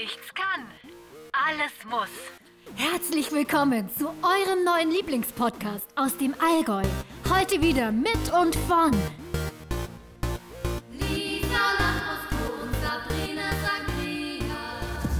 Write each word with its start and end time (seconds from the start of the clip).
Nichts 0.00 0.32
kann, 0.32 0.64
alles 1.32 1.72
muss. 1.90 2.08
Herzlich 2.76 3.32
willkommen 3.32 3.90
zu 3.98 4.06
eurem 4.06 4.62
neuen 4.64 4.92
Lieblingspodcast 4.92 5.86
aus 5.96 6.16
dem 6.16 6.36
Allgäu. 6.38 6.84
Heute 7.28 7.60
wieder 7.60 7.90
mit 7.90 8.32
und 8.32 8.54
von 8.54 8.92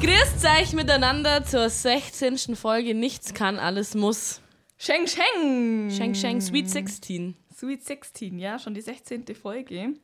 Grüßt 0.00 0.46
euch 0.60 0.72
miteinander 0.74 1.44
zur 1.44 1.68
16. 1.68 2.54
Folge 2.54 2.94
Nichts 2.94 3.34
kann, 3.34 3.58
alles 3.58 3.96
muss. 3.96 4.40
Sheng 4.76 5.08
Sheng! 5.08 5.90
Sheng 5.90 6.14
Sheng 6.14 6.40
Sweet 6.40 6.70
16. 6.70 7.36
Sweet 7.52 7.84
16, 7.84 8.38
ja, 8.38 8.60
schon 8.60 8.74
die 8.74 8.82
16. 8.82 9.24
Folge. 9.34 9.94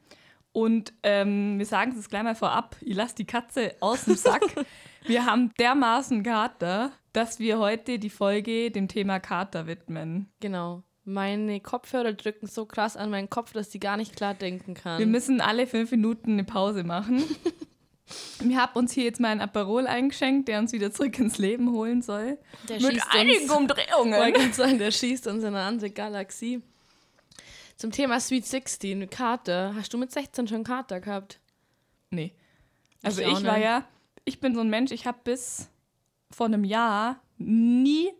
Und 0.54 0.92
ähm, 1.02 1.58
wir 1.58 1.66
sagen 1.66 1.96
es 1.98 2.08
gleich 2.08 2.22
mal 2.22 2.36
vorab, 2.36 2.76
ich 2.80 2.94
lasse 2.94 3.16
die 3.16 3.24
Katze 3.26 3.74
aus 3.80 4.04
dem 4.04 4.14
Sack. 4.14 4.42
wir 5.04 5.26
haben 5.26 5.52
dermaßen 5.58 6.22
Kater, 6.22 6.92
dass 7.12 7.40
wir 7.40 7.58
heute 7.58 7.98
die 7.98 8.08
Folge 8.08 8.70
dem 8.70 8.86
Thema 8.86 9.18
Kater 9.18 9.66
widmen. 9.66 10.30
Genau. 10.38 10.84
Meine 11.02 11.58
Kopfhörer 11.58 12.12
drücken 12.12 12.46
so 12.46 12.66
krass 12.66 12.96
an 12.96 13.10
meinen 13.10 13.28
Kopf, 13.28 13.52
dass 13.52 13.72
sie 13.72 13.80
gar 13.80 13.96
nicht 13.96 14.14
klar 14.14 14.32
denken 14.32 14.74
kann. 14.74 15.00
Wir 15.00 15.06
müssen 15.06 15.40
alle 15.40 15.66
fünf 15.66 15.90
Minuten 15.90 16.34
eine 16.34 16.44
Pause 16.44 16.84
machen. 16.84 17.22
Wir 18.38 18.58
haben 18.60 18.78
uns 18.78 18.92
hier 18.92 19.04
jetzt 19.04 19.18
mal 19.18 19.30
ein 19.30 19.40
Aperol 19.40 19.86
eingeschenkt, 19.88 20.46
der 20.46 20.60
uns 20.60 20.72
wieder 20.72 20.92
zurück 20.92 21.18
ins 21.18 21.38
Leben 21.38 21.72
holen 21.72 22.00
soll. 22.00 22.38
Der 22.68 22.80
Mit 22.80 22.92
schießt 22.92 23.06
einigen 23.10 23.42
uns- 23.50 23.50
Umdrehungen. 23.50 24.34
Ich 24.36 24.54
sagen, 24.54 24.78
der 24.78 24.92
schießt 24.92 25.26
uns 25.26 25.42
in 25.42 25.48
eine 25.48 25.62
andere 25.62 25.90
Galaxie. 25.90 26.62
Zum 27.76 27.90
Thema 27.90 28.20
Sweet 28.20 28.46
16, 28.46 29.10
Kater. 29.10 29.74
Hast 29.76 29.92
du 29.92 29.98
mit 29.98 30.12
16 30.12 30.46
schon 30.48 30.64
Kater 30.64 31.00
gehabt? 31.00 31.40
Nee. 32.10 32.32
Also 33.02 33.20
Ich 33.22 33.28
ich, 33.28 33.44
war 33.44 33.58
ja, 33.58 33.84
ich 34.24 34.40
bin 34.40 34.54
so 34.54 34.60
ein 34.60 34.70
Mensch, 34.70 34.92
ich 34.92 35.06
habe 35.06 35.18
bis 35.24 35.68
vor 36.30 36.46
einem 36.46 36.64
Jahr 36.64 37.20
nie 37.38 38.10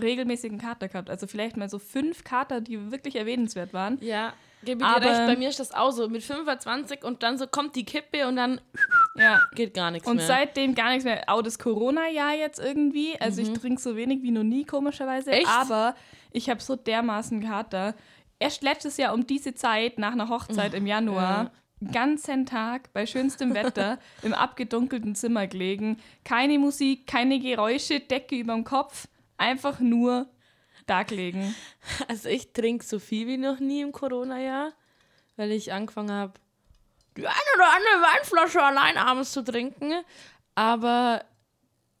regelmäßigen 0.00 0.58
Kater 0.58 0.88
gehabt. 0.88 1.10
Also 1.10 1.26
vielleicht 1.26 1.56
mal 1.56 1.68
so 1.68 1.78
fünf 1.78 2.22
Kater, 2.24 2.60
die 2.60 2.90
wirklich 2.92 3.16
erwähnenswert 3.16 3.72
waren. 3.74 3.98
Ja, 4.00 4.32
gebe 4.64 4.80
ich 4.82 4.86
Aber- 4.86 5.00
dir 5.00 5.10
recht. 5.10 5.26
Bei 5.26 5.36
mir 5.36 5.48
ist 5.48 5.58
das 5.58 5.72
auch 5.72 5.90
so. 5.90 6.08
Mit 6.08 6.22
25 6.22 7.02
und 7.04 7.24
dann 7.24 7.36
so 7.36 7.48
kommt 7.48 7.74
die 7.74 7.84
Kippe 7.84 8.28
und 8.28 8.36
dann 8.36 8.60
Ja. 9.16 9.40
geht 9.56 9.74
gar 9.74 9.90
nichts 9.90 10.06
Und 10.08 10.18
mehr. 10.18 10.26
seitdem 10.26 10.76
gar 10.76 10.90
nichts 10.90 11.04
mehr. 11.04 11.24
Auch 11.26 11.42
das 11.42 11.58
Corona-Jahr 11.58 12.34
jetzt 12.34 12.60
irgendwie. 12.60 13.20
Also 13.20 13.42
ich 13.42 13.52
trinke 13.52 13.80
so 13.82 13.96
wenig 13.96 14.22
wie 14.22 14.30
noch 14.30 14.44
nie, 14.44 14.64
komischerweise. 14.64 15.30
Mhm. 15.30 15.36
Echt? 15.38 15.48
Aber 15.48 15.96
ich 16.30 16.48
habe 16.48 16.60
so 16.62 16.76
dermaßen 16.76 17.42
Kater. 17.42 17.94
Erst 18.40 18.62
letztes 18.62 18.96
Jahr 18.96 19.12
um 19.12 19.26
diese 19.26 19.54
Zeit, 19.54 19.98
nach 19.98 20.12
einer 20.12 20.30
Hochzeit 20.30 20.72
im 20.72 20.86
Januar, 20.86 21.52
ganzen 21.92 22.46
Tag 22.46 22.90
bei 22.94 23.04
schönstem 23.04 23.54
Wetter 23.54 23.98
im 24.22 24.32
abgedunkelten 24.32 25.14
Zimmer 25.14 25.46
gelegen. 25.46 25.98
Keine 26.24 26.58
Musik, 26.58 27.06
keine 27.06 27.38
Geräusche, 27.38 28.00
Decke 28.00 28.36
überm 28.36 28.64
Kopf. 28.64 29.08
Einfach 29.36 29.78
nur 29.80 30.26
da 30.86 31.02
gelegen. 31.02 31.54
Also 32.08 32.30
ich 32.30 32.52
trinke 32.52 32.84
so 32.84 32.98
viel 32.98 33.26
wie 33.26 33.36
noch 33.36 33.60
nie 33.60 33.82
im 33.82 33.92
Corona-Jahr, 33.92 34.72
weil 35.36 35.52
ich 35.52 35.72
angefangen 35.72 36.10
habe, 36.10 36.32
die 37.16 37.26
eine 37.26 37.36
oder 37.54 37.66
andere 37.66 38.12
Weinflasche 38.14 38.62
allein 38.62 38.96
abends 38.96 39.32
zu 39.32 39.44
trinken. 39.44 39.92
Aber 40.54 41.24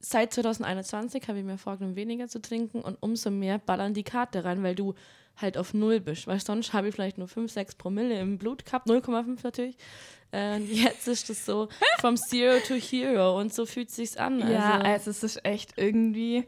seit 0.00 0.32
2021 0.32 1.28
habe 1.28 1.38
ich 1.38 1.44
mir 1.44 1.58
vorgenommen, 1.58 1.96
weniger 1.96 2.28
zu 2.28 2.40
trinken 2.40 2.80
und 2.80 2.96
umso 3.00 3.30
mehr 3.30 3.58
ballern 3.58 3.92
die 3.92 4.04
Karte 4.04 4.44
rein, 4.44 4.62
weil 4.62 4.74
du 4.74 4.94
halt 5.36 5.56
auf 5.56 5.74
Null 5.74 6.00
bist. 6.00 6.26
Weil 6.26 6.40
sonst 6.40 6.72
habe 6.72 6.88
ich 6.88 6.94
vielleicht 6.94 7.18
nur 7.18 7.28
5, 7.28 7.50
6 7.50 7.74
Promille 7.76 8.20
im 8.20 8.38
Blut 8.38 8.64
gehabt, 8.64 8.88
0,5 8.88 9.38
natürlich. 9.42 9.76
Äh, 10.32 10.58
jetzt 10.58 11.08
ist 11.08 11.28
das 11.28 11.44
so 11.44 11.68
vom 12.00 12.16
Zero 12.16 12.60
to 12.60 12.74
Hero 12.74 13.38
und 13.40 13.52
so 13.52 13.66
fühlt 13.66 13.90
sich's 13.90 14.16
an. 14.16 14.38
Ja, 14.40 14.74
also, 14.78 14.86
also 14.86 15.10
es 15.10 15.22
ist 15.24 15.44
echt 15.44 15.72
irgendwie. 15.76 16.44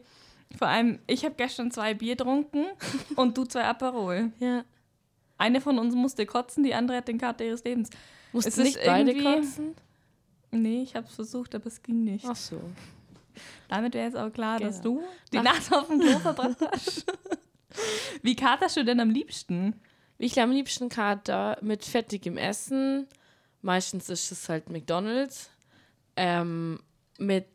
Vor 0.58 0.69
allem, 0.69 0.98
ich 1.06 1.24
habe 1.24 1.34
gestern 1.36 1.70
zwei 1.70 1.94
Bier 1.94 2.14
getrunken 2.16 2.66
und 3.16 3.36
du 3.36 3.44
zwei 3.44 3.64
Aperol. 3.64 4.33
ja. 4.39 4.64
Eine 5.39 5.61
von 5.61 5.77
uns 5.80 5.96
musste 5.96 6.24
kotzen, 6.24 6.62
die 6.62 6.73
andere 6.73 6.98
hat 6.98 7.08
den 7.08 7.18
Kater 7.18 7.45
ihres 7.45 7.64
Lebens. 7.64 7.90
Musst 8.33 8.46
Es 8.46 8.55
du 8.55 8.62
ist 8.62 8.77
nicht 8.77 8.86
beide 8.86 9.12
kotzen? 9.20 9.74
Nee, 10.52 10.83
ich 10.85 10.95
habe 10.95 11.08
es 11.08 11.14
versucht, 11.17 11.52
aber 11.56 11.67
es 11.67 11.83
ging 11.83 12.05
nicht. 12.05 12.24
Ach 12.29 12.36
so. 12.36 12.61
Damit 13.68 13.95
wäre 13.95 14.05
jetzt 14.05 14.17
auch 14.17 14.33
klar, 14.33 14.61
dass 14.61 14.80
Genau. 14.83 15.01
du 15.01 15.05
die 15.33 15.39
Nacht 15.40 15.73
auf 15.73 15.89
dem 15.89 15.98
Klo 15.98 16.18
verbracht 16.20 16.58
hast. 16.70 17.06
Wie 18.22 18.36
katerst 18.36 18.77
du 18.77 18.84
denn 18.84 19.00
am 19.00 19.10
liebsten? 19.10 19.80
Ich 20.18 20.40
am 20.40 20.50
liebsten 20.52 20.88
Kater 20.88 21.58
mit 21.62 21.84
fettigem 21.84 22.36
Essen. 22.36 23.08
Meistens 23.60 24.08
ist 24.08 24.30
es 24.33 24.48
halt 24.48 24.70
McDonalds. 24.70 25.50
Ähm, 26.16 26.80
mit 27.18 27.46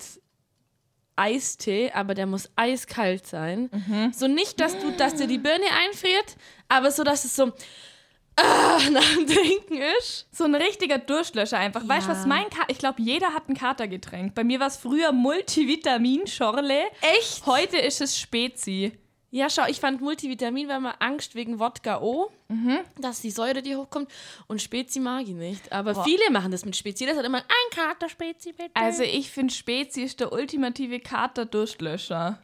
Eistee, 1.16 1.91
aber 1.91 2.13
der 2.13 2.25
muss 2.27 2.50
eiskalt 2.56 3.25
sein. 3.25 3.69
So 4.16 4.27
nicht, 4.27 4.59
dass 4.59 4.77
du, 4.77 4.91
dass 4.91 5.16
dir 5.16 5.25
die 5.27 5.39
Birne 5.39 5.66
einfriert, 5.85 6.35
aber 6.69 6.91
so, 6.91 7.03
dass 7.03 7.25
es 7.25 7.35
so 7.35 7.53
ah, 8.35 8.79
nach 8.91 9.16
dem 9.16 9.25
Trinken 9.27 9.81
ist. 10.00 10.27
So 10.31 10.44
ein 10.44 10.53
richtiger 10.56 11.00
Durstlöscher 11.00 11.57
einfach. 11.57 11.88
Weißt 11.88 12.07
du, 12.07 12.11
Ja. 12.11 12.17
was 12.17 12.25
mein 12.27 12.50
Kater... 12.50 12.69
Ich 12.69 12.77
glaube, 12.77 13.01
jeder 13.01 13.33
hat 13.33 13.50
ein 13.50 13.56
Katergetränk. 13.56 14.35
Bei 14.35 14.44
mir 14.44 14.59
war 14.59 14.67
es 14.67 14.77
früher 14.77 15.11
Multivitamin-Schorle. 15.11 16.83
Echt? 17.17 17.45
Heute 17.45 17.77
ist 17.77 18.00
es 18.01 18.17
Spezi. 18.19 18.91
Ja, 19.29 19.49
schau, 19.49 19.65
ich 19.67 19.79
fand 19.79 19.99
Multivitamin, 20.01 20.69
weil 20.69 20.79
man 20.79 20.93
Angst 20.99 21.35
wegen 21.35 21.59
Wodka 21.59 21.99
O, 22.01 22.31
dass 22.99 23.21
die 23.21 23.31
Säure 23.31 23.61
die 23.61 23.75
hochkommt. 23.75 24.09
Und 24.47 24.61
Spezi 24.61 25.01
mag 25.01 25.23
ich 25.23 25.35
nicht. 25.35 25.71
Aber 25.71 25.93
Boah. 25.93 26.03
viele 26.05 26.31
machen 26.31 26.51
das 26.51 26.63
mit 26.63 26.77
Spezi. 26.77 27.05
Das 27.05 27.17
hat 27.17 27.25
immer 27.25 27.39
ein 27.39 27.75
Kater 27.75 28.07
Spezi, 28.07 28.53
bitte. 28.53 28.71
Also 28.73 29.03
ich 29.03 29.29
finde, 29.29 29.53
Spezi 29.53 30.03
ist 30.03 30.21
der 30.21 30.31
ultimative 30.31 31.01
Kater-Durstlöscher. 31.01 32.39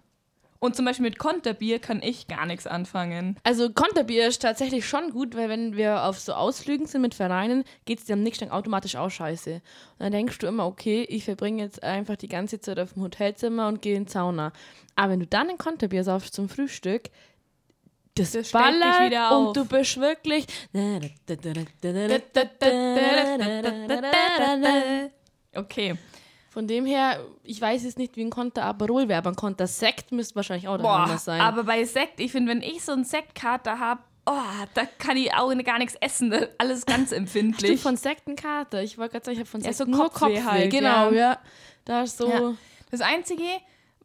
Und 0.63 0.77
zum 0.77 0.85
Beispiel 0.85 1.03
mit 1.03 1.19
Konterbier 1.19 1.79
kann 1.79 2.01
ich 2.01 2.29
gar 2.29 2.45
nichts 2.45 2.67
anfangen. 2.67 3.35
Also 3.43 3.69
Konterbier 3.69 4.29
ist 4.29 4.41
tatsächlich 4.41 4.87
schon 4.87 5.09
gut, 5.09 5.35
weil 5.35 5.49
wenn 5.49 5.75
wir 5.75 6.05
auf 6.05 6.17
so 6.21 6.31
Ausflügen 6.31 6.85
sind 6.87 7.01
mit 7.01 7.13
Vereinen, 7.13 7.65
geht 7.83 7.99
es 7.99 8.05
dir 8.05 8.13
am 8.13 8.23
nächsten 8.23 8.45
Tag 8.45 8.53
automatisch 8.53 8.95
auch 8.95 9.09
scheiße. 9.09 9.55
Und 9.55 9.61
dann 9.99 10.13
denkst 10.13 10.37
du 10.37 10.47
immer, 10.47 10.65
okay, 10.65 11.03
ich 11.09 11.25
verbringe 11.25 11.61
jetzt 11.63 11.83
einfach 11.83 12.15
die 12.15 12.29
ganze 12.29 12.61
Zeit 12.61 12.79
auf 12.79 12.93
dem 12.93 13.03
Hotelzimmer 13.03 13.67
und 13.67 13.81
gehe 13.81 13.97
in 13.97 14.05
die 14.05 14.11
Sauna. 14.13 14.53
Aber 14.95 15.11
wenn 15.11 15.19
du 15.19 15.27
dann 15.27 15.49
ein 15.49 15.57
Konterbier 15.57 16.05
saufst 16.05 16.33
zum 16.33 16.47
Frühstück, 16.47 17.09
das, 18.15 18.31
Das 18.31 18.47
stellt 18.47 18.63
dich 18.75 18.79
ballert 18.79 19.01
wieder 19.01 19.31
auf. 19.31 19.47
und 19.47 19.57
du 19.57 19.65
bist 19.65 19.99
wirklich... 19.99 20.45
Okay. 25.55 25.95
Von 26.53 26.67
dem 26.67 26.85
her, 26.85 27.19
ich 27.41 27.59
weiß 27.59 27.83
jetzt 27.83 27.97
nicht, 27.97 28.15
wie 28.15 28.23
ein 28.23 28.29
Konter 28.29 28.63
Aperol 28.65 29.07
wäre, 29.07 29.17
aber 29.17 29.31
ein 29.31 29.35
Konter 29.35 29.65
Sekt 29.65 30.11
müsste 30.11 30.35
wahrscheinlich 30.35 30.67
auch 30.67 30.77
da 30.77 31.03
anders 31.03 31.25
sein. 31.25 31.41
aber 31.41 31.63
bei 31.63 31.83
Sekt, 31.83 32.19
ich 32.19 32.31
finde, 32.31 32.51
wenn 32.51 32.61
ich 32.61 32.83
so 32.83 32.91
einen 32.91 33.05
Sektkater 33.05 33.79
habe, 33.79 34.01
oh, 34.27 34.65
da 34.75 34.83
kann 34.99 35.17
ich 35.17 35.33
auch 35.33 35.51
gar 35.63 35.79
nichts 35.79 35.95
essen. 35.95 36.31
Alles 36.59 36.85
ganz 36.85 37.11
empfindlich. 37.11 37.81
von 37.81 37.97
Sektenkarte. 37.97 38.81
Ich 38.81 38.99
wollte 38.99 39.13
gerade 39.13 39.25
sagen, 39.25 39.33
ich 39.33 39.39
habe 39.39 39.49
von 39.49 39.61
Ja, 39.61 39.73
Sekt 39.73 39.77
so 39.77 39.85
nur 39.85 40.11
Kopfweh 40.11 40.35
Kopfweh. 40.35 40.43
halt, 40.43 40.71
genau, 40.71 41.09
ja. 41.09 41.31
ja. 41.31 41.39
Da 41.85 42.03
ist 42.03 42.17
so... 42.17 42.29
Ja. 42.29 42.53
Das 42.91 43.01
Einzige, 43.01 43.41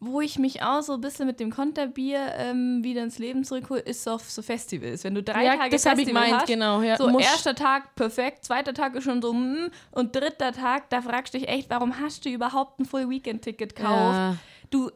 wo 0.00 0.20
ich 0.20 0.38
mich 0.38 0.62
auch 0.62 0.81
so 0.82 0.94
ein 0.94 1.00
bisschen 1.00 1.26
mit 1.26 1.41
dem 1.41 1.50
Konterbier 1.50 2.20
ähm, 2.36 2.84
wieder 2.84 3.03
ins 3.03 3.19
Leben 3.19 3.42
zurückhole, 3.42 3.81
ist 3.81 4.09
auf 4.09 4.31
so 4.31 4.42
Festivals. 4.42 5.03
Wenn 5.03 5.14
du 5.16 5.22
drei 5.25 5.44
Ja, 5.44 5.56
Tage 5.56 5.70
das 5.70 5.86
hab 5.86 5.94
ich 5.98 6.04
Festival 6.04 6.25
gemeint, 6.25 6.41
hast, 6.42 6.47
genau, 6.48 6.82
ja. 6.82 6.97
so 6.97 7.19
erster 7.19 7.54
Tag 7.54 7.94
perfekt, 7.97 8.44
zweiter 8.44 8.72
Tag 8.75 8.94
ist 8.94 9.04
schon 9.04 9.20
so 9.20 9.32
mm, 9.32 9.70
und 9.91 10.14
dritter 10.14 10.53
Tag, 10.53 10.88
da 10.91 11.03
fragst 11.03 11.34
du 11.34 11.38
dich 11.38 11.48
echt, 11.48 11.69
warum 11.70 11.98
hast 11.98 12.25
du 12.25 12.28
überhaupt 12.31 12.78
ein 12.78 12.84
Full-Weekend-Ticket 12.84 13.75
gekauft? 13.75 14.14
Ja. 14.14 14.37
Du, 14.70 14.91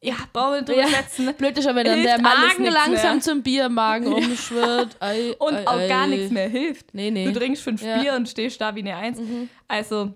ja, 0.00 0.14
brauchen 0.32 0.52
wir 0.54 0.62
drüber 0.62 0.80
Ja. 0.82 0.88
setzen. 0.88 1.34
Blöd 1.34 1.56
ist 1.58 1.66
aber, 1.66 1.78
wenn 1.78 1.86
dann 1.86 1.94
Hilft 1.94 2.08
der 2.10 2.20
Magen 2.22 2.64
langsam 2.66 3.12
mehr. 3.14 3.20
zum 3.22 3.42
Biermagen 3.42 4.12
umschwirrt. 4.12 4.96
Ei, 5.00 5.34
Und 5.38 5.54
ei, 5.54 5.66
auch 5.66 5.78
ei. 5.78 5.88
gar 5.88 6.06
nichts 6.06 6.30
mehr 6.30 6.48
hilft. 6.48 6.92
Nee, 6.94 7.10
nee. 7.10 7.24
Du 7.24 7.32
trinkst 7.40 7.62
fünf 7.62 7.82
Ja. 7.82 7.96
Mhm. 7.96 8.00
Bier 8.02 8.14
und 8.14 8.28
stehst 8.28 8.60
da 8.60 8.74
wie 8.76 8.80
eine 8.80 8.96
Eins. 8.96 9.18
Also, 9.66 10.12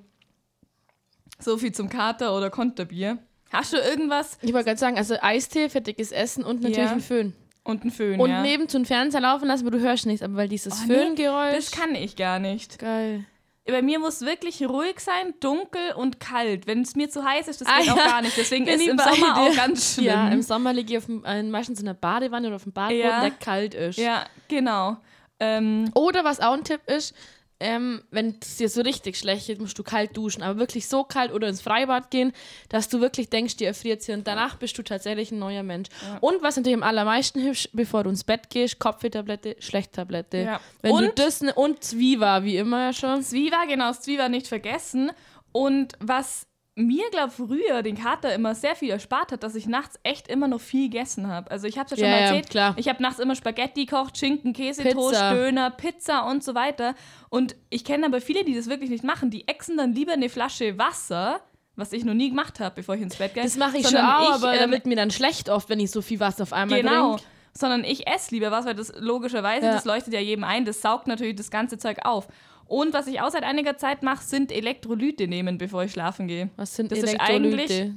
so 1.40 1.56
viel 1.56 1.72
zum 1.72 1.88
Kater 1.88 2.36
oder 2.36 2.50
Konterbier. 2.50 3.18
Hast 3.50 3.72
du 3.72 3.76
irgendwas 3.78 4.38
Ich 4.42 4.52
wollte 4.52 4.66
gerade 4.66 4.78
sagen, 4.80 4.96
also 4.98 5.16
Eistee, 5.20 5.68
fettiges 5.68 6.12
Essen 6.12 6.44
und 6.44 6.60
natürlich 6.62 6.78
Ja. 6.78 6.92
ein 6.92 7.00
Föhn. 7.00 7.32
und 7.64 7.84
ein 7.84 7.90
Föhn, 7.90 8.20
Und 8.20 8.30
ja? 8.30 8.42
neben 8.42 8.68
zum 8.68 8.84
Fernseher 8.84 9.20
laufen 9.20 9.46
lassen, 9.48 9.66
aber 9.66 9.76
du 9.76 9.82
hörst 9.82 10.06
nichts. 10.06 10.22
Aber 10.22 10.36
weil 10.36 10.48
dieses 10.48 10.72
Oh, 10.74 10.84
nee, 10.86 10.94
Föhngeräusch... 10.94 11.54
Das 11.56 11.70
kann 11.70 11.94
ich 11.94 12.16
gar 12.16 12.38
nicht. 12.38 12.78
Geil. 12.78 13.24
Bei 13.66 13.82
mir 13.82 13.98
muss 13.98 14.22
wirklich 14.22 14.66
ruhig 14.66 14.98
sein, 14.98 15.34
dunkel 15.40 15.92
und 15.94 16.20
kalt. 16.20 16.66
Wenn 16.66 16.80
es 16.80 16.96
mir 16.96 17.10
zu 17.10 17.22
heiß 17.22 17.48
ist, 17.48 17.60
das 17.60 17.68
Ah, 17.68 17.80
geht 17.80 17.90
auch 17.90 17.96
ja. 17.98 18.06
gar 18.06 18.22
nicht. 18.22 18.34
Deswegen 18.38 18.64
Bin 18.64 18.80
ist 18.80 18.88
im 18.88 18.96
Sommer 18.98 19.34
dir. 19.34 19.36
auch 19.36 19.54
ganz 19.56 19.92
schlimm. 19.94 20.06
Ja, 20.06 20.28
im 20.30 20.40
Sommer 20.40 20.72
liege 20.72 20.92
ich 20.92 20.98
auf 20.98 21.04
dem, 21.04 21.22
äh, 21.26 21.42
meistens 21.42 21.78
in 21.80 21.84
der 21.84 21.92
Badewanne 21.92 22.46
oder 22.46 22.56
auf 22.56 22.62
dem 22.62 22.72
Badboden, 22.72 23.00
Ja. 23.02 23.20
der 23.20 23.30
kalt 23.32 23.74
ist. 23.74 23.98
Ja, 23.98 24.24
genau. 24.48 24.96
Ähm, 25.40 25.90
Oder 25.94 26.24
was 26.24 26.40
auch 26.40 26.52
ein 26.54 26.64
Tipp 26.64 26.80
ist, 26.86 27.14
ähm, 27.60 28.02
wenn 28.10 28.36
es 28.40 28.56
dir 28.56 28.68
so 28.68 28.82
richtig 28.82 29.16
schlecht 29.16 29.46
geht, 29.48 29.60
musst 29.60 29.78
du 29.78 29.82
kalt 29.82 30.16
duschen. 30.16 30.42
Aber 30.42 30.58
wirklich 30.58 30.88
so 30.88 31.04
kalt 31.04 31.32
oder 31.32 31.48
ins 31.48 31.60
Freibad 31.60 32.10
gehen, 32.10 32.32
dass 32.68 32.88
du 32.88 33.00
wirklich 33.00 33.30
denkst, 33.30 33.56
dir 33.56 33.68
erfriert 33.68 34.02
sie. 34.02 34.12
Und 34.12 34.26
danach 34.26 34.56
bist 34.56 34.76
du 34.78 34.82
tatsächlich 34.82 35.30
ein 35.32 35.38
neuer 35.38 35.62
Mensch. 35.62 35.88
Und 36.20 36.42
was 36.42 36.56
natürlich 36.56 36.76
am 36.76 36.82
allermeisten 36.82 37.40
hilft, 37.40 37.70
bevor 37.72 38.04
du 38.04 38.10
ins 38.10 38.24
Bett 38.24 38.50
gehst, 38.50 38.78
Kopfwehtablette, 38.78 39.56
Schlechttablette. 39.58 40.38
Ja. 40.38 40.60
Wenn 40.82 40.96
du 40.96 41.04
Und- 41.08 41.18
das 41.18 41.40
ne, 41.40 41.52
und 41.54 41.82
Zwiebel, 41.84 42.44
wie 42.44 42.56
immer 42.56 42.86
ja 42.86 42.92
schon. 42.92 43.22
Zwiebel, 43.22 43.58
genau, 43.68 43.92
Zwiebel 43.92 44.28
nicht 44.28 44.46
vergessen. 44.48 45.10
Und 45.52 45.94
was 46.00 46.47
mir, 46.78 47.10
glaube 47.10 47.32
früher 47.32 47.82
den 47.82 47.96
Kater 47.96 48.32
immer 48.34 48.54
sehr 48.54 48.76
viel 48.76 48.90
erspart 48.90 49.32
hat, 49.32 49.42
dass 49.42 49.54
ich 49.54 49.66
nachts 49.66 49.98
echt 50.04 50.28
immer 50.28 50.48
noch 50.48 50.60
viel 50.60 50.88
gegessen 50.88 51.26
habe. 51.26 51.50
Also 51.50 51.66
ich 51.66 51.76
habe 51.78 51.86
es 51.86 51.90
ja 51.92 51.96
schon 51.96 52.04
Ja, 52.06 52.10
mal 52.12 52.20
ja, 52.20 52.26
erzählt. 52.28 52.50
klar. 52.50 52.74
Ich 52.76 52.88
habe 52.88 53.02
nachts 53.02 53.18
immer 53.18 53.34
Spaghetti 53.34 53.84
gekocht, 53.86 54.16
Schinken, 54.16 54.52
Käse, 54.52 54.84
Toast, 54.84 55.10
Pizza. 55.14 55.34
Döner, 55.34 55.70
Pizza 55.70 56.26
und 56.30 56.44
so 56.44 56.54
weiter. 56.54 56.94
Und 57.28 57.56
ich 57.70 57.84
kenne 57.84 58.06
aber 58.06 58.20
viele, 58.20 58.44
die 58.44 58.54
das 58.54 58.68
wirklich 58.68 58.90
nicht 58.90 59.04
machen. 59.04 59.30
Die 59.30 59.46
exen 59.48 59.76
dann 59.76 59.92
lieber 59.92 60.12
eine 60.12 60.28
Flasche 60.28 60.78
Wasser, 60.78 61.40
was 61.76 61.92
ich 61.92 62.04
noch 62.04 62.14
nie 62.14 62.30
gemacht 62.30 62.60
habe, 62.60 62.76
bevor 62.76 62.94
ich 62.94 63.02
ins 63.02 63.16
Bett 63.16 63.34
gehe. 63.34 63.42
Das 63.42 63.56
mache 63.56 63.78
ich 63.78 63.86
schon 63.88 63.96
auch, 63.98 64.22
ich, 64.22 64.34
aber 64.42 64.54
ähm, 64.54 64.60
da 64.60 64.70
wird 64.70 64.86
mir 64.86 64.96
dann 64.96 65.10
schlecht 65.10 65.48
oft, 65.48 65.68
wenn 65.68 65.80
ich 65.80 65.90
so 65.90 66.00
viel 66.02 66.20
Wasser 66.20 66.44
auf 66.44 66.52
einmal 66.52 66.80
Genau. 66.82 67.16
trinke. 67.16 67.24
Sondern 67.56 67.82
ich 67.82 68.06
esse 68.06 68.32
lieber 68.34 68.50
was, 68.52 68.66
weil 68.66 68.74
das 68.76 68.92
logischerweise, 68.98 69.66
Ja. 69.66 69.72
das 69.72 69.84
leuchtet 69.84 70.14
ja 70.14 70.20
jedem 70.20 70.44
ein, 70.44 70.64
das 70.64 70.80
saugt 70.80 71.08
natürlich 71.08 71.34
das 71.34 71.50
ganze 71.50 71.76
Zeug 71.76 71.98
auf. 72.04 72.28
Und 72.68 72.92
was 72.94 73.06
ich 73.06 73.20
auch 73.20 73.30
seit 73.30 73.42
einiger 73.44 73.76
Zeit 73.78 74.02
mache, 74.02 74.22
sind 74.22 74.52
Elektrolyte 74.52 75.26
nehmen, 75.26 75.58
bevor 75.58 75.82
ich 75.84 75.92
schlafen 75.92 76.28
gehe. 76.28 76.50
Was 76.56 76.76
sind 76.76 76.92
Das 76.92 76.98
ist 76.98 77.08
Elektrolyte? 77.14 77.72
eigentlich- 77.74 77.92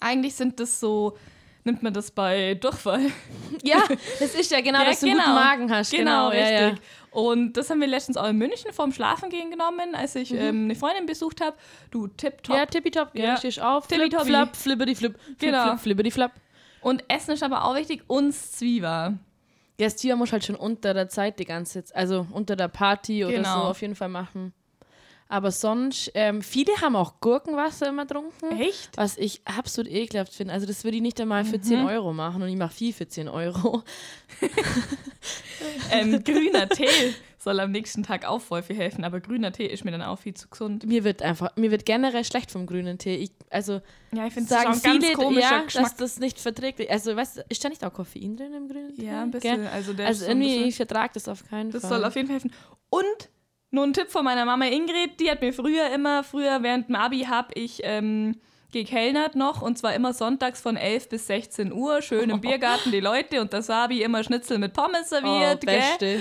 Eigentlich 0.00 0.34
sind 0.34 0.58
das 0.60 0.80
so, 0.80 1.16
nimmt 1.64 1.82
man 1.82 1.92
das 1.92 2.10
bei 2.10 2.54
Durchfall. 2.54 3.00
ja, 3.62 3.82
das 4.20 4.34
ist 4.34 4.50
ja 4.50 4.60
genau, 4.60 4.78
Ja, 4.80 4.86
dass 4.86 5.00
du 5.00 5.06
guten 5.06 5.18
Magen 5.18 5.70
hast. 5.72 5.90
Genau, 5.90 6.30
ja, 6.32 6.48
ja. 6.50 6.66
richtig. 6.68 6.84
Und 7.10 7.54
das 7.56 7.70
haben 7.70 7.80
wir 7.80 7.86
letztens 7.88 8.16
auch 8.16 8.28
in 8.28 8.36
München 8.36 8.72
vorm 8.72 8.92
Schlafengehen 8.92 9.50
genommen, 9.50 9.94
als 9.94 10.14
ich 10.16 10.32
ähm, 10.34 10.64
eine 10.64 10.74
Freundin 10.74 11.06
besucht 11.06 11.40
habe. 11.40 11.56
Du, 11.90 12.08
tipptopp. 12.08 12.54
Mhm. 12.54 12.60
Ja, 12.60 12.66
tippitopp, 12.66 13.10
ja. 13.14 13.24
Ja. 13.24 13.36
stehst 13.38 13.60
auf, 13.60 13.86
flip, 13.86 13.98
Tippitoppi. 14.00 14.26
flap, 14.26 14.54
flippity 14.56 14.94
flip, 14.94 15.18
flip, 15.20 15.38
Genau. 15.38 15.68
flip, 15.68 15.80
flippity 15.80 16.10
flap. 16.10 16.32
Und 16.82 17.02
Essen 17.08 17.32
ist 17.32 17.42
aber 17.42 17.64
auch 17.64 17.74
wichtig 17.74 18.02
und 18.06 18.32
Zwieber. 18.32 19.14
Ja, 19.78 19.86
das 19.86 19.96
Tier 19.96 20.16
muss 20.16 20.32
halt 20.32 20.44
schon 20.44 20.56
unter 20.56 20.94
der 20.94 21.08
Zeit 21.08 21.38
die 21.38 21.44
ganze 21.44 21.84
Zeit, 21.84 21.96
also 21.96 22.26
unter 22.32 22.56
der 22.56 22.68
Party 22.68 23.24
oder 23.24 23.34
Genau. 23.34 23.54
so 23.54 23.60
auf 23.70 23.80
jeden 23.82 23.94
Fall 23.94 24.08
machen. 24.08 24.52
Aber 25.28 25.50
sonst, 25.50 26.12
ähm, 26.14 26.40
viele 26.40 26.72
haben 26.80 26.94
auch 26.94 27.18
Gurkenwasser 27.20 27.88
immer 27.88 28.06
getrunken. 28.06 28.60
Echt? 28.60 28.90
Was 28.96 29.18
ich 29.18 29.40
absolut 29.44 29.90
ekelhaft 29.90 30.32
finde. 30.32 30.54
Also 30.54 30.66
das 30.66 30.84
würde 30.84 30.96
ich 30.98 31.02
nicht 31.02 31.20
einmal 31.20 31.44
für 31.44 31.60
10 31.60 31.84
Euro 31.84 32.12
machen 32.12 32.42
und 32.42 32.48
ich 32.48 32.56
mache 32.56 32.72
viel 32.72 32.92
für 32.92 33.08
10 33.08 33.28
Euro. 33.28 33.82
Ähm, 35.90 36.22
grüner 36.22 36.68
Tee 36.68 36.86
soll 37.46 37.60
am 37.60 37.70
nächsten 37.70 38.02
Tag 38.02 38.24
auch 38.26 38.40
voll 38.40 38.62
viel 38.62 38.76
helfen, 38.76 39.04
aber 39.04 39.20
grüner 39.20 39.52
Tee 39.52 39.66
ist 39.66 39.84
mir 39.84 39.92
dann 39.92 40.02
auch 40.02 40.18
viel 40.18 40.34
zu 40.34 40.48
gesund. 40.48 40.84
Mir 40.84 41.04
wird 41.04 41.22
einfach, 41.22 41.54
mir 41.56 41.70
wird 41.70 41.86
generell 41.86 42.24
schlecht 42.24 42.50
vom 42.50 42.66
grünen 42.66 42.98
Tee. 42.98 43.14
Ich, 43.16 43.30
also 43.50 43.80
Ja, 44.12 44.26
ich 44.26 44.34
finde 44.34 44.48
das 44.48 44.62
sagen 44.62 44.80
ganz 44.82 45.04
viele, 45.04 45.12
komischer 45.14 45.40
ja, 45.40 45.62
Geschmack. 45.62 45.84
dass 45.84 45.96
das 45.96 46.18
nicht 46.18 46.40
verträglich 46.40 46.90
Also 46.90 47.14
weißt 47.14 47.36
du, 47.38 47.44
ist 47.48 47.64
da 47.64 47.68
nicht 47.68 47.84
auch 47.84 47.92
Koffein 47.92 48.36
drin 48.36 48.52
im 48.52 48.68
grünen 48.68 48.94
Tee? 48.94 49.06
Ja, 49.06 49.22
ein 49.22 49.30
Gell? 49.30 49.40
bisschen. 49.40 49.66
Also, 49.68 49.92
der 49.92 50.06
Also 50.08 50.24
so 50.24 50.30
irgendwie, 50.30 50.48
bisschen- 50.54 50.68
ich 50.68 50.76
vertrage 50.76 51.10
das 51.14 51.28
auf 51.28 51.48
keinen 51.48 51.70
Das 51.70 51.82
Fall. 51.82 51.90
soll 51.90 52.04
auf 52.04 52.14
jeden 52.16 52.26
Fall 52.26 52.34
helfen. 52.34 52.52
Und 52.90 53.30
nur 53.70 53.84
ein 53.84 53.92
Tipp 53.92 54.10
von 54.10 54.24
meiner 54.24 54.44
Mama 54.44 54.66
Ingrid, 54.66 55.20
die 55.20 55.30
hat 55.30 55.40
mir 55.40 55.52
früher 55.52 55.88
immer, 55.94 56.24
früher 56.24 56.62
während 56.62 56.88
dem 56.88 56.96
Abi 56.96 57.20
habe 57.22 57.52
ich 57.54 57.80
ähm, 57.84 58.36
gekellnert 58.72 59.36
noch 59.36 59.62
und 59.62 59.78
zwar 59.78 59.94
immer 59.94 60.12
sonntags 60.12 60.60
von 60.60 60.76
11 60.76 61.08
bis 61.08 61.26
16 61.28 61.72
Uhr, 61.72 62.02
schön 62.02 62.28
im 62.30 62.40
Biergarten 62.42 62.90
die 62.90 63.00
Leute 63.00 63.40
und 63.40 63.52
das 63.52 63.66
Sabi 63.66 64.02
immer 64.02 64.24
Schnitzel 64.24 64.58
mit 64.58 64.72
Pommes 64.72 65.08
serviert. 65.10 65.60
oh, 65.62 65.66
gell? 66.00 66.20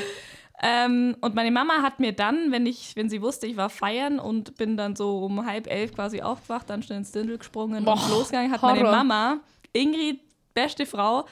Ähm, 0.62 1.18
und 1.22 1.36
meine 1.36 1.52
Mama 1.52 1.82
hat 1.82 2.00
mir 2.00 2.14
dann, 2.14 2.52
wenn 2.52 2.66
ich, 2.66 2.96
wenn 2.96 3.10
sie 3.10 3.22
wusste, 3.22 3.46
ich 3.48 3.58
war 3.58 3.70
feiern 3.70 4.20
und 4.20 4.56
bin 4.56 4.78
dann 4.78 4.96
so 4.96 5.20
um 5.20 5.46
halb 5.46 5.68
elf 5.68 5.94
quasi 5.94 6.22
aufgewacht, 6.22 6.70
dann 6.70 6.82
schnell 6.82 7.00
ins 7.00 7.12
Dindel 7.12 7.38
gesprungen 7.38 7.84
Boah, 7.84 7.94
und 7.94 8.10
losgegangen, 8.10 8.52
hat 8.52 8.62
meine 8.62 8.80
Horror. 8.80 8.92
Mama, 8.92 9.40
Ingrid, 9.74 10.22
beste 10.54 10.86
Frau, 10.86 11.26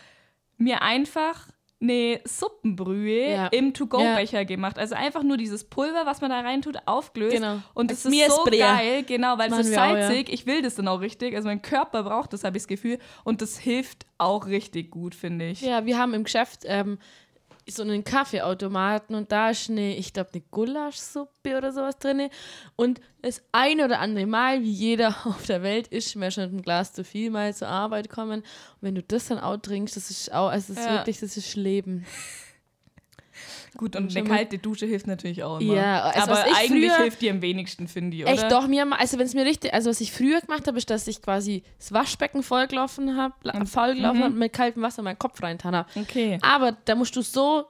mir 0.57 0.81
einfach 0.81 1.47
eine 1.81 2.21
Suppenbrühe 2.23 3.29
Ja. 3.31 3.47
im 3.47 3.73
To-Go-Becher 3.73 4.45
gemacht. 4.45 4.79
Also 4.79 4.95
einfach 4.95 5.21
nur 5.21 5.35
dieses 5.35 5.65
Pulver, 5.65 6.05
was 6.05 6.21
man 6.21 6.29
da 6.29 6.39
reintut, 6.39 6.77
aufgelöst. 6.85 7.35
Genau. 7.35 7.57
Und 7.73 7.91
das 7.91 7.97
ist 7.97 8.03
so 8.03 8.09
Miesbrühe. 8.09 8.57
geil, 8.59 9.03
genau, 9.03 9.37
weil 9.37 9.51
es 9.51 9.59
ist 9.59 9.71
wir 9.71 9.81
auch, 9.81 9.95
ja. 9.95 10.07
salzig. 10.07 10.31
Ich 10.31 10.45
will 10.45 10.61
das 10.61 10.75
dann 10.75 10.87
auch 10.87 11.01
richtig. 11.01 11.35
Also 11.35 11.49
mein 11.49 11.61
Körper 11.61 12.03
braucht 12.03 12.31
das, 12.31 12.45
habe 12.45 12.55
ich 12.57 12.63
das 12.63 12.67
Gefühl. 12.69 12.99
Und 13.25 13.41
das 13.41 13.57
hilft 13.57 14.05
auch 14.17 14.45
richtig 14.47 14.91
gut, 14.91 15.13
finde 15.13 15.49
ich. 15.49 15.61
Ja, 15.61 15.85
wir 15.85 15.97
haben 15.97 16.13
im 16.13 16.23
Geschäft 16.23 16.61
ähm, 16.65 16.99
so 17.69 17.83
einen 17.83 18.03
Kaffeeautomaten 18.03 19.15
und 19.15 19.31
da 19.31 19.49
ist 19.51 19.69
eine, 19.69 19.95
ich 19.95 20.13
glaube, 20.13 20.31
eine 20.33 20.43
Gulaschsuppe 20.51 21.57
oder 21.57 21.71
sowas 21.71 21.97
drin. 21.97 22.29
Und 22.75 22.99
das 23.21 23.41
eine 23.51 23.85
oder 23.85 23.99
andere 23.99 24.25
Mal, 24.25 24.61
wie 24.61 24.71
jeder 24.71 25.09
auf 25.25 25.45
der 25.45 25.63
Welt, 25.63 25.87
ist 25.87 26.15
mir 26.15 26.31
schon 26.31 26.43
ein 26.43 26.61
Glas 26.61 26.93
zu 26.93 27.03
viel 27.03 27.29
mal 27.29 27.53
zur 27.53 27.67
Arbeit 27.69 28.09
kommen. 28.09 28.41
Und 28.41 28.45
wenn 28.81 28.95
du 28.95 29.03
das 29.03 29.27
dann 29.27 29.39
auch 29.39 29.57
trinkst, 29.57 29.95
das 29.95 30.09
ist 30.09 30.31
auch, 30.33 30.49
also 30.49 30.73
das 30.73 30.81
ist 30.83 30.89
Ja. 30.89 30.97
wirklich, 30.97 31.19
das 31.19 31.37
ist 31.37 31.55
Leben. 31.55 32.05
Gut, 33.75 33.95
und 33.95 34.15
eine 34.15 34.27
kalte 34.27 34.57
Dusche 34.57 34.85
hilft 34.85 35.07
natürlich 35.07 35.43
auch 35.43 35.59
immer. 35.59 35.75
Ja, 35.75 36.01
also 36.03 36.31
aber 36.31 36.43
eigentlich 36.55 36.93
hilft 36.93 37.21
die 37.21 37.29
am 37.29 37.41
wenigsten, 37.41 37.87
finde 37.87 38.17
ich, 38.17 38.23
oder? 38.23 38.31
Echt 38.31 38.51
doch, 38.51 38.67
mir, 38.67 38.87
also 38.99 39.17
wenn 39.17 39.25
es 39.25 39.33
mir 39.33 39.45
richtig, 39.45 39.73
also 39.73 39.89
was 39.89 40.01
ich 40.01 40.11
früher 40.11 40.41
gemacht 40.41 40.67
habe, 40.67 40.77
ist, 40.77 40.89
dass 40.89 41.07
ich 41.07 41.21
quasi 41.21 41.63
das 41.79 41.91
Waschbecken 41.91 42.43
vollgelaufen 42.43 43.17
habe, 43.17 43.33
vollgelaufen 43.65 44.19
mhm. 44.19 44.23
habe 44.23 44.33
und 44.33 44.39
mit 44.39 44.53
kaltem 44.53 44.83
Wasser 44.83 45.01
meinen 45.01 45.19
Kopf 45.19 45.41
reintan 45.41 45.75
habe. 45.75 45.89
Okay. 45.95 46.37
Aber 46.41 46.77
da 46.85 46.95
musst 46.95 47.15
du 47.15 47.21
so 47.21 47.65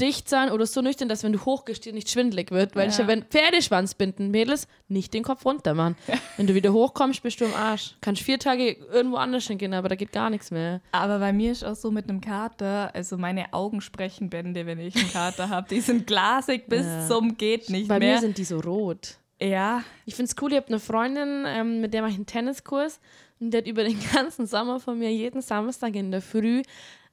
dicht 0.00 0.28
sein 0.28 0.50
oder 0.50 0.66
so 0.66 0.80
nüchtern, 0.80 1.08
dass 1.08 1.22
wenn 1.24 1.32
du 1.32 1.44
hochgehst, 1.44 1.84
dir 1.84 1.92
nicht 1.92 2.10
schwindelig 2.10 2.50
wird. 2.50 2.76
Weil 2.76 2.90
Ja. 2.90 3.00
ich, 3.00 3.06
wenn 3.06 3.22
Pferdeschwanz 3.24 3.94
binden, 3.94 4.30
Mädels, 4.30 4.68
nicht 4.88 5.12
den 5.14 5.22
Kopf 5.22 5.44
runter, 5.44 5.74
Mann. 5.74 5.96
Wenn 6.36 6.46
du 6.46 6.54
wieder 6.54 6.72
hochkommst, 6.72 7.22
bist 7.22 7.40
du 7.40 7.46
am 7.46 7.54
Arsch. 7.54 7.96
Kannst 8.00 8.22
vier 8.22 8.38
Tage 8.38 8.72
irgendwo 8.92 9.16
anders 9.16 9.46
hingehen, 9.46 9.74
aber 9.74 9.88
da 9.88 9.94
geht 9.96 10.12
gar 10.12 10.30
nichts 10.30 10.50
mehr. 10.50 10.80
Aber 10.92 11.18
bei 11.18 11.32
mir 11.32 11.52
ist 11.52 11.64
auch 11.64 11.74
so 11.76 11.90
mit 11.90 12.08
einem 12.08 12.20
Kater, 12.20 12.94
also 12.94 13.18
meine 13.18 13.52
Augen 13.52 13.80
sprechen 13.80 14.30
Bände, 14.30 14.64
wenn 14.66 14.78
ich 14.78 14.94
einen 14.96 15.10
Kater 15.12 15.48
habe. 15.48 15.68
Die 15.68 15.80
sind 15.80 16.06
glasig 16.06 16.68
bis 16.68 16.86
Ja. 16.86 17.06
zum 17.08 17.36
geht 17.36 17.68
nicht 17.70 17.88
Bei 17.88 17.98
mehr. 17.98 18.14
mir 18.14 18.20
sind 18.20 18.38
die 18.38 18.44
so 18.44 18.60
rot. 18.60 19.16
ja, 19.40 19.82
Ich 20.06 20.14
finde 20.14 20.30
es 20.34 20.42
cool, 20.42 20.52
ich 20.52 20.56
habe 20.56 20.68
eine 20.68 20.80
Freundin, 20.80 21.44
ähm, 21.46 21.80
mit 21.80 21.92
der 21.92 22.00
mache 22.02 22.10
ich 22.12 22.16
einen 22.16 22.26
Tenniskurs 22.26 22.98
und 23.40 23.52
die 23.52 23.58
hat 23.58 23.66
über 23.66 23.84
den 23.84 23.98
ganzen 24.14 24.46
Sommer 24.46 24.80
von 24.80 24.98
mir 24.98 25.12
jeden 25.12 25.42
Samstag 25.42 25.94
in 25.96 26.10
der 26.10 26.22
Früh 26.22 26.62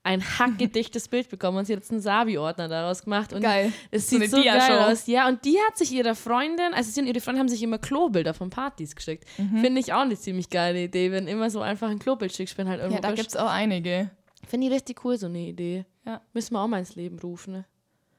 ein 0.06 0.22
hackgedichtes 0.22 1.08
Bild 1.08 1.30
bekommen 1.30 1.58
und 1.58 1.66
sie 1.66 1.74
hat 1.74 1.80
jetzt 1.80 1.92
einen 1.92 2.00
Sabi-Ordner 2.00 2.68
daraus 2.68 3.04
gemacht. 3.04 3.34
Und 3.34 3.42
Geil. 3.42 3.74
Es 3.90 4.08
So 4.08 4.20
sieht 4.20 4.34
eine 4.34 4.44
so 4.44 4.44
geil 4.44 4.92
aus. 4.92 5.08
Ja, 5.08 5.28
und 5.28 5.44
die 5.46 5.58
hat 5.68 5.78
sich 5.78 5.92
ihrer 5.92 6.14
Freundin, 6.14 6.74
also 6.76 6.92
sie 6.92 7.02
und 7.02 7.08
ihre 7.08 7.20
Freundin 7.22 7.40
haben 7.40 7.50
sich 7.50 7.64
immer 7.64 7.80
Klobilder 7.80 8.36
von 8.36 8.52
Partys 8.52 8.96
geschickt. 8.96 9.26
Mhm. 9.40 9.62
Finde 9.62 9.82
ich 9.82 9.94
auch 9.94 10.02
eine 10.02 10.16
ziemlich 10.16 10.52
geile 10.52 10.84
Idee, 10.84 11.12
wenn 11.12 11.28
immer 11.28 11.50
so 11.50 11.62
einfach 11.62 11.90
ein 11.90 11.98
Klobild 11.98 12.34
schickst, 12.34 12.56
wenn 12.60 12.70
halt 12.70 12.82
irgendwo 12.82 12.98
ja 12.98 13.02
da 13.02 13.16
gibt 13.16 13.30
es 13.30 13.36
auch 13.36 13.50
einige. 13.50 14.12
Finde 14.48 14.68
ich 14.68 14.74
richtig 14.74 15.04
cool, 15.04 15.18
so 15.18 15.26
eine 15.26 15.40
Idee. 15.40 15.86
Ja. 16.06 16.22
Müssen 16.34 16.54
wir 16.54 16.62
auch 16.62 16.68
mal 16.68 16.78
ins 16.78 16.96
Leben 16.96 17.18
rufen, 17.18 17.54
ne? 17.54 17.66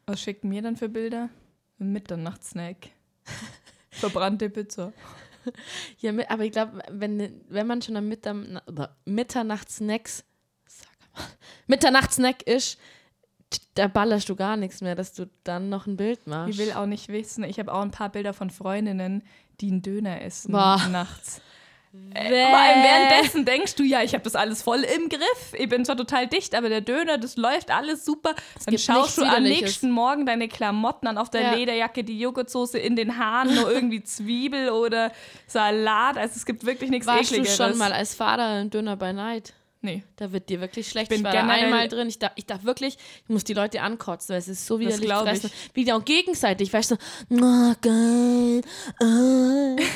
Was 0.06 0.20
schickt 0.20 0.42
mir 0.42 0.62
dann 0.62 0.76
für 0.76 0.88
Bilder? 0.88 1.28
Ein 1.78 1.92
Mitternachtssnack. 1.92 2.88
Verbrannte 3.90 4.50
Pizza. 4.50 4.92
Ja, 6.00 6.12
aber 6.28 6.44
ich 6.44 6.50
glaube, 6.50 6.80
wenn, 6.90 7.44
wenn 7.48 7.66
man 7.68 7.80
schon 7.80 7.96
am 7.96 8.08
Mittern 8.08 8.60
oder 8.66 8.96
Mitternachtsnacks, 9.04 10.24
Mitternachtsnack 11.66 12.42
ist, 12.42 12.78
da 13.74 13.86
ballerst 13.88 14.28
du 14.28 14.36
gar 14.36 14.56
nichts 14.56 14.80
mehr, 14.80 14.94
dass 14.94 15.12
du 15.12 15.28
dann 15.44 15.68
noch 15.68 15.86
ein 15.86 15.96
Bild 15.96 16.26
machst. 16.26 16.50
Ich 16.50 16.58
will 16.58 16.72
auch 16.72 16.86
nicht 16.86 17.08
wissen, 17.08 17.44
ich 17.44 17.58
habe 17.58 17.72
auch 17.72 17.82
ein 17.82 17.90
paar 17.90 18.08
Bilder 18.08 18.32
von 18.34 18.50
Freundinnen, 18.50 19.22
die 19.60 19.70
einen 19.70 19.82
Döner 19.82 20.22
essen 20.22 20.52
Boah. 20.52 20.80
nachts. 20.90 21.40
Allem 22.14 22.82
währenddessen 22.82 23.44
denkst 23.46 23.74
du, 23.76 23.82
ja, 23.82 24.02
ich 24.02 24.12
habe 24.12 24.22
das 24.24 24.34
alles 24.34 24.60
voll 24.62 24.80
im 24.80 25.08
Griff. 25.08 25.54
Ich 25.54 25.68
bin 25.68 25.82
zwar 25.84 25.96
total 25.96 26.26
dicht, 26.26 26.54
aber 26.54 26.68
der 26.68 26.82
Döner, 26.82 27.16
das 27.16 27.36
läuft 27.36 27.70
alles 27.70 28.04
super. 28.04 28.34
Dann 28.34 28.72
gibt 28.72 28.82
schaust 28.82 29.16
du 29.16 29.24
am 29.24 29.42
nächsten 29.42 29.90
Morgen 29.90 30.26
deine 30.26 30.48
Klamotten 30.48 31.06
an, 31.06 31.16
auf 31.16 31.30
der 31.30 31.40
Ja. 31.42 31.54
Lederjacke, 31.54 32.04
die 32.04 32.18
Joghurtsoße 32.18 32.78
in 32.78 32.96
den 32.96 33.16
Haaren, 33.18 33.54
nur 33.54 33.70
irgendwie 33.70 34.02
Zwiebel 34.02 34.70
oder 34.70 35.10
Salat. 35.46 36.18
Also 36.18 36.34
es 36.36 36.44
gibt 36.44 36.66
wirklich 36.66 36.90
nichts 36.90 37.06
Warst 37.06 37.30
du 37.30 37.36
Ekligeres. 37.36 37.56
schon 37.56 37.78
mal 37.78 37.92
als 37.92 38.14
Fahrer 38.14 38.60
ein 38.60 38.68
Döner 38.70 38.96
bei 38.96 39.12
Night? 39.12 39.54
Nee. 39.86 40.02
Da 40.16 40.32
wird 40.32 40.48
dir 40.48 40.60
wirklich 40.60 40.88
schlecht. 40.88 41.10
bin 41.10 41.18
Ich 41.18 41.24
war 41.24 41.32
einmal 41.32 41.86
drin. 41.86 42.08
Ich 42.08 42.18
darf, 42.18 42.32
ich 42.34 42.44
darf 42.44 42.64
wirklich, 42.64 42.98
ich 43.22 43.28
muss 43.28 43.44
die 43.44 43.54
Leute 43.54 43.80
ankotzen, 43.82 44.30
weil 44.30 44.38
es 44.38 44.48
ist 44.48 44.66
so 44.66 44.80
widerlich 44.80 45.00
glaub 45.02 45.22
fressen. 45.22 45.46
ich. 45.46 45.74
Wie 45.74 45.84
die 45.84 45.92
auch 45.92 46.04
gegenseitig, 46.04 46.72
weißt 46.72 46.90
du, 46.90 46.96
so, 47.30 47.36
oh, 47.36 47.74
geil. 47.80 48.62
ah." 49.00 49.76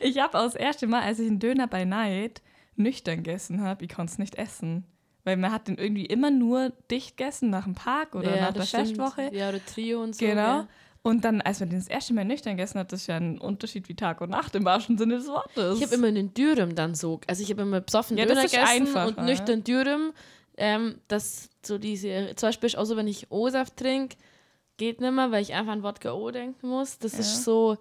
Ich 0.00 0.18
habe 0.18 0.36
auch 0.40 0.42
das 0.42 0.56
erste 0.56 0.88
Mal, 0.88 1.02
als 1.02 1.20
ich 1.20 1.28
einen 1.28 1.38
Döner 1.38 1.68
bei 1.68 1.84
Night 1.84 2.42
nüchtern 2.74 3.18
gegessen 3.18 3.60
habe, 3.60 3.84
ich 3.84 3.94
konnte 3.94 4.12
es 4.12 4.18
nicht 4.18 4.34
essen. 4.34 4.84
Weil 5.22 5.36
man 5.36 5.52
hat 5.52 5.68
den 5.68 5.78
irgendwie 5.78 6.06
immer 6.06 6.32
nur 6.32 6.70
dicht 6.90 7.16
gegessen 7.16 7.50
nach 7.50 7.62
dem 7.62 7.76
Park 7.76 8.16
oder 8.16 8.30
nach 8.32 8.52
der 8.52 8.52
das 8.52 8.70
stimmt. 8.70 8.88
Festwoche. 8.88 9.30
Ja, 9.32 9.50
oder 9.50 9.64
Trio 9.64 10.02
und 10.02 10.16
so. 10.16 10.24
Genau. 10.24 10.42
Ja. 10.42 10.68
Und 11.04 11.24
dann, 11.24 11.40
als 11.40 11.58
man 11.58 11.68
den 11.68 11.80
das 11.80 11.88
erste 11.88 12.14
Mal 12.14 12.24
nüchtern 12.24 12.56
gegessen 12.56 12.78
hat, 12.78 12.92
das 12.92 13.02
ist 13.02 13.06
ja 13.08 13.16
ein 13.16 13.38
Unterschied 13.38 13.88
wie 13.88 13.94
Tag 13.94 14.20
und 14.20 14.30
Nacht 14.30 14.54
im 14.54 14.64
wahrsten 14.64 14.96
Sinne 14.96 15.16
des 15.16 15.26
Wortes. 15.26 15.78
Ich 15.78 15.84
habe 15.84 15.96
immer 15.96 16.06
einen 16.06 16.32
Dürüm 16.32 16.76
dann 16.76 16.94
so. 16.94 17.20
Also 17.26 17.42
ich 17.42 17.50
habe 17.50 17.62
immer 17.62 17.80
besoffen 17.80 18.16
Ja, 18.16 18.24
Döner 18.24 18.42
gegessen 18.42 18.94
und 18.94 19.18
nüchtern 19.18 19.64
Dürüm. 19.64 20.12
Ähm, 20.56 21.00
das 21.08 21.50
so 21.64 21.78
diese, 21.78 22.34
zum 22.36 22.48
Beispiel 22.48 22.68
ist 22.68 22.76
auch 22.76 22.84
so, 22.84 22.96
wenn 22.96 23.08
ich 23.08 23.32
O-Saft 23.32 23.76
trinke, 23.76 24.16
geht 24.76 25.00
nicht 25.00 25.12
mehr, 25.12 25.32
weil 25.32 25.42
ich 25.42 25.54
einfach 25.54 25.72
an 25.72 25.82
Wodka 25.82 26.12
O 26.12 26.30
denken 26.30 26.68
muss. 26.68 26.98
Das 26.98 27.14
ist 27.18 27.42
so, 27.42 27.78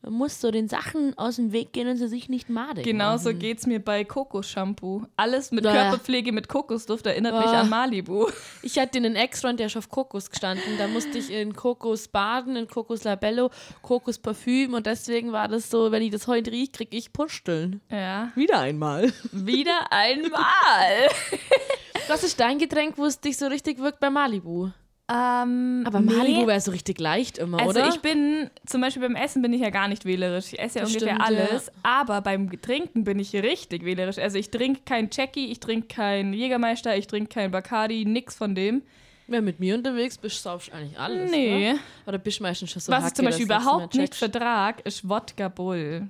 Man 0.00 0.12
muss 0.12 0.40
so 0.40 0.50
den 0.52 0.68
Sachen 0.68 1.18
aus 1.18 1.36
dem 1.36 1.50
Weg 1.52 1.72
gehen 1.72 1.88
und 1.88 1.96
sie 1.96 2.06
sich 2.06 2.28
nicht 2.28 2.48
madig 2.48 2.84
Genauso 2.84 3.30
machen. 3.30 3.40
geht's 3.40 3.66
mir 3.66 3.80
bei 3.80 4.04
Kokos-Shampoo. 4.04 5.02
Alles 5.16 5.50
mit 5.50 5.64
Bäh. 5.64 5.72
Körperpflege 5.72 6.30
mit 6.32 6.48
Kokosduft 6.48 7.04
erinnert 7.06 7.34
mich 7.34 7.48
Ah. 7.48 7.62
an 7.62 7.68
Malibu. 7.68 8.28
Ich 8.62 8.78
hatte 8.78 8.98
einen 8.98 9.16
Ex-Freund, 9.16 9.58
der 9.58 9.66
ist 9.66 9.76
auf 9.76 9.88
Kokos 9.88 10.30
gestanden. 10.30 10.78
Da 10.78 10.86
musste 10.86 11.18
ich 11.18 11.30
in 11.30 11.52
Kokos 11.54 12.06
baden, 12.08 12.54
in 12.56 12.68
Kokos 12.68 13.02
Labello, 13.04 13.50
Kokos 13.82 14.18
Parfüm 14.18 14.74
und 14.74 14.86
deswegen 14.86 15.32
war 15.32 15.48
das 15.48 15.68
so, 15.68 15.90
wenn 15.90 16.02
ich 16.02 16.10
das 16.12 16.26
heute 16.28 16.52
rieche, 16.52 16.70
krieg 16.72 16.88
ich 16.92 17.12
Pusteln. 17.12 17.80
Ja. 17.90 18.30
Wieder 18.36 18.60
einmal. 18.60 19.12
Wieder 19.32 19.90
einmal. 19.90 21.08
Was 22.08 22.22
ist 22.22 22.38
dein 22.40 22.58
Getränk, 22.58 22.96
wo 22.98 23.04
es 23.04 23.20
dich 23.20 23.36
so 23.36 23.46
richtig 23.48 23.78
wirkt 23.78 24.00
bei 24.00 24.10
Malibu? 24.10 24.70
Ähm, 25.10 25.84
Aber 25.86 26.00
Malibu 26.00 26.46
wäre 26.46 26.60
so 26.60 26.70
richtig 26.70 27.00
leicht 27.00 27.38
immer, 27.38 27.58
Also 27.60 27.70
oder? 27.80 27.88
ich 27.88 28.00
bin, 28.00 28.50
zum 28.66 28.80
Beispiel 28.82 29.02
beim 29.02 29.16
Essen 29.16 29.40
bin 29.42 29.52
ich 29.52 29.60
ja 29.62 29.70
gar 29.70 29.88
nicht 29.88 30.04
wählerisch. 30.04 30.52
Ich 30.52 30.58
esse 30.58 30.78
ja 30.80 30.84
Das 30.84 30.94
ungefähr 30.94 31.14
stimmt, 31.14 31.26
alles. 31.26 31.72
Aber 31.82 32.20
beim 32.20 32.50
Trinken 32.60 33.04
bin 33.04 33.18
ich 33.18 33.32
richtig 33.34 33.84
wählerisch. 33.84 34.18
Also 34.18 34.36
ich 34.38 34.50
trinke 34.50 34.80
kein 34.84 35.08
Jackie, 35.10 35.50
ich 35.50 35.60
trinke 35.60 35.88
kein 35.88 36.32
Jägermeister, 36.34 36.96
ich 36.96 37.06
trinke 37.06 37.28
kein 37.32 37.50
Bacardi, 37.50 38.04
nix 38.04 38.34
von 38.36 38.54
dem. 38.54 38.82
Wenn 39.28 39.44
mit 39.44 39.60
mir 39.60 39.74
unterwegs 39.74 40.16
bist, 40.16 40.42
saufst 40.42 40.68
du 40.68 40.72
eigentlich 40.74 40.98
alles. 40.98 41.30
Nee. 41.30 41.70
Oder, 41.72 41.78
oder 42.06 42.18
bist 42.18 42.38
du 42.38 42.42
meistens 42.44 42.70
schon 42.70 42.80
so 42.80 42.90
Was 42.92 42.98
ich 43.00 43.04
hacke, 43.06 43.14
zum 43.14 43.24
Beispiel 43.26 43.44
überhaupt 43.44 43.94
nicht 43.94 44.14
vertrag, 44.14 44.84
ist 44.86 45.06
Wodka 45.08 45.48
Bull. 45.48 46.08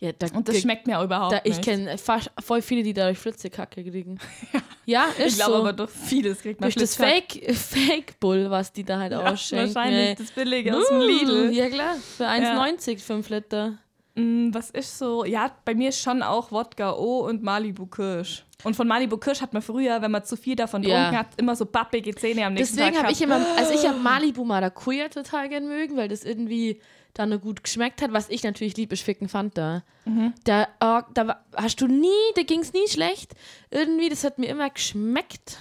Ja, 0.00 0.12
da, 0.12 0.26
Und 0.34 0.46
das 0.48 0.60
schmeckt 0.60 0.86
mir 0.86 0.98
auch 0.98 1.04
überhaupt 1.04 1.32
da, 1.32 1.38
Ich 1.44 1.56
nicht. 1.56 1.62
kenne 1.64 1.96
fast 1.96 2.30
voll 2.40 2.60
viele, 2.60 2.82
die 2.82 2.92
dadurch 2.92 3.18
Flitzekacke 3.18 3.82
kriegen. 3.84 4.18
ja, 4.52 4.60
ist 4.86 5.26
Ich 5.26 5.34
glaube 5.36 5.52
so. 5.52 5.58
aber 5.60 5.72
durch 5.72 5.90
vieles 5.90 6.40
kriegt 6.42 6.60
man 6.60 6.68
durch 6.70 6.74
das 6.76 6.96
Flitzkack. 6.96 7.32
Fake, 7.32 7.56
Fake 7.56 8.20
Bull, 8.20 8.50
was 8.50 8.72
die 8.72 8.84
da 8.84 8.98
halt 8.98 9.12
Ja, 9.12 9.20
ausschenken. 9.32 9.74
Wahrscheinlich 9.74 10.16
das 10.18 10.30
billige 10.30 10.76
aus 10.76 10.88
dem 10.88 11.00
Lidl. 11.00 11.50
Ja, 11.52 11.68
klar. 11.68 11.94
Für 12.16 12.26
1,90 12.28 12.98
5 13.00 13.28
Liter. 13.30 13.78
Mm, 14.16 14.50
Was 14.54 14.70
ist 14.70 14.96
so? 14.98 15.24
Ja, 15.24 15.50
bei 15.64 15.74
mir 15.74 15.88
ist 15.88 16.00
schon 16.00 16.22
auch 16.22 16.52
Wodka 16.52 16.92
O 16.92 17.20
und 17.26 17.42
Malibu 17.42 17.86
Kirsch. 17.86 18.44
Und 18.62 18.76
von 18.76 18.86
Malibu 18.86 19.16
Kirsch 19.16 19.40
hat 19.40 19.52
man 19.52 19.60
früher, 19.62 20.00
wenn 20.02 20.10
man 20.12 20.24
zu 20.24 20.36
viel 20.36 20.54
davon 20.56 20.82
Ja. 20.84 20.88
getrunken 21.10 21.18
hat, 21.18 21.26
immer 21.36 21.56
so 21.56 21.66
pappige 21.66 22.14
Zähne 22.14 22.46
am 22.46 22.54
nächsten 22.54 22.76
Deswegen 22.76 22.94
Tag 22.94 23.02
habe 23.04 23.12
ich 23.12 23.20
immer, 23.20 23.44
also 23.56 23.72
ich 23.74 23.86
habe 23.86 23.98
Malibu 23.98 24.44
Maracuja 24.44 25.08
total 25.08 25.48
gern 25.48 25.66
mögen, 25.66 25.96
weil 25.96 26.08
das 26.08 26.22
irgendwie 26.24 26.80
dann 27.14 27.30
nur 27.30 27.38
gut 27.38 27.62
geschmeckt 27.64 28.02
hat. 28.02 28.12
Was 28.12 28.28
ich 28.28 28.42
natürlich 28.42 28.76
lieb, 28.76 28.92
ist 28.92 29.02
Ficken 29.02 29.28
Fanta. 29.28 29.82
Mhm. 30.04 30.34
Da, 30.44 30.68
oh, 30.80 31.00
da 31.14 31.42
hast 31.56 31.80
du 31.80 31.86
nie, 31.86 32.08
da 32.36 32.42
ging 32.42 32.60
es 32.60 32.72
nie 32.72 32.88
schlecht. 32.88 33.32
Irgendwie, 33.70 34.08
das 34.08 34.24
hat 34.24 34.38
mir 34.38 34.46
immer 34.46 34.68
geschmeckt. 34.70 35.58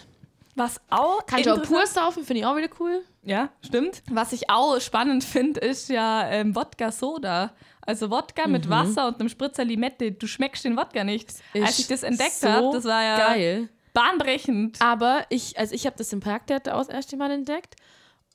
Was 0.56 0.80
auch 0.90 1.26
Kann 1.26 1.40
ich 1.40 1.50
auch 1.50 1.64
pur 1.64 1.86
saufen, 1.88 2.24
finde 2.24 2.42
ich 2.42 2.46
auch 2.46 2.56
wieder 2.56 2.70
cool. 2.80 3.04
Ja, 3.24 3.50
stimmt. 3.66 4.04
Was 4.12 4.34
ich 4.34 4.50
auch 4.50 4.80
spannend 4.80 5.24
finde, 5.24 5.60
ist 5.62 5.90
ja 5.90 6.28
ähm, 6.30 6.56
Wodka 6.56 6.92
Soda. 6.92 7.54
Also 7.82 8.10
Wodka 8.12 8.48
mit 8.48 8.70
Wasser 8.70 9.08
und 9.08 9.20
einem 9.20 9.30
Spritzer 9.30 9.66
Limette. 9.66 10.12
Du 10.12 10.28
schmeckst 10.28 10.64
den 10.64 10.78
Wodka 10.78 11.04
nicht. 11.04 11.30
Als 11.54 11.72
Ist 11.72 11.80
ich 11.80 11.88
das 11.88 12.04
entdeckt 12.04 12.34
so 12.34 12.50
habe, 12.50 12.70
das 12.72 12.86
war 12.86 13.04
ja 13.04 13.18
Geil. 13.18 13.70
bahnbrechend. 13.94 14.80
Aber 14.82 15.26
ich, 15.30 15.58
also 15.58 15.74
ich 15.74 15.86
habe 15.86 15.96
das 15.98 16.14
im 16.14 16.20
Parktheater 16.20 16.76
auch 16.76 16.80
das 16.80 16.90
erste 16.90 17.18
Mal 17.18 17.32
entdeckt 17.32 17.76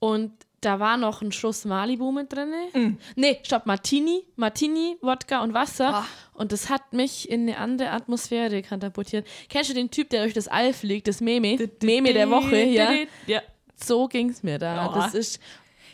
und 0.00 0.32
da 0.61 0.81
war 0.81 0.97
noch 0.97 1.23
ein 1.23 1.31
Schuss 1.33 1.65
Malibu 1.65 2.11
mit 2.12 2.33
drin. 2.33 2.53
Mm. 2.75 2.99
Nee, 3.17 3.38
stopp, 3.45 3.67
Martini, 3.67 4.25
Martini, 4.37 4.97
Wodka 5.00 5.43
und 5.43 5.55
Wasser. 5.55 5.95
Ah. 5.95 6.07
Und 6.35 6.53
das 6.53 6.69
hat 6.69 6.93
mich 6.93 7.31
in 7.31 7.43
eine 7.43 7.59
andere 7.59 7.91
Atmosphäre 7.91 8.62
katapultiert. 8.62 9.27
Kennst 9.49 9.71
du 9.71 9.75
den 9.75 9.91
Typ, 9.91 10.11
der 10.11 10.23
durch 10.23 10.35
das 10.35 10.49
All 10.49 10.73
fliegt, 10.73 11.07
das 11.09 11.21
Meme? 11.21 11.57
Meme 11.83 12.12
der 12.12 12.29
Woche, 12.31 12.62
ja? 12.65 12.93
Ja, 13.27 13.41
So 13.77 14.09
ging's 14.09 14.43
mir 14.43 14.59
da. 14.59 14.91
Oh. 14.91 14.95
Das 14.95 15.15
ist 15.15 15.41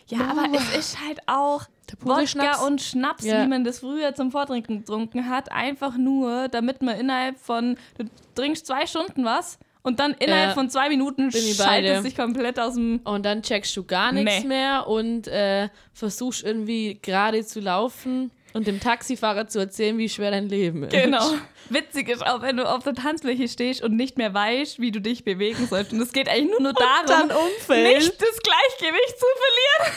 ja 0.07 0.19
aber 0.21 0.47
es 0.55 0.77
ist 0.77 0.99
halt 1.07 1.21
auch 1.27 1.63
Wodka 2.01 2.27
Schnaps. 2.27 2.63
und 2.63 2.81
Schnaps, 2.83 3.25
Ja. 3.25 3.43
wie 3.45 3.49
man 3.49 3.65
das 3.65 3.79
früher 3.81 4.15
zum 4.15 4.31
Vortrinken 4.31 4.79
getrunken 4.81 5.29
hat, 5.29 5.53
einfach 5.53 5.97
nur, 5.97 6.49
damit 6.49 6.83
man 6.83 6.99
innerhalb 6.99 7.39
von, 7.39 7.77
du 7.99 8.05
trinkst 8.35 8.67
zwei 8.67 8.87
Stunden 8.87 9.25
was 9.25 9.59
und 9.85 10.01
dann 10.01 10.13
innerhalb 10.15 10.49
Ja. 10.49 10.55
von 10.55 10.69
zwei 10.71 10.89
Minuten 10.89 11.31
schaltet 11.31 12.03
sich 12.03 12.17
komplett 12.17 12.59
aus 12.59 12.75
dem... 12.75 13.01
Und 13.05 13.25
dann 13.25 13.43
checkst 13.43 13.77
du 13.77 13.85
gar 13.85 14.11
nichts 14.13 14.41
Nee. 14.43 14.49
mehr 14.49 14.87
und 14.89 15.29
äh, 15.29 15.69
versuchst 15.93 16.43
irgendwie 16.43 16.99
gerade 17.01 17.45
zu 17.47 17.61
laufen 17.61 18.31
und 18.55 18.67
dem 18.67 18.81
Taxifahrer 18.81 19.47
zu 19.47 19.59
erzählen, 19.59 19.99
wie 19.99 20.09
schwer 20.09 20.31
dein 20.31 20.49
Leben 20.49 20.85
ist. 20.85 20.93
Genau. 20.93 21.25
Witzig 21.69 22.09
ist 22.09 22.25
auch, 22.27 22.41
wenn 22.43 22.57
du 22.57 22.69
auf 22.69 22.83
der 22.85 22.95
Tanzfläche 22.95 23.49
stehst 23.49 23.83
und 23.83 23.97
nicht 23.97 24.17
mehr 24.17 24.33
weißt, 24.33 24.81
wie 24.81 24.91
du 24.91 25.01
dich 25.01 25.25
bewegen 25.25 25.67
sollst. 25.69 25.93
Und 25.93 26.01
es 26.01 26.13
geht 26.13 26.29
eigentlich 26.29 26.51
nur, 26.51 26.61
nur 26.61 26.73
darum, 26.73 27.07
dann 27.07 27.29
nicht 27.29 28.23
das 28.23 28.39
Gleichgewicht 28.43 29.19
zu 29.19 29.27
verlieren. 29.45 29.97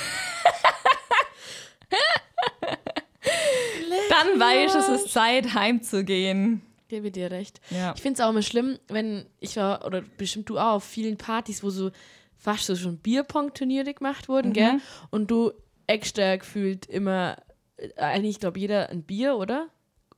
dann 4.10 4.40
weißt 4.40 4.76
du, 4.76 4.80
es 4.80 4.90
ist 4.90 5.14
Zeit, 5.14 5.54
heimzugehen. 5.54 6.62
Gebe 6.88 7.12
dir 7.12 7.32
recht. 7.32 7.60
Ja. 7.70 7.94
Ich 7.96 8.02
finde 8.02 8.20
es 8.20 8.26
auch 8.26 8.30
immer 8.30 8.42
schlimm, 8.42 8.80
wenn 8.88 9.26
ich 9.40 9.58
war, 9.58 9.86
oder 9.86 10.02
bestimmt 10.18 10.50
du 10.50 10.58
auch, 10.58 10.76
auf 10.76 10.84
vielen 10.84 11.18
Partys, 11.18 11.64
wo 11.64 11.70
so 11.70 11.92
fast 12.38 12.66
so 12.66 12.76
schon 12.76 12.98
Bierpong-Turniere 12.98 13.94
gemacht 13.94 14.30
wurden, 14.30 14.54
gell? 14.54 14.80
Und 15.10 15.32
du 15.32 15.52
extra 15.88 16.36
gefühlt 16.36 16.86
immer, 16.86 17.38
äh, 17.78 17.90
eigentlich, 17.98 18.36
ich 18.36 18.40
glaube, 18.40 18.60
jeder 18.60 18.90
ein 18.90 19.04
Bier, 19.04 19.38
oder? 19.38 19.68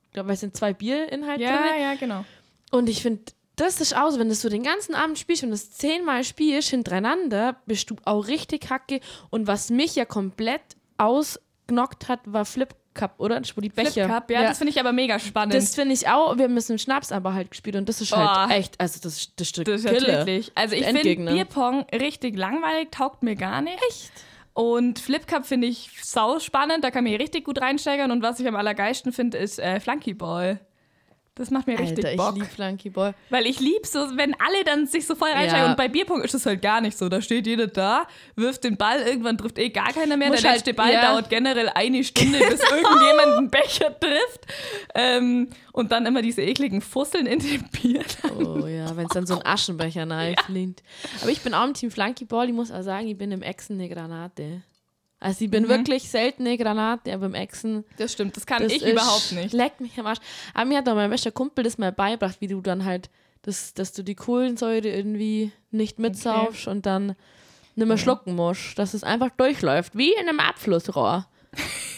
Ich 0.08 0.14
glaube, 0.14 0.32
es 0.34 0.40
sind 0.40 0.56
zwei 0.56 0.74
Bierinhalte 0.74 1.44
drin. 1.44 1.82
ja, 1.82 1.96
genau. 1.96 2.26
Und 2.72 2.90
ich 2.90 3.02
finde, 3.02 3.24
das 3.56 3.82
ist 3.82 3.96
auch 3.96 4.10
so, 4.12 4.20
wenn 4.20 4.30
du 4.30 4.36
so 4.36 4.50
den 4.50 4.64
ganzen 4.64 4.96
Abend 4.96 5.20
spielst 5.20 5.44
und 5.44 5.52
das 5.52 5.72
zehnmal 5.72 6.24
spielst 6.24 6.70
hintereinander, 6.70 7.58
bist 7.66 7.90
du 7.90 7.96
auch 8.06 8.28
richtig 8.28 8.70
hacke. 8.70 9.02
Und 9.30 9.48
was 9.48 9.70
mich 9.70 9.96
ja 9.96 10.06
komplett 10.06 10.62
ausgenockt 10.98 12.08
hat, 12.08 12.22
war 12.26 12.46
Flip 12.46 12.74
Cup, 12.94 13.16
oder? 13.18 13.40
Die 13.42 13.70
Becher. 13.70 13.92
Flip 13.92 14.08
Cup, 14.08 14.32
ja, 14.32 14.44
das 14.44 14.58
finde 14.58 14.72
ich 14.72 14.80
aber 14.80 14.92
mega 14.92 15.20
spannend. 15.20 15.54
Das 15.54 15.76
finde 15.76 15.94
ich 15.94 16.08
auch. 16.08 16.38
Wir 16.38 16.46
haben 16.46 16.58
es 16.58 16.70
mit 16.70 16.82
Schnaps 16.82 17.12
aber 17.12 17.34
halt 17.34 17.52
gespielt 17.52 17.76
und 17.76 17.88
das 17.88 18.02
ist 18.02 18.16
halt 18.16 18.50
Oh. 18.50 18.54
echt, 18.54 18.80
also 18.80 19.00
das 19.02 19.18
ist 19.18 19.34
das 19.40 19.50
Stück 19.50 19.66
Das 19.66 19.84
ist 19.84 19.92
ja 19.92 19.98
tödlich. 19.98 20.52
Also 20.56 20.76
ich 20.76 20.86
finde. 20.86 21.32
Bierpong 21.32 21.86
richtig 21.94 22.38
langweilig, 22.38 22.90
taugt 22.92 23.24
mir 23.24 23.36
gar 23.36 23.62
nicht. 23.62 23.80
Echt? 23.90 24.12
Und 24.54 25.00
Flip 25.00 25.26
Cup 25.26 25.46
finde 25.46 25.68
ich 25.68 25.90
sau 26.02 26.40
spannend, 26.40 26.84
da 26.84 26.92
kann 26.92 27.04
man 27.06 27.14
richtig 27.16 27.46
gut 27.46 27.62
reinsteigern. 27.62 28.12
Und 28.12 28.22
was 28.22 28.40
ich 28.40 28.48
am 28.48 28.56
allergeilsten 28.56 29.14
finde, 29.14 29.38
ist 29.38 29.60
äh, 29.60 29.80
Flunkyball. 29.80 30.60
Das 31.40 31.52
macht 31.52 31.68
mir 31.68 31.80
richtig 31.80 32.06
Alter, 32.06 32.18
Bock. 32.18 32.32
ich 32.34 32.42
liebe 32.42 32.46
Flunky 32.54 32.90
Ball. 32.90 33.16
Weil 33.30 33.46
ich 33.48 33.62
lieb 33.62 33.86
so, 33.86 34.00
wenn 34.18 34.34
alle 34.42 34.66
dann 34.66 34.88
sich 34.88 35.08
so 35.08 35.16
voll 35.16 35.30
reinsteigen. 35.30 35.66
Ja. 35.68 35.72
Und 35.72 35.78
bei 35.78 35.88
Bierpong 35.88 36.22
ist 36.22 36.34
es 36.36 36.46
halt 36.46 36.62
gar 36.62 36.82
nicht 36.82 36.98
so. 36.98 37.08
Da 37.08 37.22
steht 37.22 37.48
jeder 37.48 37.68
da, 37.68 38.06
wirft 38.36 38.66
den 38.66 38.76
Ball, 38.76 39.00
irgendwann 39.00 39.38
trifft 39.38 39.58
eh 39.58 39.70
gar 39.70 39.94
keiner 39.94 40.18
mehr. 40.18 40.28
Muss 40.28 40.42
Der 40.42 40.50
halt- 40.52 40.60
letzte 40.60 40.74
Ball 40.74 40.92
ja. 40.92 41.02
dauert 41.14 41.30
generell 41.30 41.70
eine 41.74 42.04
Stunde, 42.04 42.40
bis 42.40 42.60
irgendjemand 42.70 43.38
einen 43.38 43.50
Becher 43.50 43.98
trifft. 43.98 44.48
Ähm, 44.94 45.48
und 45.72 45.94
dann 45.94 46.06
immer 46.06 46.22
diese 46.22 46.42
ekligen 46.42 46.82
Fusseln 46.82 47.26
in 47.26 47.40
dem 47.40 47.64
Bier. 47.70 48.04
Oh 48.38 48.68
ja, 48.68 48.96
wenn 48.98 49.06
es 49.06 49.14
dann 49.14 49.26
so 49.26 49.36
ein 49.40 49.46
Aschenbecher 49.46 50.06
nahe 50.06 50.36
fliegt. 50.46 50.84
Aber 51.22 51.32
ich 51.32 51.40
bin 51.42 51.54
auch 51.54 51.66
im 51.66 51.74
Team 51.74 51.90
Flunky 51.90 52.26
Ball. 52.26 52.48
Ich 52.50 52.54
muss 52.54 52.70
auch 52.70 52.82
sagen, 52.84 53.08
ich 53.08 53.18
bin 53.18 53.32
im 53.32 53.44
Echsen 53.44 53.80
eine 53.80 53.88
Granate. 53.88 54.62
Also 55.20 55.44
ich 55.46 55.52
bin 55.52 55.68
wirklich 55.68 56.10
selten 56.10 56.48
eine 56.48 56.58
Granate, 56.58 57.14
aber 57.14 57.26
im 57.26 57.34
Echsen 57.34 57.84
Das 57.98 58.14
stimmt, 58.14 58.38
das 58.38 58.46
kann 58.46 58.64
Das 58.64 58.72
ich 58.72 58.86
überhaupt 58.86 59.34
nicht. 59.34 59.54
Leck 59.54 59.82
mich 59.82 60.00
am 60.00 60.06
Arsch. 60.06 60.20
Aber 60.54 60.66
mir 60.66 60.78
hat 60.78 60.88
doch 60.88 60.96
mein 60.96 61.10
bester 61.10 61.32
Kumpel 61.32 61.64
das 61.64 61.78
mal 61.78 61.92
beigebracht, 61.92 62.38
wie 62.40 62.48
du 62.48 62.62
dann 62.62 62.86
halt, 62.86 63.10
das, 63.42 63.74
dass 63.74 63.92
du 63.92 64.04
die 64.04 64.16
Kohlensäure 64.16 64.88
irgendwie 64.88 65.52
nicht 65.72 66.00
mitsaufst 66.00 66.68
und 66.68 66.86
dann 66.86 67.16
nicht 67.76 67.88
mehr 67.88 67.98
schlucken 67.98 68.36
musst. 68.36 68.80
Dass 68.80 68.94
es 68.94 69.04
einfach 69.04 69.30
durchläuft, 69.32 69.98
wie 69.98 70.14
in 70.14 70.30
einem 70.30 70.40
Abflussrohr. 70.40 71.28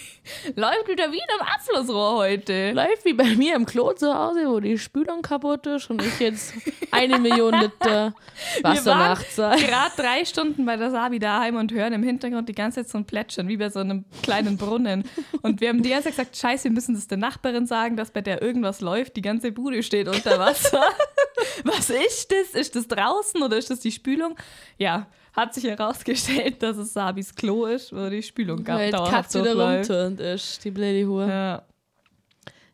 Läuft 0.55 0.87
wieder 0.87 1.11
wie 1.11 1.17
in 1.17 1.39
einem 1.39 1.47
Abflussrohr 1.53 2.17
heute. 2.17 2.71
Läuft 2.73 3.05
wie 3.05 3.13
bei 3.13 3.35
mir 3.35 3.55
im 3.55 3.65
Klo 3.65 3.91
zu 3.93 4.13
Hause, 4.13 4.47
wo 4.47 4.59
die 4.59 4.77
Spülung 4.77 5.21
kaputt 5.21 5.65
ist 5.65 5.89
und 5.89 6.01
ich 6.01 6.19
jetzt 6.19 6.53
eine 6.91 7.17
Million 7.19 7.53
Liter 7.59 8.13
Wasser 8.61 9.17
sei. 9.29 9.57
Gerade 9.57 9.95
drei 9.97 10.25
Stunden 10.25 10.65
bei 10.65 10.77
der 10.77 10.91
Sabi 10.91 11.19
daheim 11.19 11.55
und 11.55 11.71
hören 11.71 11.93
im 11.93 12.03
Hintergrund 12.03 12.47
die 12.49 12.55
ganze 12.55 12.81
Zeit 12.81 12.89
so 12.89 12.97
ein 12.99 13.05
Plätschern, 13.05 13.47
wie 13.47 13.57
bei 13.57 13.69
so 13.69 13.79
einem 13.79 14.05
kleinen 14.21 14.57
Brunnen. 14.57 15.05
Und 15.41 15.59
wir 15.59 15.69
haben 15.69 15.81
die 15.81 15.89
ganze 15.89 16.09
Zeit 16.09 16.17
gesagt, 16.17 16.37
scheiße, 16.37 16.65
wir 16.65 16.71
müssen 16.71 16.93
das 16.93 17.07
der 17.07 17.17
Nachbarin 17.17 17.65
sagen, 17.65 17.97
dass 17.97 18.11
bei 18.11 18.21
der 18.21 18.41
irgendwas 18.41 18.81
läuft, 18.81 19.15
die 19.15 19.21
ganze 19.21 19.51
Bude 19.51 19.81
steht 19.81 20.07
unter 20.07 20.37
Wasser. 20.39 20.83
Was 21.63 21.89
ist 21.89 22.31
das? 22.31 22.59
Ist 22.59 22.75
das 22.75 22.87
draußen 22.87 23.41
oder 23.41 23.57
ist 23.57 23.69
das 23.69 23.79
die 23.79 23.91
Spülung? 23.91 24.35
Ja, 24.77 25.07
hat 25.33 25.53
sich 25.53 25.63
herausgestellt, 25.63 26.61
dass 26.61 26.77
es 26.77 26.93
Sabis 26.93 27.33
Klo 27.33 27.65
ist, 27.65 27.93
wo 27.93 28.09
die 28.09 28.23
Spülung 28.23 28.63
gab. 28.63 28.79
Weil 28.79 28.91
die 28.91 28.97
Katze 28.97 29.41
wieder 29.41 29.55
rumturnt 29.55 30.19
ist, 30.19 30.63
die 30.63 30.71
blöde 30.71 31.07
Hure. 31.07 31.29
Ja. 31.29 31.63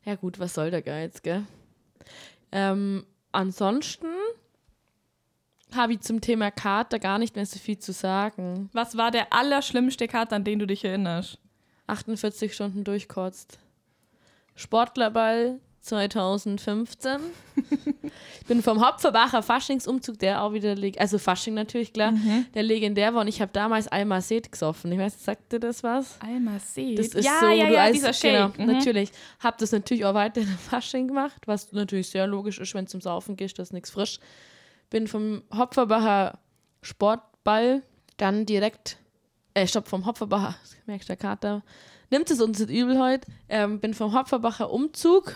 Ja 0.05 0.15
gut, 0.15 0.39
was 0.39 0.53
soll 0.53 0.71
der 0.71 0.81
Geiz, 0.81 1.21
gell? 1.21 1.43
Ähm, 2.53 3.05
ansonsten 3.33 4.07
habe 5.75 5.93
ich 5.93 5.99
zum 5.99 6.21
Thema 6.21 6.49
Kater 6.49 6.97
gar 6.97 7.19
nicht 7.19 7.35
mehr 7.35 7.45
so 7.45 7.59
viel 7.59 7.77
zu 7.77 7.91
sagen. 7.91 8.69
Was 8.71 8.95
war 8.95 9.11
der 9.11 9.33
allerschlimmste 9.33 10.07
Cut, 10.07 10.31
an 10.31 10.45
den 10.45 10.59
du 10.59 10.65
dich 10.65 10.85
erinnerst? 10.85 11.39
48 11.87 12.53
Stunden 12.53 12.85
durchkotzt. 12.85 13.59
Sportlerball, 14.55 15.59
2015. 15.87 17.17
ich 18.41 18.45
bin 18.47 18.61
vom 18.61 18.85
Hopferbacher 18.85 19.41
Faschingsumzug, 19.41 20.19
der 20.19 20.43
auch 20.43 20.53
wieder, 20.53 20.75
also 20.99 21.17
Fasching 21.17 21.53
natürlich, 21.53 21.93
klar, 21.93 22.13
der 22.53 22.63
legendär 22.63 23.13
war. 23.13 23.21
Und 23.21 23.27
ich 23.27 23.41
habe 23.41 23.51
damals 23.53 23.87
Alma 23.87 24.21
Seed 24.21 24.51
gesoffen. 24.51 24.91
Ich 24.91 24.99
weiß, 24.99 25.23
sagt 25.23 25.51
dir 25.53 25.59
das 25.59 25.83
was? 25.83 26.17
Alma 26.21 26.59
Seed. 26.59 26.99
Das 26.99 27.07
ist 27.07 27.25
ja, 27.25 27.39
so, 27.39 27.47
ja, 27.47 27.65
du 27.67 27.73
ja, 27.73 27.83
als, 27.83 27.93
dieser 27.93 28.13
Shake. 28.13 28.53
Genau, 28.55 28.65
Mhm. 28.67 28.73
natürlich. 28.77 29.11
Hab 29.39 29.57
das 29.57 29.71
natürlich 29.71 30.05
auch 30.05 30.13
weiter 30.13 30.41
in 30.41 30.47
Fasching 30.47 31.07
gemacht, 31.07 31.41
was 31.45 31.71
natürlich 31.71 32.09
sehr 32.09 32.27
logisch 32.27 32.59
ist, 32.59 32.73
wenn 32.73 32.85
du 32.85 32.91
zum 32.91 33.01
Saufen 33.01 33.35
gehst, 33.35 33.57
das 33.59 33.69
ist 33.69 33.73
nichts 33.73 33.89
frisch. 33.89 34.19
Bin 34.89 35.07
vom 35.07 35.41
Hopferbacher 35.55 36.39
Sportball 36.81 37.81
dann 38.17 38.45
direkt, 38.45 38.97
äh, 39.53 39.67
stopp, 39.67 39.87
vom 39.87 40.05
Hopferbacher, 40.05 40.55
merkst 40.85 41.07
du, 41.09 41.11
der 41.13 41.17
Kater, 41.17 41.63
nimmt 42.09 42.29
es 42.31 42.41
uns 42.41 42.59
nicht 42.59 42.69
übel 42.71 42.99
heute, 42.99 43.27
ähm, 43.49 43.79
bin 43.79 43.93
vom 43.93 44.13
Hopferbacher 44.17 44.71
Umzug 44.71 45.35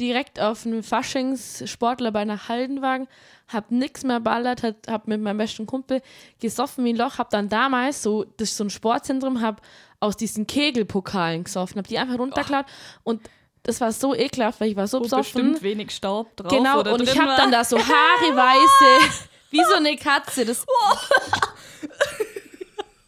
direkt 0.00 0.40
auf 0.40 0.66
einen 0.66 0.82
Faschingssportler 0.82 2.10
bei 2.12 2.20
einer 2.20 2.48
Haldenwagen, 2.48 3.06
hab 3.48 3.70
nix 3.70 4.02
mehr 4.04 4.20
ballert, 4.20 4.62
hat, 4.62 4.76
hab 4.88 5.06
mit 5.06 5.20
meinem 5.20 5.38
besten 5.38 5.66
Kumpel 5.66 6.02
gesoffen 6.40 6.84
wie 6.84 6.92
ein 6.92 6.96
Loch, 6.96 7.18
hab 7.18 7.30
dann 7.30 7.48
damals 7.48 8.02
so, 8.02 8.24
das 8.36 8.50
ist 8.50 8.56
so 8.56 8.64
ein 8.64 8.70
Sportzentrum, 8.70 9.40
hab 9.40 9.60
aus 10.00 10.16
diesen 10.16 10.46
Kegelpokalen 10.46 11.44
gesoffen, 11.44 11.78
hab 11.78 11.86
die 11.86 11.98
einfach 11.98 12.18
runtergeklaut 12.18 12.66
und 13.04 13.22
das 13.62 13.80
war 13.80 13.92
so 13.92 14.14
ekelhaft, 14.14 14.60
weil 14.60 14.70
ich 14.70 14.76
war 14.76 14.86
so 14.86 14.98
Wo 14.98 15.04
besoffen. 15.04 15.22
bestimmt 15.22 15.62
wenig 15.62 15.90
Staub 15.90 16.36
drauf 16.36 16.52
Genau, 16.52 16.80
und 16.80 17.02
ich 17.02 17.18
hab 17.18 17.26
war. 17.28 17.36
dann 17.36 17.50
da 17.50 17.64
so 17.64 17.78
Haare 17.78 18.36
weiße, 18.36 19.10
wie 19.50 19.64
so 19.64 19.74
eine 19.76 19.96
Katze. 19.96 20.44
Das 20.44 20.66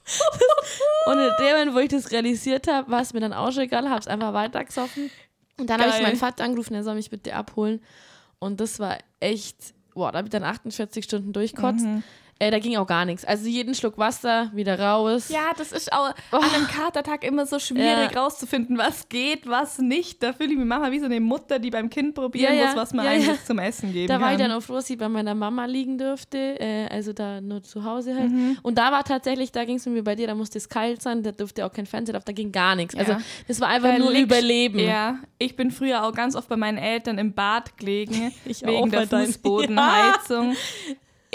und 1.06 1.18
in 1.18 1.30
dem 1.38 1.46
Moment, 1.52 1.74
wo 1.74 1.78
ich 1.78 1.88
das 1.88 2.10
realisiert 2.10 2.68
habe, 2.68 2.90
war 2.90 3.02
es 3.02 3.12
mir 3.12 3.20
dann 3.20 3.32
auch 3.32 3.52
schon 3.52 3.64
egal, 3.64 3.90
hab's 3.90 4.06
einfach 4.06 4.32
weitergesoffen. 4.32 5.10
Und 5.58 5.70
dann 5.70 5.80
habe 5.80 5.90
ich 5.96 6.02
meinen 6.02 6.16
Vater 6.16 6.44
angerufen, 6.44 6.74
er 6.74 6.84
soll 6.84 6.94
mich 6.96 7.10
bitte 7.10 7.34
abholen. 7.34 7.80
Und 8.38 8.60
das 8.60 8.78
war 8.78 8.98
echt, 9.20 9.74
boah, 9.94 10.12
da 10.12 10.18
habe 10.18 10.28
ich 10.28 10.32
dann 10.32 10.44
48 10.44 11.04
Stunden 11.04 11.32
durchkotzt. 11.32 11.84
Mhm. 11.84 12.02
Äh, 12.38 12.50
da 12.50 12.58
ging 12.58 12.76
auch 12.76 12.86
gar 12.86 13.06
nichts. 13.06 13.24
Also 13.24 13.48
jeden 13.48 13.74
Schluck 13.74 13.96
Wasser, 13.96 14.50
wieder 14.52 14.78
raus. 14.78 15.30
Ja, 15.30 15.52
das 15.56 15.72
ist 15.72 15.90
auch 15.90 16.12
an 16.32 16.42
einem 16.54 16.66
Katertag 16.66 17.24
immer 17.24 17.46
so 17.46 17.58
schwierig 17.58 18.12
Ja. 18.12 18.20
rauszufinden, 18.22 18.76
was 18.76 19.08
geht, 19.08 19.46
was 19.48 19.78
nicht. 19.78 20.22
Da 20.22 20.34
fühle 20.34 20.50
ich 20.52 20.58
mich 20.58 20.66
manchmal 20.66 20.92
wie 20.92 20.98
so 20.98 21.06
eine 21.06 21.18
Mutter, 21.20 21.58
die 21.58 21.70
beim 21.70 21.88
Kind 21.88 22.14
probieren 22.14 22.52
Ja, 22.54 22.60
ja. 22.60 22.66
muss, 22.66 22.76
was 22.76 22.92
man 22.92 23.06
eigentlich 23.06 23.42
zum 23.44 23.58
Essen 23.58 23.90
geben 23.92 24.08
Da 24.08 24.14
kann. 24.14 24.22
war 24.22 24.32
ich 24.32 24.38
dann 24.38 24.52
auch 24.52 24.60
froh, 24.60 24.74
dass 24.74 24.90
ich 24.90 24.98
bei 24.98 25.08
meiner 25.08 25.34
Mama 25.34 25.64
liegen 25.64 25.96
durfte, 25.96 26.60
äh, 26.60 26.88
also 26.88 27.14
da 27.14 27.40
nur 27.40 27.62
zu 27.62 27.84
Hause 27.84 28.14
halt. 28.14 28.30
Mhm. 28.30 28.58
Und 28.62 28.76
da 28.76 28.92
war 28.92 29.02
tatsächlich, 29.04 29.50
da 29.52 29.64
ging 29.64 29.76
es 29.76 29.86
mir 29.86 30.02
bei 30.04 30.14
dir, 30.14 30.26
da 30.26 30.34
musste 30.34 30.58
es 30.58 30.68
kalt 30.68 31.00
sein, 31.00 31.22
da 31.22 31.32
durfte 31.32 31.64
auch 31.64 31.72
kein 31.72 31.86
Fernseher 31.86 32.12
drauf, 32.14 32.24
da 32.24 32.32
ging 32.32 32.52
gar 32.52 32.74
nichts. 32.76 32.94
Also 32.94 33.16
das 33.48 33.60
war 33.62 33.68
einfach 33.68 33.92
Da 33.92 33.98
nur 33.98 34.10
Überleben. 34.10 34.78
Ja, 34.78 35.20
ich 35.38 35.56
bin 35.56 35.70
früher 35.70 36.04
auch 36.04 36.12
ganz 36.12 36.36
oft 36.36 36.48
bei 36.50 36.56
meinen 36.56 36.76
Eltern 36.76 37.16
im 37.16 37.32
Bad 37.32 37.78
gelegen, 37.78 38.30
Ich 38.44 38.60
wegen 38.66 38.90
der 38.90 39.06
Fußbodenheizung. 39.08 40.54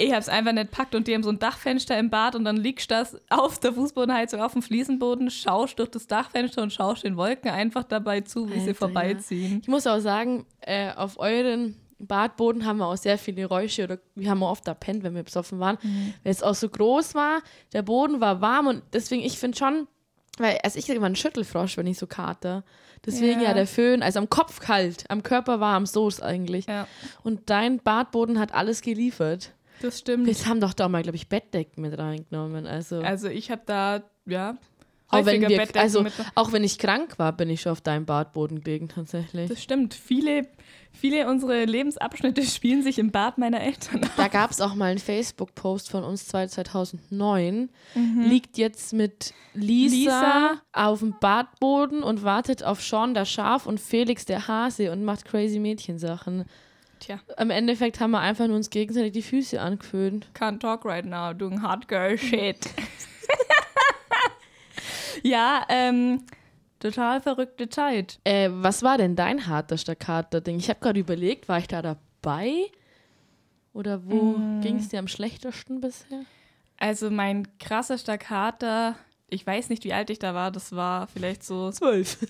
Ich 0.01 0.11
habe 0.11 0.19
es 0.21 0.29
einfach 0.29 0.51
nicht 0.53 0.71
packt 0.71 0.95
und 0.95 1.07
die 1.07 1.13
haben 1.13 1.23
so 1.23 1.29
ein 1.29 1.39
Dachfenster 1.39 1.97
im 1.97 2.09
Bad 2.09 2.35
und 2.35 2.45
dann 2.45 2.57
liegst 2.57 2.89
du 2.91 2.95
das 2.95 3.17
auf 3.29 3.59
der 3.59 3.73
Fußbodenheizung 3.73 4.41
auf 4.41 4.53
dem 4.53 4.61
Fliesenboden, 4.61 5.29
schaust 5.29 5.79
durch 5.79 5.89
das 5.89 6.07
Dachfenster 6.07 6.61
und 6.63 6.73
schaust 6.73 7.03
den 7.03 7.17
Wolken 7.17 7.49
einfach 7.51 7.83
dabei 7.83 8.21
zu, 8.21 8.49
wie 8.49 8.53
sie 8.59 8.67
Alter, 8.69 8.75
vorbeiziehen. 8.75 9.59
Ich 9.61 9.67
muss 9.67 9.85
auch 9.87 9.99
sagen, 9.99 10.45
äh, 10.61 10.91
auf 10.93 11.19
euren 11.19 11.75
Badboden 11.99 12.65
haben 12.65 12.77
wir 12.79 12.87
auch 12.87 12.97
sehr 12.97 13.17
viele 13.19 13.41
Geräusche 13.43 13.83
oder 13.83 13.99
wir 14.15 14.29
haben 14.31 14.41
auch 14.41 14.51
oft 14.51 14.67
da 14.67 14.73
pennt, 14.73 15.03
wenn 15.03 15.13
wir 15.13 15.23
besoffen 15.23 15.59
waren, 15.59 15.77
Mhm. 15.83 16.13
weil 16.23 16.31
es 16.31 16.41
auch 16.41 16.55
so 16.55 16.67
groß 16.67 17.13
war, 17.13 17.41
der 17.73 17.83
Boden 17.83 18.19
war 18.21 18.41
warm 18.41 18.67
und 18.67 18.81
deswegen, 18.93 19.21
ich 19.23 19.37
finde 19.37 19.57
schon, 19.57 19.87
weil 20.39 20.57
also 20.63 20.79
ich 20.79 20.85
kriege 20.85 20.97
immer 20.97 21.05
einen 21.05 21.15
Schüttelfrosch, 21.15 21.77
wenn 21.77 21.85
ich 21.87 21.99
so 21.99 22.07
karte. 22.07 22.63
Deswegen 23.05 23.41
Ja. 23.41 23.49
ja. 23.49 23.53
der 23.53 23.67
Föhn, 23.67 24.01
also 24.03 24.19
am 24.19 24.29
Kopf 24.29 24.59
kalt, 24.59 25.05
am 25.09 25.21
Körper 25.23 25.59
warm, 25.59 25.85
so 25.85 26.07
ist 26.07 26.21
eigentlich. 26.23 26.65
Ja, 26.67 26.87
Und 27.23 27.49
dein 27.49 27.79
Badboden 27.79 28.39
hat 28.39 28.53
alles 28.53 28.81
geliefert. 28.81 29.51
Das 29.81 29.99
stimmt. 29.99 30.25
Wir 30.27 30.35
haben 30.45 30.59
doch 30.61 30.73
da 30.73 30.87
mal, 30.87 31.03
glaube 31.03 31.15
ich, 31.17 31.27
Bettdecken 31.29 31.81
mit 31.81 31.97
reingenommen. 31.97 32.65
Also, 32.67 32.99
Also 33.01 33.27
ich 33.27 33.51
habe 33.51 33.61
da, 33.65 34.03
ja, 34.25 34.57
auch, 35.13 35.25
wenn 35.25 35.41
wir, 35.41 35.67
also 35.75 36.05
auch 36.35 36.53
wenn 36.53 36.63
ich 36.63 36.77
krank 36.77 37.19
war, 37.19 37.33
bin 37.33 37.49
ich 37.49 37.59
schon 37.59 37.73
auf 37.73 37.81
deinem 37.81 38.05
Badboden 38.05 38.63
gelegen, 38.63 38.87
tatsächlich. 38.87 39.49
Das 39.49 39.61
stimmt. 39.61 39.93
Viele, 39.93 40.47
viele 40.93 41.27
unserer 41.29 41.65
Lebensabschnitte 41.65 42.43
spielen 42.45 42.81
sich 42.81 42.97
im 42.97 43.11
Bad 43.11 43.37
meiner 43.37 43.59
Eltern. 43.59 44.07
Da 44.15 44.29
gab 44.29 44.51
es 44.51 44.61
auch 44.61 44.73
mal 44.73 44.85
einen 44.91 44.99
Facebook-Post 44.99 45.89
von 45.89 46.05
uns 46.05 46.27
zwei- 46.27 46.47
2009. 46.47 47.69
Mhm. 47.93 48.21
Liegt 48.21 48.57
jetzt 48.57 48.93
mit 48.93 49.33
Lisa, 49.53 49.95
Lisa. 49.95 50.61
auf 50.71 50.99
dem 50.99 51.15
Badboden 51.19 52.03
und 52.03 52.23
wartet 52.23 52.63
auf 52.63 52.81
Sean 52.81 53.13
der 53.13 53.25
Schaf 53.25 53.65
und 53.65 53.81
Felix 53.81 54.23
der 54.23 54.47
Hase 54.47 54.93
und 54.93 55.03
macht 55.03 55.25
crazy 55.25 55.59
Mädchensachen. 55.59 56.45
Tja, 57.01 57.19
Im 57.37 57.49
Endeffekt 57.49 57.99
haben 57.99 58.11
wir 58.11 58.19
einfach 58.19 58.47
nur 58.47 58.55
uns 58.55 58.69
gegenseitig 58.69 59.11
die 59.13 59.21
Füße 59.23 59.59
angeföhnt. 59.59 60.27
can't 60.33 60.59
talk 60.59 60.85
right 60.85 61.05
now, 61.05 61.33
doing 61.33 61.61
hard 61.61 61.87
girl 61.87 62.17
shit. 62.29 62.57
ja, 65.23 65.65
ähm, 65.69 66.23
total 66.79 67.21
verrückte 67.21 67.69
Zeit. 67.69 68.19
Äh, 68.23 68.49
was 68.51 68.83
war 68.83 68.97
denn 68.97 69.15
dein 69.15 69.47
hartester 69.47 69.95
Kater-Ding? 69.95 70.57
Ich 70.57 70.69
habe 70.69 70.79
gerade 70.79 70.99
überlegt, 70.99 71.49
war 71.49 71.57
ich 71.57 71.67
da 71.67 71.81
dabei? 71.81 72.65
Oder 73.73 74.05
wo 74.05 74.37
Mm. 74.37 74.61
ging 74.61 74.77
es 74.77 74.89
dir 74.89 74.99
am 74.99 75.07
schlechtesten 75.07 75.79
bisher? 75.81 76.21
Also 76.77 77.09
mein 77.09 77.47
krassester 77.59 78.17
Kater, 78.17 78.95
ich 79.27 79.45
weiß 79.47 79.69
nicht, 79.69 79.83
wie 79.85 79.93
alt 79.93 80.09
ich 80.09 80.19
da 80.19 80.33
war, 80.33 80.51
das 80.51 80.75
war 80.75 81.07
vielleicht 81.07 81.43
so 81.43 81.71
Zwölf. 81.71 82.17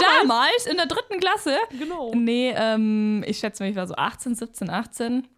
damals 0.00 0.66
in 0.66 0.76
der 0.76 0.86
dritten 0.86 1.20
Klasse. 1.20 1.56
Genau. 1.78 2.12
Nee, 2.14 2.54
ähm, 2.56 3.24
ich 3.26 3.38
schätze 3.38 3.62
mal, 3.62 3.70
ich 3.70 3.76
war 3.76 3.86
so 3.86 3.94
18, 3.94 4.34
17, 4.34 4.70
18. 4.70 5.28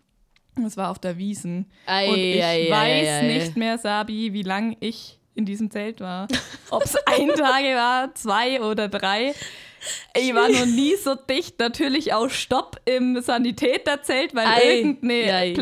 Das 0.56 0.76
war 0.76 0.90
auf 0.90 0.98
der 0.98 1.16
Wiesen. 1.16 1.70
Ei, 1.86 2.08
Und 2.08 2.18
ich 2.18 2.42
ei, 2.42 2.66
ei, 2.66 2.70
weiß 2.70 3.08
ei, 3.08 3.22
nicht 3.26 3.56
mehr, 3.56 3.78
Sabi, 3.78 4.32
wie 4.32 4.42
lang 4.42 4.76
ich 4.80 5.18
in 5.34 5.46
diesem 5.46 5.70
Zelt 5.70 6.00
war. 6.00 6.28
Ob 6.70 6.84
es 6.84 6.96
ein 7.06 7.28
Tage 7.28 7.74
war, 7.74 8.14
zwei 8.14 8.60
oder 8.60 8.88
drei. 8.88 9.34
Ich 10.14 10.34
war 10.34 10.48
noch 10.48 10.66
nie 10.66 10.94
so 10.96 11.14
dicht. 11.14 11.58
Natürlich 11.58 12.12
auch 12.12 12.28
Stopp 12.28 12.80
im 12.84 13.20
Sanitäterzelt, 13.20 14.34
weil 14.34 14.46
Ei, 14.46 14.76
irgendeine 14.76 15.34
ei. 15.34 15.52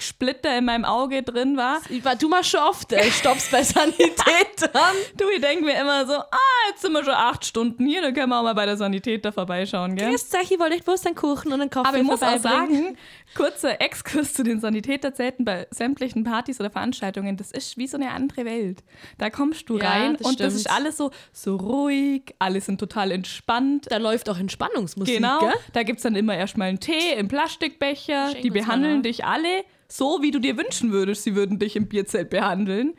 Plastiksplitter 0.00 0.56
in 0.58 0.64
meinem 0.64 0.84
Auge 0.84 1.22
drin 1.22 1.56
war. 1.56 1.80
Ich 1.88 2.04
war- 2.04 2.16
Du 2.16 2.28
machst 2.28 2.50
schon 2.50 2.60
oft 2.60 2.92
äh, 2.92 3.10
Stopps 3.10 3.50
bei 3.50 3.62
Sanitätern. 3.62 4.70
Du, 5.16 5.24
ich 5.34 5.40
denke 5.40 5.64
mir 5.64 5.78
immer 5.80 6.06
so, 6.06 6.14
ah, 6.14 6.36
jetzt 6.68 6.82
sind 6.82 6.92
wir 6.92 7.04
schon 7.04 7.14
acht 7.14 7.44
Stunden 7.44 7.86
hier, 7.86 8.00
dann 8.02 8.14
können 8.14 8.28
wir 8.30 8.38
auch 8.38 8.42
mal 8.42 8.54
bei 8.54 8.66
der 8.66 8.76
Sanitäter 8.76 9.32
vorbeischauen, 9.32 9.96
gell? 9.96 10.10
Grüß 10.10 10.28
ich 10.50 10.58
wollte 10.58 10.74
echt 10.76 10.84
bloß 10.84 11.06
einen 11.06 11.14
Kuchen 11.14 11.52
und 11.52 11.60
einen 11.60 11.70
Kaffee 11.70 11.88
Aber 11.88 11.98
ich 11.98 12.02
muss 12.04 12.22
auch 12.22 12.38
sagen, 12.38 12.96
kurzer 13.34 13.80
Exkurs 13.80 14.34
zu 14.34 14.42
den 14.42 14.60
Sanitäterzelten 14.60 15.44
bei 15.44 15.66
sämtlichen 15.70 16.24
Partys 16.24 16.60
oder 16.60 16.70
Veranstaltungen, 16.70 17.36
das 17.36 17.50
ist 17.52 17.76
wie 17.78 17.86
so 17.86 17.96
eine 17.96 18.10
andere 18.10 18.44
Welt. 18.44 18.82
Da 19.18 19.30
kommst 19.30 19.68
du 19.68 19.78
Ja, 19.78 19.90
rein 19.90 20.16
das 20.16 20.26
und 20.26 20.40
das 20.40 20.54
ist 20.54 20.62
stimmt. 20.62 20.76
alles 20.76 20.96
so, 20.96 21.10
so 21.32 21.56
ruhig, 21.56 22.34
alle 22.38 22.60
sind 22.60 22.78
total 22.78 23.10
entspannt. 23.12 23.86
Da 23.90 23.98
läuft 23.98 24.28
auch 24.28 24.38
Entspannungsmusik, 24.38 25.16
Genau, 25.16 25.40
gell? 25.40 25.52
da 25.72 25.82
gibt 25.82 25.98
es 25.98 26.02
dann 26.02 26.16
immer 26.16 26.36
erstmal 26.36 26.68
einen 26.68 26.80
Tee 26.80 27.12
im 27.16 27.28
Plastikbecher. 27.28 28.30
Schenk 28.30 28.42
Die 28.42 28.50
behandeln 28.50 29.02
dich 29.02 29.24
alle 29.24 29.64
so, 29.88 30.18
wie 30.22 30.30
du 30.30 30.38
dir 30.38 30.56
wünschen 30.56 30.92
würdest, 30.92 31.24
sie 31.24 31.34
würden 31.34 31.58
dich 31.58 31.76
im 31.76 31.88
Bierzelt 31.88 32.30
behandeln. 32.30 32.94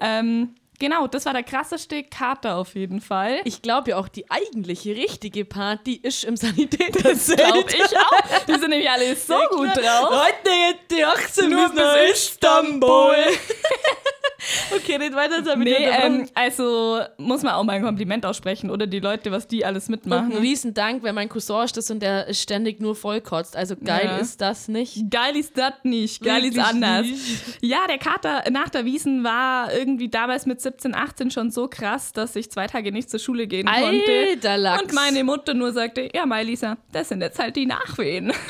Ähm, 0.00 0.54
genau, 0.78 1.06
das 1.06 1.26
war 1.26 1.32
der 1.32 1.42
krasseste 1.42 2.04
Kater 2.04 2.56
auf 2.56 2.74
jeden 2.74 3.00
Fall. 3.00 3.40
Ich 3.44 3.62
glaube 3.62 3.90
ja 3.90 3.96
auch, 3.98 4.08
die 4.08 4.30
eigentliche, 4.30 4.94
richtige 4.96 5.44
Party 5.44 6.00
ist 6.02 6.24
im 6.24 6.36
Sanitäterzelt. 6.36 7.38
glaube 7.38 7.70
ich 7.70 7.98
auch. 7.98 8.44
Die 8.46 8.52
sind 8.52 8.70
nämlich 8.70 8.90
alle 8.90 9.16
so 9.16 9.38
gut 9.50 9.76
drauf. 9.76 10.10
Heute 10.10 10.78
die 10.90 11.04
18 11.04 11.50
Nur 11.50 11.68
bis 11.70 12.12
Istanbul. 12.12 13.16
okay, 14.76 14.98
nicht 14.98 15.14
weiter 15.14 15.42
damit. 15.42 15.66
Nee, 15.68 15.86
ähm, 15.86 16.28
also 16.34 17.00
muss 17.18 17.42
man 17.42 17.54
auch 17.54 17.64
mal 17.64 17.74
ein 17.74 17.82
Kompliment 17.82 18.24
aussprechen 18.26 18.70
oder 18.70 18.86
die 18.86 19.00
Leute, 19.00 19.32
was 19.32 19.46
die 19.46 19.64
alles 19.64 19.84
und 19.86 19.90
mitmachen. 19.92 20.32
ein 20.32 20.38
riesen 20.38 20.74
Dank, 20.74 21.02
weil 21.02 21.12
mein 21.12 21.28
Cousin 21.28 21.64
ist 21.64 21.76
das 21.76 21.90
und 21.90 22.00
der 22.00 22.26
ist 22.28 22.40
ständig 22.42 22.80
nur 22.80 22.94
vollkotzt. 22.96 23.56
Also 23.56 23.76
geil 23.76 24.06
Ja. 24.06 24.16
ist 24.18 24.40
das 24.40 24.68
nicht. 24.68 25.10
Geil 25.10 25.36
ist 25.36 25.56
das 25.58 25.74
nicht, 25.82 26.22
geil 26.22 26.44
ist 26.44 26.56
Wirklich 26.56 26.64
anders. 26.66 27.06
nicht. 27.06 27.42
Ja, 27.62 27.86
der 27.88 27.98
Kater 27.98 28.44
nach 28.50 28.68
der 28.68 28.84
Wiesen 28.84 29.24
war 29.24 29.72
irgendwie 29.72 30.08
damals 30.08 30.46
mit 30.46 30.60
17, 30.60 30.94
18 30.94 31.30
schon 31.30 31.50
so 31.50 31.68
krass, 31.68 32.12
dass 32.12 32.36
ich 32.36 32.50
zwei 32.50 32.66
Tage 32.66 32.92
nicht 32.92 33.10
zur 33.10 33.20
Schule 33.20 33.46
gehen 33.46 33.66
konnte. 33.66 34.12
Alter 34.32 34.56
Lachs. 34.56 34.82
Und 34.82 34.92
meine 34.92 35.24
Mutter 35.24 35.54
nur 35.54 35.72
sagte, 35.72 36.08
ja, 36.14 36.26
Mai 36.26 36.42
Lisa, 36.44 36.76
das 36.92 37.08
sind 37.08 37.20
jetzt 37.20 37.38
halt 37.38 37.56
die 37.56 37.66
Nachwehen. 37.66 38.32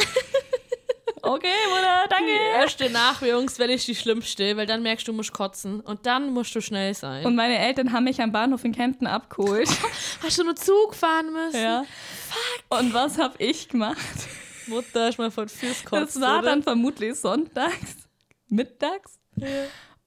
okay, 1.25 1.49
Mutter, 1.69 2.05
Die 2.05 2.09
danke. 2.11 2.33
erste 2.55 2.91
Nachwehungswelle 2.91 3.75
ist 3.75 3.87
die 3.89 3.95
schlimmste, 3.95 4.57
weil 4.57 4.67
dann 4.67 4.83
merkst 4.83 5.07
du, 5.09 5.13
du 5.13 5.17
musst 5.17 5.33
kotzen. 5.33 5.81
Und 5.81 6.07
dann 6.07 6.33
musst 6.33 6.55
du 6.55 6.61
schnell 6.61 6.95
sein. 6.95 7.25
Und 7.27 7.35
meine 7.37 7.59
Eltern 7.59 7.93
haben 7.93 8.05
mich 8.05 8.21
am 8.23 8.33
Bahnhof 8.33 8.65
in 8.65 8.73
Kempten 8.75 9.07
abgeholt. 9.07 9.69
hast 10.23 10.39
du 10.39 10.45
nur 10.45 10.57
Zug 10.57 10.95
fahren 10.95 11.33
müssen? 11.33 11.61
ja. 11.63 11.85
Und 12.69 12.95
was 12.95 13.19
habe 13.19 13.35
ich 13.39 13.69
gemacht? 13.69 13.99
Mutter 14.67 15.09
ist 15.09 15.19
mal 15.19 15.31
von 15.31 15.49
Fürs 15.49 15.85
kotzt, 15.85 16.17
Das 16.17 16.21
war 16.21 16.39
oder? 16.39 16.51
dann 16.51 16.63
vermutlich 16.63 17.15
sonntags, 17.17 18.09
mittags. 18.49 19.19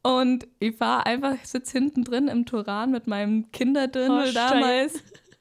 Und 0.03 0.47
ich 0.60 0.80
war 0.80 1.06
einfach, 1.06 1.34
ich 1.41 1.47
sitze 1.49 1.73
hinten 1.73 2.03
drin 2.03 2.27
im 2.27 2.45
Turan 2.45 2.91
mit 2.91 3.08
meinem 3.08 3.51
Kinderdrinnel 3.51 4.30
Oh, 4.30 4.34
damals. 4.34 4.93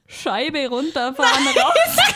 Scheibe 0.07 0.67
runterfahren, 0.69 1.47
raus. 1.47 1.97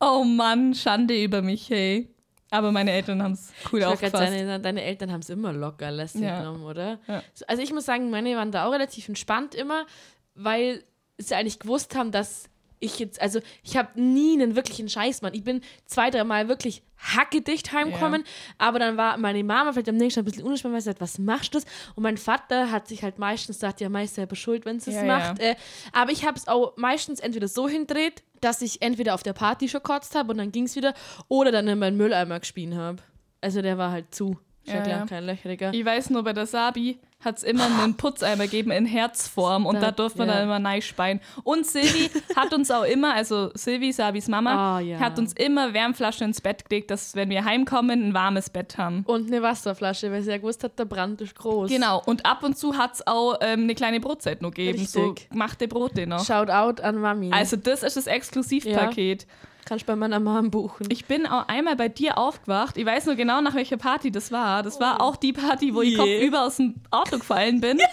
Oh 0.00 0.24
Mann, 0.24 0.74
Schande 0.74 1.22
über 1.22 1.42
mich, 1.42 1.68
hey. 1.70 2.08
Aber 2.50 2.72
meine 2.72 2.90
Eltern 2.90 3.22
haben 3.22 3.32
es 3.32 3.52
cool 3.72 3.80
Ich 3.80 3.86
aufgefasst. 3.86 4.14
Deine, 4.32 4.58
deine 4.58 4.82
Eltern 4.82 5.12
haben 5.12 5.20
es 5.20 5.30
immer 5.30 5.52
locker 5.52 5.90
lässig 5.90 6.22
Ja. 6.22 6.38
genommen, 6.40 6.64
oder? 6.64 6.98
Ja. 7.06 7.22
So, 7.34 7.44
Also 7.46 7.62
ich 7.62 7.72
muss 7.72 7.84
sagen, 7.84 8.10
meine 8.10 8.34
waren 8.36 8.50
da 8.50 8.66
auch 8.66 8.72
relativ 8.72 9.08
entspannt 9.08 9.54
immer, 9.54 9.86
weil 10.34 10.82
sie 11.18 11.34
eigentlich 11.34 11.60
gewusst 11.60 11.94
haben, 11.94 12.10
dass 12.10 12.48
ich 12.80 12.98
jetzt, 12.98 13.20
also 13.20 13.40
ich 13.62 13.76
habe 13.76 14.00
nie 14.00 14.32
einen 14.32 14.56
wirklichen 14.56 14.88
Scheißmann. 14.88 15.34
Ich 15.34 15.44
bin 15.44 15.60
zwei, 15.86 16.10
drei 16.10 16.24
Mal 16.24 16.48
wirklich 16.48 16.82
hackedicht 16.96 17.72
heimgekommen, 17.72 18.24
aber 18.58 18.78
dann 18.78 18.96
war 18.96 19.16
meine 19.16 19.42
Mama 19.44 19.72
vielleicht 19.72 19.88
am 19.88 19.96
nächsten 19.96 20.20
Tag 20.20 20.22
ein 20.22 20.30
bisschen 20.30 20.44
unentspannt, 20.44 20.74
weil 20.74 20.80
sie 20.80 20.86
sagt, 20.86 21.00
was 21.00 21.18
machst 21.18 21.54
du 21.54 21.58
das? 21.58 21.66
Und 21.94 22.02
mein 22.02 22.16
Vater 22.18 22.70
hat 22.70 22.88
sich 22.88 23.02
halt 23.02 23.18
meistens 23.18 23.56
gesagt, 23.56 23.80
ja, 23.80 23.88
meist 23.88 24.16
selber 24.16 24.36
schuld, 24.36 24.64
wenn 24.64 24.80
sie 24.80 24.90
es 24.90 24.96
Ja, 24.96 25.04
macht. 25.04 25.38
Äh, 25.38 25.56
aber 25.92 26.10
ich 26.10 26.26
habe 26.26 26.36
es 26.36 26.48
auch 26.48 26.76
meistens 26.76 27.20
entweder 27.20 27.48
so 27.48 27.68
hindreht, 27.68 28.22
dass 28.40 28.60
ich 28.62 28.82
entweder 28.82 29.14
auf 29.14 29.22
der 29.22 29.32
Party 29.32 29.68
schon 29.68 29.82
kotzt 29.82 30.14
habe 30.14 30.32
und 30.32 30.38
dann 30.38 30.52
ging 30.52 30.64
es 30.64 30.76
wieder, 30.76 30.94
oder 31.28 31.52
dann 31.52 31.68
in 31.68 31.78
meinen 31.78 31.96
Mülleimer 31.96 32.40
gespielt 32.40 32.74
habe. 32.74 33.02
Also 33.40 33.62
der 33.62 33.78
war 33.78 33.90
halt 33.90 34.14
zu. 34.14 34.38
Ich 34.64 34.72
Ja, 34.72 34.82
ja, 34.84 34.88
ja. 34.88 35.06
kein 35.06 35.24
löchriger. 35.24 35.72
Ich 35.72 35.84
weiß 35.84 36.10
nur, 36.10 36.22
bei 36.22 36.32
der 36.32 36.46
Sabi 36.46 36.98
hat 37.24 37.36
es 37.38 37.42
immer 37.42 37.64
einen 37.82 37.96
Putzeimer 37.96 38.44
gegeben 38.44 38.70
in 38.70 38.86
Herzform 38.86 39.66
und 39.66 39.74
da, 39.76 39.86
Da- 39.86 39.90
durfte 39.90 40.18
man 40.20 40.28
ja. 40.28 40.34
dann 40.36 40.44
immer 40.44 40.58
neispeien. 40.58 41.20
Und 41.44 41.66
Silvi 41.66 42.10
hat 42.36 42.54
uns 42.54 42.70
auch 42.70 42.84
immer, 42.84 43.12
also 43.14 43.50
Silvi, 43.54 43.92
Sabis 43.92 44.26
Mama, 44.28 44.76
Ah, 44.78 44.80
ja. 44.80 44.98
hat 44.98 45.18
uns 45.18 45.34
immer 45.34 45.74
Wärmflaschen 45.74 46.28
ins 46.28 46.40
Bett 46.40 46.68
gelegt, 46.68 46.90
dass 46.90 47.14
wenn 47.14 47.28
wir 47.28 47.44
heimkommen, 47.44 48.08
ein 48.08 48.14
warmes 48.14 48.48
Bett 48.48 48.78
haben. 48.78 49.02
Und 49.06 49.26
eine 49.26 49.42
Wasserflasche, 49.42 50.10
weil 50.12 50.22
sie 50.22 50.30
ja 50.30 50.38
gewusst 50.38 50.64
hat, 50.64 50.78
der 50.78 50.86
Brand 50.86 51.20
ist 51.20 51.34
groß. 51.34 51.70
Genau, 51.70 52.02
und 52.06 52.24
ab 52.24 52.42
und 52.42 52.56
zu 52.56 52.76
hat 52.78 52.94
es 52.94 53.06
auch 53.06 53.36
ähm, 53.42 53.64
eine 53.64 53.74
kleine 53.74 54.00
Brotzeit 54.00 54.40
noch 54.40 54.50
gegeben, 54.52 54.86
so 54.86 55.08
Richtig. 55.10 55.28
gemachte 55.30 55.68
Brote 55.68 56.06
noch. 56.06 56.24
Shout 56.24 56.50
out 56.50 56.80
an 56.80 56.96
Mami. 57.00 57.30
Also 57.32 57.56
das 57.56 57.82
ist 57.82 57.96
das 57.98 58.06
Exklusivpaket. 58.06 59.26
Kannst 59.70 59.86
bei 59.86 59.94
meiner 59.94 60.18
Mom 60.18 60.50
buchen. 60.50 60.88
Ich 60.90 61.04
bin 61.04 61.28
auch 61.28 61.46
einmal 61.46 61.76
bei 61.76 61.88
dir 61.88 62.18
aufgewacht. 62.18 62.76
Ich 62.76 62.84
weiß 62.84 63.06
nur 63.06 63.14
genau, 63.14 63.40
nach 63.40 63.54
welcher 63.54 63.76
Party 63.76 64.10
das 64.10 64.32
war. 64.32 64.64
Das 64.64 64.80
war 64.80 65.00
auch 65.00 65.14
die 65.14 65.32
Party, 65.32 65.72
wo 65.72 65.80
ich 65.80 65.90
Je. 65.90 65.96
kopfüber 65.96 66.42
aus 66.42 66.56
dem 66.56 66.74
Auto 66.90 67.18
gefallen 67.18 67.60
bin. 67.60 67.78
und 67.78 67.80
dann 67.80 67.88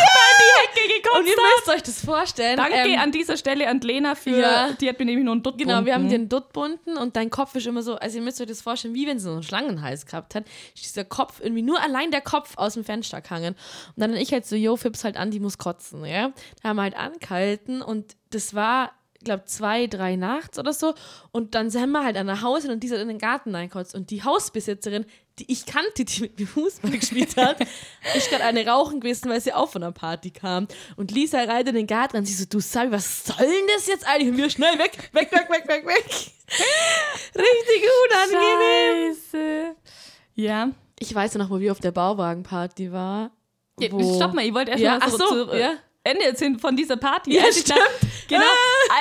Nachbar 0.00 0.24
in 0.30 0.38
die 0.40 0.80
Hecke 0.80 0.88
gekotzt 0.94 1.18
und 1.18 1.26
ihr 1.26 1.36
müsst 1.36 1.68
euch 1.68 1.82
das 1.82 2.02
vorstellen. 2.02 2.56
Danke 2.56 2.74
ähm, 2.74 2.98
an 2.98 3.12
dieser 3.12 3.36
Stelle 3.36 3.68
an 3.68 3.80
Lena 3.80 4.14
für, 4.14 4.40
Ja. 4.40 4.72
die 4.72 4.88
hat 4.88 4.98
mir 4.98 5.04
nämlich 5.04 5.26
nur 5.26 5.34
einen 5.34 5.42
Dutt 5.42 5.58
Genau, 5.58 5.84
wir 5.84 5.92
haben 5.92 6.08
den 6.08 6.30
Dutt 6.30 6.54
bunden 6.54 6.96
und 6.96 7.14
dein 7.14 7.28
Kopf 7.28 7.54
ist 7.54 7.66
immer 7.66 7.82
so, 7.82 7.96
also 7.96 8.16
ihr 8.16 8.22
müsst 8.24 8.40
euch 8.40 8.46
das 8.46 8.62
vorstellen, 8.62 8.94
wie 8.94 9.06
wenn 9.06 9.18
sie 9.18 9.26
so 9.26 9.32
einen 9.32 9.42
Schlangenhals 9.42 10.06
gehabt 10.06 10.34
hat, 10.34 10.44
ist 10.74 10.86
dieser 10.86 11.04
Kopf 11.04 11.40
irgendwie 11.42 11.60
nur 11.60 11.78
allein 11.82 12.10
der 12.10 12.22
Kopf 12.22 12.56
aus 12.56 12.72
dem 12.74 12.84
Fenster 12.84 13.20
gehangen. 13.20 13.56
Und 13.94 14.00
dann 14.00 14.16
ich 14.16 14.32
halt 14.32 14.46
so, 14.46 14.56
yo, 14.56 14.76
Fips 14.76 15.04
halt 15.04 15.18
an, 15.18 15.30
die 15.30 15.40
muss 15.40 15.58
kotzen, 15.58 16.06
ja. 16.06 16.32
Da 16.62 16.70
haben 16.70 16.76
wir 16.76 16.82
halt 16.82 16.96
angehalten 16.96 17.82
und 17.82 18.16
das 18.30 18.54
war, 18.54 18.86
ich 18.86 19.03
glaube, 19.24 19.44
zwei, 19.46 19.86
drei 19.86 20.16
nachts 20.16 20.58
oder 20.58 20.72
so. 20.72 20.94
Und 21.32 21.54
dann 21.54 21.70
sind 21.70 21.90
wir 21.90 22.04
halt 22.04 22.16
an 22.16 22.26
der 22.26 22.42
Haus 22.42 22.64
und 22.64 22.80
die 22.80 22.90
hat 22.90 22.98
in 22.98 23.08
den 23.08 23.18
Garten 23.18 23.54
reinkotzt. 23.54 23.94
Und 23.94 24.10
die 24.10 24.22
Hausbesitzerin, 24.22 25.06
die 25.38 25.50
ich 25.50 25.66
kannte, 25.66 26.04
die 26.04 26.22
mit 26.22 26.38
mir 26.38 26.46
Fußball 26.46 26.90
gespielt 26.98 27.36
hat, 27.36 27.56
ist 28.14 28.30
gerade 28.30 28.44
eine 28.44 28.66
rauchen 28.66 29.00
gewesen, 29.00 29.30
weil 29.30 29.40
sie 29.40 29.52
auch 29.52 29.68
von 29.70 29.82
einer 29.82 29.92
Party 29.92 30.30
kam. 30.30 30.68
Und 30.96 31.10
Lisa 31.10 31.38
reitet 31.38 31.68
in 31.68 31.74
den 31.74 31.86
Garten 31.86 32.16
und 32.16 32.26
sie 32.26 32.34
so, 32.34 32.44
du 32.44 32.60
Sabi, 32.60 32.92
was 32.92 33.24
soll 33.24 33.36
denn 33.38 33.66
das 33.74 33.86
jetzt 33.86 34.06
eigentlich? 34.06 34.30
Und 34.30 34.36
wir 34.36 34.50
schnell 34.50 34.78
weg, 34.78 35.10
weg, 35.12 35.32
weg, 35.32 35.48
weg, 35.50 35.68
weg, 35.68 35.86
weg. 35.86 36.04
Richtig 37.34 37.90
unangenehm. 38.06 39.14
Scheiße. 39.14 39.76
Ja. 40.34 40.70
Ich 40.98 41.14
weiß 41.14 41.34
noch, 41.36 41.50
wo 41.50 41.58
wir 41.58 41.72
auf 41.72 41.80
der 41.80 41.90
Bauwagenparty 41.90 42.92
waren. 42.92 43.30
Ja, 43.80 43.88
Stopp 43.88 44.34
mal, 44.34 44.44
ich 44.44 44.54
wollte 44.54 44.70
erst 44.72 44.82
Ja, 44.82 44.98
mal 44.98 45.10
so, 45.10 45.18
so, 45.18 45.46
zu, 45.46 45.56
ja. 45.58 45.74
Ende 46.04 46.24
erzählen 46.24 46.58
von 46.58 46.76
dieser 46.76 46.96
Party. 46.96 47.34
Ja, 47.34 47.44
ich 47.50 47.64
da, 47.64 47.74
stimmt. 47.74 48.12
Genau, 48.28 48.42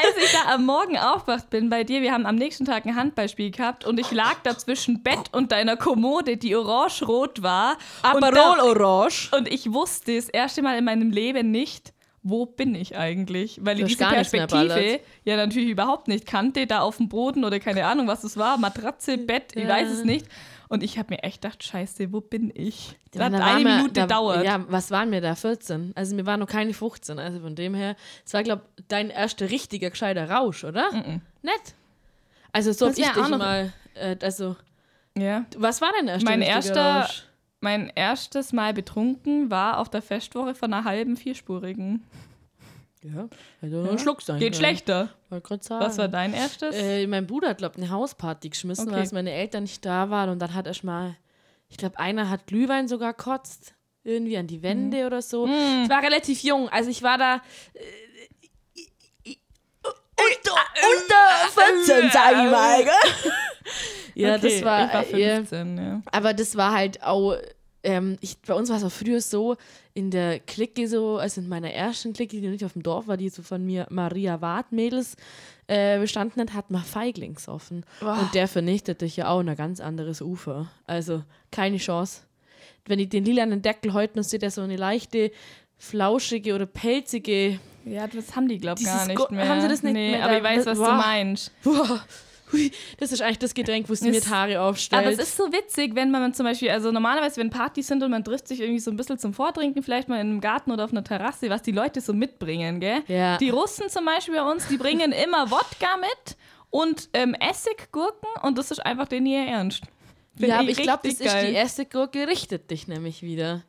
als 0.03 0.17
ich 0.23 0.31
da 0.31 0.53
am 0.53 0.65
Morgen 0.65 0.97
aufgewacht 0.97 1.49
bin 1.49 1.69
bei 1.69 1.83
dir, 1.83 2.01
wir 2.01 2.11
haben 2.11 2.25
am 2.25 2.35
nächsten 2.35 2.65
Tag 2.65 2.85
ein 2.85 2.95
Handballspiel 2.95 3.51
gehabt 3.51 3.85
und 3.85 3.99
ich 3.99 4.11
lag 4.11 4.35
da 4.43 4.57
zwischen 4.57 5.03
Bett 5.03 5.31
und 5.31 5.51
deiner 5.51 5.77
Kommode, 5.77 6.37
die 6.37 6.55
orange-rot 6.55 7.41
war. 7.43 7.77
Aperol 8.01 8.31
da, 8.33 8.63
Orange. 8.63 9.29
und 9.35 9.47
ich 9.51 9.71
wusste 9.73 10.15
das 10.15 10.29
erste 10.29 10.61
Mal 10.61 10.77
in 10.77 10.85
meinem 10.85 11.11
Leben 11.11 11.51
nicht, 11.51 11.93
wo 12.25 12.45
bin 12.45 12.73
ich 12.73 12.95
eigentlich? 12.97 13.59
Weil 13.63 13.79
ich 13.79 13.85
diese 13.85 14.05
Perspektive 14.05 15.01
ja 15.25 15.35
natürlich 15.35 15.69
überhaupt 15.69 16.07
nicht 16.07 16.25
kannte, 16.25 16.65
da 16.67 16.79
auf 16.79 16.97
dem 16.97 17.09
Boden 17.09 17.43
oder 17.43 17.59
keine 17.59 17.85
Ahnung, 17.85 18.07
was 18.07 18.23
es 18.23 18.37
war, 18.37 18.57
Matratze, 18.57 19.17
Bett, 19.17 19.51
ich 19.55 19.63
Ja. 19.63 19.69
weiß 19.69 19.89
es 19.89 20.03
nicht. 20.05 20.25
Und 20.69 20.81
ich 20.83 20.97
habe 20.97 21.13
mir 21.13 21.23
echt 21.23 21.41
gedacht, 21.41 21.63
scheiße, 21.63 22.11
wo 22.13 22.21
bin 22.21 22.51
ich? 22.55 22.97
Das 23.11 23.23
hat 23.23 23.33
eine 23.33 23.63
wir- 23.65 23.75
Minute 23.75 23.93
da, 23.93 24.01
gedauert. 24.03 24.43
Ja, 24.45 24.63
was 24.69 24.89
waren 24.91 25.11
wir 25.11 25.21
da? 25.21 25.35
14? 25.35 25.91
Also 25.95 26.15
wir 26.17 26.25
waren 26.25 26.39
noch 26.39 26.47
keine 26.47 26.73
15. 26.73 27.19
Also 27.19 27.39
von 27.41 27.55
dem 27.55 27.73
her, 27.75 27.95
es 28.25 28.33
war, 28.33 28.43
glaube 28.43 28.63
ich, 28.77 28.83
dein 28.87 29.09
erster 29.09 29.49
richtiger 29.49 29.89
gescheiter 29.89 30.29
Rausch, 30.29 30.63
oder? 30.63 30.89
Nett. 31.41 31.75
Also 32.51 32.71
so 32.71 32.85
hab 32.87 32.95
Das 32.95 32.99
ich 32.99 33.11
dich 33.11 33.29
mal, 33.37 33.73
äh, 33.95 34.15
also, 34.21 34.55
ja. 35.17 35.45
was 35.57 35.81
war 35.81 35.91
dein 35.97 36.07
erster 36.07 36.29
Mein 36.29 36.41
erster- 36.41 37.01
Rausch? 37.01 37.23
Mein 37.61 37.91
erstes 37.95 38.51
Mal 38.51 38.73
betrunken 38.73 39.49
war 39.49 39.77
auf 39.77 39.89
der 39.89 40.01
Festwoche 40.01 40.53
von 40.53 40.73
einer 40.73 40.83
halben 40.83 41.15
vierspurigen. 41.15 42.03
Ja, 43.03 43.27
also 43.61 43.89
ein 43.89 43.99
Schluck 43.99 44.21
sein. 44.21 44.39
Geht 44.39 44.53
ja. 44.53 44.59
schlechter. 44.59 45.09
Wollte 45.29 45.47
gerade 45.47 45.63
sagen. 45.63 45.85
Was 45.85 45.97
war 45.97 46.07
dein 46.07 46.33
erstes? 46.33 46.75
Äh, 46.75 47.05
mein 47.07 47.27
Bruder 47.27 47.49
hat, 47.49 47.57
glaube 47.57 47.75
ich, 47.77 47.83
eine 47.83 47.91
Hausparty 47.91 48.49
geschmissen, 48.49 48.87
Okay. 48.89 48.97
weil 48.97 49.09
meine 49.11 49.31
Eltern 49.31 49.63
nicht 49.63 49.85
da 49.85 50.09
waren. 50.09 50.29
Und 50.29 50.39
dann 50.39 50.53
hat 50.53 50.67
erst 50.67 50.83
mal, 50.83 51.15
ich 51.69 51.77
glaube, 51.77 51.99
einer 51.99 52.29
hat 52.29 52.47
Glühwein 52.47 52.87
sogar 52.87 53.13
kotzt. 53.13 53.73
Irgendwie 54.05 54.37
an 54.37 54.47
die 54.47 54.61
Wände 54.63 55.01
Mhm. 55.01 55.05
oder 55.07 55.21
so. 55.21 55.45
Ich 55.47 55.89
war 55.89 56.01
relativ 56.03 56.43
jung. 56.43 56.67
Also 56.69 56.89
ich 56.89 57.03
war 57.03 57.17
da. 57.17 57.41
Äh, 57.73 57.79
unter, 60.15 60.59
unter 60.95 61.85
14, 61.85 62.09
sag 62.11 62.31
ich 62.31 62.51
mal. 62.51 62.83
gell? 62.83 63.31
ja, 64.15 64.35
Okay, 64.35 64.41
das 64.59 64.63
war. 64.65 64.85
Ich 64.87 64.93
war 64.93 65.19
äh, 65.19 65.35
15, 65.35 65.77
ja. 65.77 66.01
aber 66.11 66.33
das 66.33 66.55
war 66.55 66.73
halt 66.73 67.01
auch, 67.03 67.35
ähm, 67.83 68.17
ich, 68.21 68.37
bei 68.39 68.53
uns 68.53 68.69
war 68.69 68.77
es 68.77 68.83
auch 68.83 68.91
früher 68.91 69.19
so, 69.21 69.57
in 69.93 70.09
der 70.09 70.39
Clique 70.39 70.87
so, 70.87 71.17
also 71.17 71.41
in 71.41 71.49
meiner 71.49 71.71
ersten 71.71 72.13
Clique, 72.13 72.39
die 72.39 72.47
nicht 72.47 72.63
auf 72.65 72.73
dem 72.73 72.83
Dorf 72.83 73.07
war, 73.07 73.17
die 73.17 73.29
so 73.29 73.41
von 73.43 73.63
mir 73.65 73.85
Maria 73.89 74.39
Ward 74.41 74.71
Mädels 74.71 75.15
äh, 75.67 75.99
bestanden 75.99 76.41
hat, 76.41 76.53
hat 76.53 76.71
man 76.71 76.83
Feiglings 76.83 77.47
offen. 77.47 77.85
Und 78.01 78.33
der 78.33 78.47
vernichtet 78.47 79.01
dich 79.01 79.17
ja 79.17 79.29
auch 79.29 79.41
in 79.41 79.49
ein 79.49 79.55
ganz 79.57 79.79
anderes 79.79 80.21
Ufer. 80.21 80.69
Also 80.87 81.23
keine 81.51 81.77
Chance. 81.77 82.21
Wenn 82.85 82.99
ich 82.99 83.09
den 83.09 83.23
lilanen 83.25 83.61
Deckel 83.61 83.93
heute 83.93 84.17
noch 84.17 84.23
sehe, 84.25 84.39
der 84.39 84.51
so 84.51 84.61
eine 84.61 84.75
leichte, 84.75 85.31
flauschige 85.77 86.55
oder 86.55 86.65
pelzige 86.65 87.59
Ja, 87.85 88.07
das 88.07 88.35
haben 88.35 88.47
die, 88.47 88.57
glaub 88.57 88.79
ich, 88.79 88.85
gar 88.85 89.05
nicht 89.07 89.17
Go- 89.17 89.27
mehr. 89.29 89.47
haben 89.47 89.61
sie 89.61 89.67
das 89.67 89.83
nicht 89.83 89.93
nee, 89.93 90.11
mehr 90.11 90.23
aber 90.25 90.37
ich 90.37 90.43
weiß, 90.43 90.65
was 90.65 90.77
Wow. 90.79 90.87
du 90.87 90.93
meinst. 90.93 91.51
Boah, 91.63 92.01
hui, 92.53 92.71
das 92.97 93.11
ist 93.11 93.21
eigentlich 93.21 93.39
das 93.39 93.53
Getränk, 93.53 93.89
wo 93.89 93.93
es 93.93 94.01
mir 94.01 94.11
Es- 94.11 94.23
die 94.23 94.29
Haare 94.29 94.61
aufstellt. 94.61 95.01
Aber 95.01 95.11
es 95.11 95.19
ist 95.19 95.35
so 95.35 95.51
witzig, 95.51 95.95
wenn 95.95 96.11
man 96.11 96.33
zum 96.33 96.45
Beispiel, 96.45 96.69
also 96.69 96.91
normalerweise, 96.91 97.41
wenn 97.41 97.49
Partys 97.49 97.87
sind 97.87 98.01
und 98.03 98.11
man 98.11 98.23
trifft 98.23 98.47
sich 98.47 98.61
irgendwie 98.61 98.79
so 98.79 98.91
ein 98.91 98.95
bisschen 98.97 99.17
zum 99.19 99.33
Vortrinken, 99.33 99.83
vielleicht 99.83 100.07
mal 100.07 100.15
in 100.21 100.27
einem 100.29 100.41
Garten 100.41 100.71
oder 100.71 100.85
auf 100.85 100.91
einer 100.91 101.03
Terrasse, 101.03 101.49
was 101.49 101.61
die 101.63 101.71
Leute 101.71 101.99
so 101.99 102.13
mitbringen, 102.13 102.79
gell? 102.79 103.01
Ja. 103.07 103.37
Die 103.37 103.49
Russen 103.49 103.89
zum 103.89 104.05
Beispiel 104.05 104.35
bei 104.35 104.43
uns, 104.49 104.67
die 104.67 104.77
bringen 104.77 105.11
immer 105.25 105.51
Wodka 105.51 105.97
mit 105.97 106.37
und 106.69 107.09
ähm, 107.13 107.35
Essiggurken 107.35 108.29
und 108.43 108.57
das 108.57 108.71
ist 108.71 108.79
einfach 108.85 109.07
den 109.07 109.25
ihr 109.25 109.45
Ernst. 109.45 109.81
Find 110.35 110.49
ja, 110.49 110.59
aber 110.59 110.69
ich 110.69 110.77
glaube, 110.77 110.99
das 111.03 111.11
richtig 111.11 111.25
ist 111.27 111.33
geil. 111.33 111.51
die 111.51 111.55
Essiggurke, 111.57 112.27
richtet 112.27 112.71
dich 112.71 112.87
nämlich 112.87 113.21
wieder. 113.21 113.63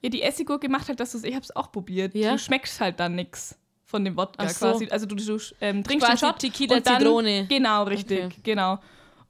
Ja, 0.00 0.08
die 0.08 0.22
Essiggurke 0.22 0.68
macht 0.68 0.88
halt, 0.88 0.98
dass 0.98 1.12
du 1.12 1.24
ich 1.26 1.34
hab's 1.36 1.52
auch 1.52 1.70
probiert. 1.70 2.14
Ja? 2.16 2.32
Du 2.32 2.38
schmeckst 2.38 2.80
halt 2.80 2.98
dann 2.98 3.14
nix 3.14 3.56
von 3.92 4.04
dem 4.04 4.16
Wodka 4.16 4.48
so. 4.48 4.66
quasi. 4.72 4.88
Also 4.90 5.06
du, 5.06 5.14
du 5.14 5.38
ähm, 5.60 5.84
trinkst 5.84 6.04
Quasi 6.08 6.20
den 6.24 6.28
Shot 6.28 6.38
Tequila 6.40 6.76
und 6.78 6.86
dann, 6.86 6.98
Zitrone. 6.98 7.46
Genau, 7.48 7.84
richtig, 7.84 8.24
Okay. 8.24 8.36
genau. 8.42 8.78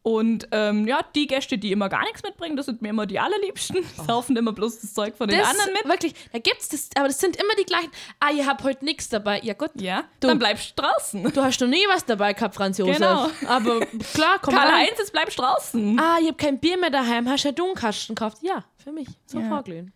Und 0.04 0.48
ähm, 0.50 0.88
ja, 0.88 0.98
die 1.14 1.28
Gäste, 1.28 1.58
die 1.58 1.70
immer 1.70 1.88
gar 1.88 2.02
nichts 2.02 2.24
mitbringen, 2.24 2.56
das 2.56 2.66
sind 2.66 2.82
mir 2.82 2.88
immer 2.88 3.06
die 3.06 3.20
allerliebsten. 3.20 3.76
Die 4.00 4.04
saufen 4.04 4.36
immer 4.36 4.52
bloß 4.52 4.80
das 4.80 4.94
Zeug 4.94 5.16
von 5.16 5.28
den 5.28 5.38
Oh. 5.38 5.42
Das, 5.42 5.50
anderen 5.50 5.72
mit. 5.74 5.84
Wirklich, 5.84 6.14
da 6.32 6.40
gibt's 6.40 6.68
das, 6.70 6.88
aber 6.96 7.06
das 7.06 7.20
sind 7.20 7.36
immer 7.36 7.54
die 7.56 7.62
gleichen. 7.64 7.88
Ah, 8.18 8.30
ihr 8.32 8.44
habt 8.48 8.64
heute 8.64 8.84
nichts 8.84 9.08
dabei. 9.10 9.40
Ja 9.44 9.54
gut, 9.54 9.70
Ja, 9.74 10.02
Du. 10.18 10.26
dann 10.26 10.40
bleibst 10.40 10.72
draußen. 10.76 11.22
du 11.32 11.42
hast 11.44 11.60
noch 11.60 11.68
nie 11.68 11.84
was 11.88 12.04
dabei 12.04 12.32
gehabt, 12.32 12.56
Franz 12.56 12.78
Josef. 12.78 12.96
Genau. 12.96 13.28
Aber 13.46 13.78
klar, 14.12 14.40
komm 14.42 14.54
Karl. 14.54 14.72
Heinz, 14.72 14.98
jetzt 14.98 15.12
bleibst 15.12 15.38
draußen. 15.38 16.00
Ah, 16.00 16.16
ich 16.20 16.26
hab 16.28 16.38
kein 16.38 16.58
Bier 16.58 16.78
mehr 16.78 16.90
daheim. 16.90 17.28
Hast 17.28 17.44
ja 17.44 17.52
du 17.52 17.66
einen 17.66 17.74
Kasten 17.76 18.16
gekauft? 18.16 18.38
Ja, 18.42 18.64
für 18.82 18.90
mich. 18.90 19.06
So 19.26 19.38
Ja. 19.38 19.48
vorglühen. 19.50 19.92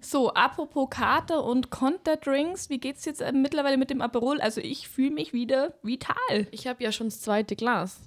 So, 0.00 0.32
apropos 0.32 0.88
Kater 0.90 1.42
und 1.44 1.70
Konterdrinks, 1.70 2.70
wie 2.70 2.78
geht's 2.78 3.04
jetzt 3.04 3.20
äh, 3.20 3.32
mittlerweile 3.32 3.76
mit 3.76 3.90
dem 3.90 4.00
Aperol? 4.00 4.40
Also 4.40 4.60
ich 4.60 4.88
fühle 4.88 5.10
mich 5.10 5.32
wieder 5.32 5.74
vital. 5.82 6.46
Ich 6.52 6.66
habe 6.66 6.82
ja 6.84 6.92
schon 6.92 7.08
das 7.08 7.20
zweite 7.20 7.56
Glas. 7.56 7.98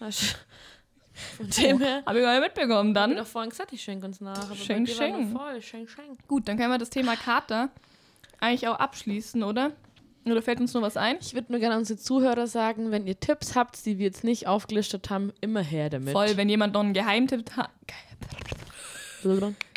Hast- 0.00 0.36
Von 1.36 1.50
dem 1.50 1.78
her. 1.80 2.02
Habe 2.06 2.20
ich 2.20 2.26
nicht 2.26 2.40
mitbekommen 2.40 2.90
Ich 2.90 2.94
dann. 2.94 3.16
doch 3.16 3.26
vorhin 3.26 3.50
gesagt, 3.50 3.72
ich 3.72 3.82
schenke 3.82 4.06
uns 4.06 4.20
nach. 4.22 4.38
Aber 4.46 4.54
Schenk, 4.56 4.88
schenk. 4.88 5.36
voll. 5.36 5.60
Schenk, 5.60 5.90
schenk. 5.90 6.18
Gut, 6.26 6.48
dann 6.48 6.56
können 6.56 6.70
wir 6.72 6.78
das 6.78 6.88
Thema 6.90 7.14
Kater 7.14 7.68
eigentlich 8.40 8.66
auch 8.68 8.76
abschließen, 8.78 9.42
oder? 9.42 9.72
Oder 10.24 10.40
fällt 10.42 10.60
uns 10.60 10.72
noch 10.74 10.82
was 10.82 10.96
ein? 10.96 11.18
Ich 11.20 11.34
würde 11.34 11.52
nur 11.52 11.60
gerne 11.60 11.76
unsere 11.76 11.98
Zuhörer 11.98 12.46
sagen, 12.46 12.90
wenn 12.90 13.06
ihr 13.06 13.18
Tipps 13.20 13.54
habt, 13.54 13.84
die 13.84 13.98
wir 13.98 14.06
jetzt 14.06 14.24
nicht 14.24 14.46
aufgelistet 14.46 15.10
haben, 15.10 15.32
immer 15.40 15.60
her 15.60 15.90
damit. 15.90 16.12
Voll, 16.12 16.36
wenn 16.36 16.48
jemand 16.48 16.72
noch 16.74 16.80
einen 16.80 16.94
Geheimtipp, 16.94 17.50
ha 17.56 17.68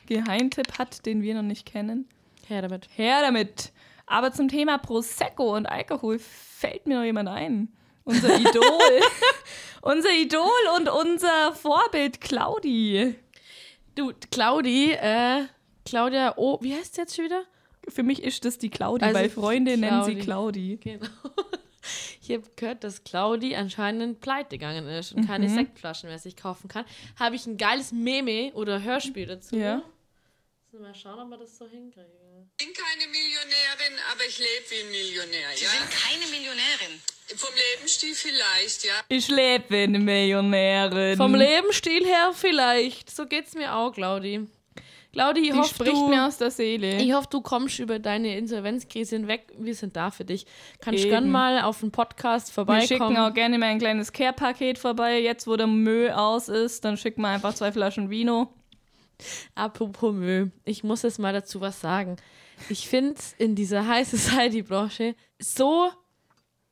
Geheimtipp 0.08 0.78
hat, 0.78 1.06
den 1.06 1.22
wir 1.22 1.36
noch 1.36 1.42
nicht 1.44 1.66
kennen. 1.66 2.08
Her 2.48 2.62
damit. 2.62 2.88
Her 2.96 3.22
damit. 3.22 3.72
Aber 4.06 4.32
zum 4.34 4.48
Thema 4.50 4.78
Prosecco 4.78 5.56
und 5.56 5.66
Alkohol 5.66 6.20
fällt 6.20 6.88
mir 6.88 6.98
noch 6.98 7.06
jemand 7.06 7.30
ein. 7.30 7.70
Unser 8.04 8.36
Idol. 8.40 9.02
unser 9.82 10.12
Idol 10.12 10.50
und 10.78 10.90
unser 10.90 11.54
Vorbild 11.54 12.20
Claudi. 12.22 13.16
Du, 13.96 14.12
Claudi, 14.32 14.92
äh, 14.92 15.44
Claudia, 15.86 16.34
oh, 16.38 16.58
wie 16.62 16.74
heißt 16.76 16.96
sie 16.96 17.02
jetzt 17.02 17.16
schon 17.16 17.26
wieder? 17.26 17.44
Für 17.88 18.04
mich 18.04 18.24
ist 18.24 18.44
das 18.46 18.58
die 18.58 18.70
Claudi, 18.70 19.06
Also 19.06 19.18
weil 19.18 19.30
Freunde 19.30 19.78
nennen 19.78 20.04
sie 20.04 20.16
Claudi. 20.16 20.78
Claudi. 20.78 20.98
Genau. 21.00 21.08
Ich 22.22 22.32
habe 22.32 22.44
gehört, 22.56 22.86
dass 22.86 23.04
Claudi 23.04 23.58
anscheinend 23.58 24.22
pleite 24.22 24.52
gegangen 24.58 24.88
ist 24.88 25.12
und 25.12 25.28
keine 25.28 25.50
Mhm. 25.50 25.56
Sektflaschen 25.56 26.08
mehr 26.08 26.18
sich 26.18 26.38
kaufen 26.38 26.70
kann. 26.70 26.86
Habe 27.20 27.36
ich 27.36 27.46
ein 27.46 27.58
geiles 27.58 27.92
Meme 27.92 28.54
oder 28.54 28.82
Hörspiel 28.82 29.26
dazu. 29.26 29.58
Ja. 29.58 29.82
Müssen 30.74 30.86
wir 30.86 30.90
Mal 30.90 30.96
schauen, 30.96 31.20
ob 31.20 31.30
wir 31.30 31.38
das 31.38 31.56
so 31.56 31.68
hinkriegen. 31.68 32.52
Ich 32.58 32.66
bin 32.66 32.74
keine 32.74 33.08
Millionärin, 33.12 33.94
aber 34.12 34.26
ich 34.28 34.40
lebe 34.40 34.72
wie 34.72 34.84
ein 34.84 34.90
Millionär, 34.90 35.50
Sie 35.54 35.66
ja? 35.66 35.70
sind 35.70 35.88
keine 35.92 36.26
Millionärin. 36.32 37.00
Vom 37.36 37.52
Lebensstil 37.78 38.16
vielleicht, 38.16 38.84
ja? 38.84 38.94
Ich 39.08 39.28
lebe 39.28 39.66
wie 39.70 39.84
eine 39.84 40.00
Millionärin. 40.00 41.16
Vom 41.18 41.36
Lebensstil 41.36 42.04
her 42.08 42.32
vielleicht. 42.34 43.16
So 43.16 43.28
geht's 43.28 43.54
mir 43.54 43.76
auch, 43.76 43.92
Claudi. 43.92 44.48
Claudi, 45.12 45.42
ich 45.42 45.52
Die 45.52 45.54
hoffe, 45.54 45.76
spricht 45.76 45.94
du, 45.94 46.08
mir 46.08 46.26
aus 46.26 46.40
der 46.40 46.50
Seele. 46.50 46.96
ich 46.96 47.14
hoffe, 47.14 47.28
du 47.30 47.42
kommst 47.42 47.78
über 47.78 48.00
deine 48.00 48.36
Insolvenzkrise 48.36 49.18
hinweg. 49.18 49.54
Wir 49.56 49.76
sind 49.76 49.96
da 49.96 50.10
für 50.10 50.26
dich. 50.26 50.48
Kannst 50.80 51.02
Eben. 51.02 51.12
gern 51.12 51.30
mal 51.30 51.62
auf 51.62 51.82
den 51.82 51.92
Podcast 51.92 52.48
Wir 52.50 52.54
vorbeikommen. 52.54 52.88
schicken 52.88 53.18
auch 53.18 53.34
gerne 53.36 53.60
mal 53.60 53.68
ein 53.68 53.78
kleines 53.78 54.12
Care-Paket 54.12 54.80
vorbei. 54.80 55.20
Jetzt, 55.20 55.46
wo 55.46 55.56
der 55.56 55.68
Müll 55.68 56.10
aus 56.10 56.50
ist, 56.50 56.84
dann 56.84 56.98
schicken 56.98 57.22
wir 57.22 57.28
einfach 57.28 57.54
zwei 57.54 57.72
Flaschen 57.72 58.10
Vino. 58.10 58.52
Apropos 59.56 60.14
Müll, 60.14 60.52
ich 60.66 60.84
muss 60.84 61.02
jetzt 61.04 61.20
mal 61.20 61.34
dazu 61.34 61.62
was 61.62 61.80
sagen. 61.82 62.18
Ich 62.70 62.88
finde 62.88 63.20
in 63.38 63.56
dieser 63.56 63.88
High 63.88 64.08
Society-Branche 64.08 65.16
so 65.40 65.92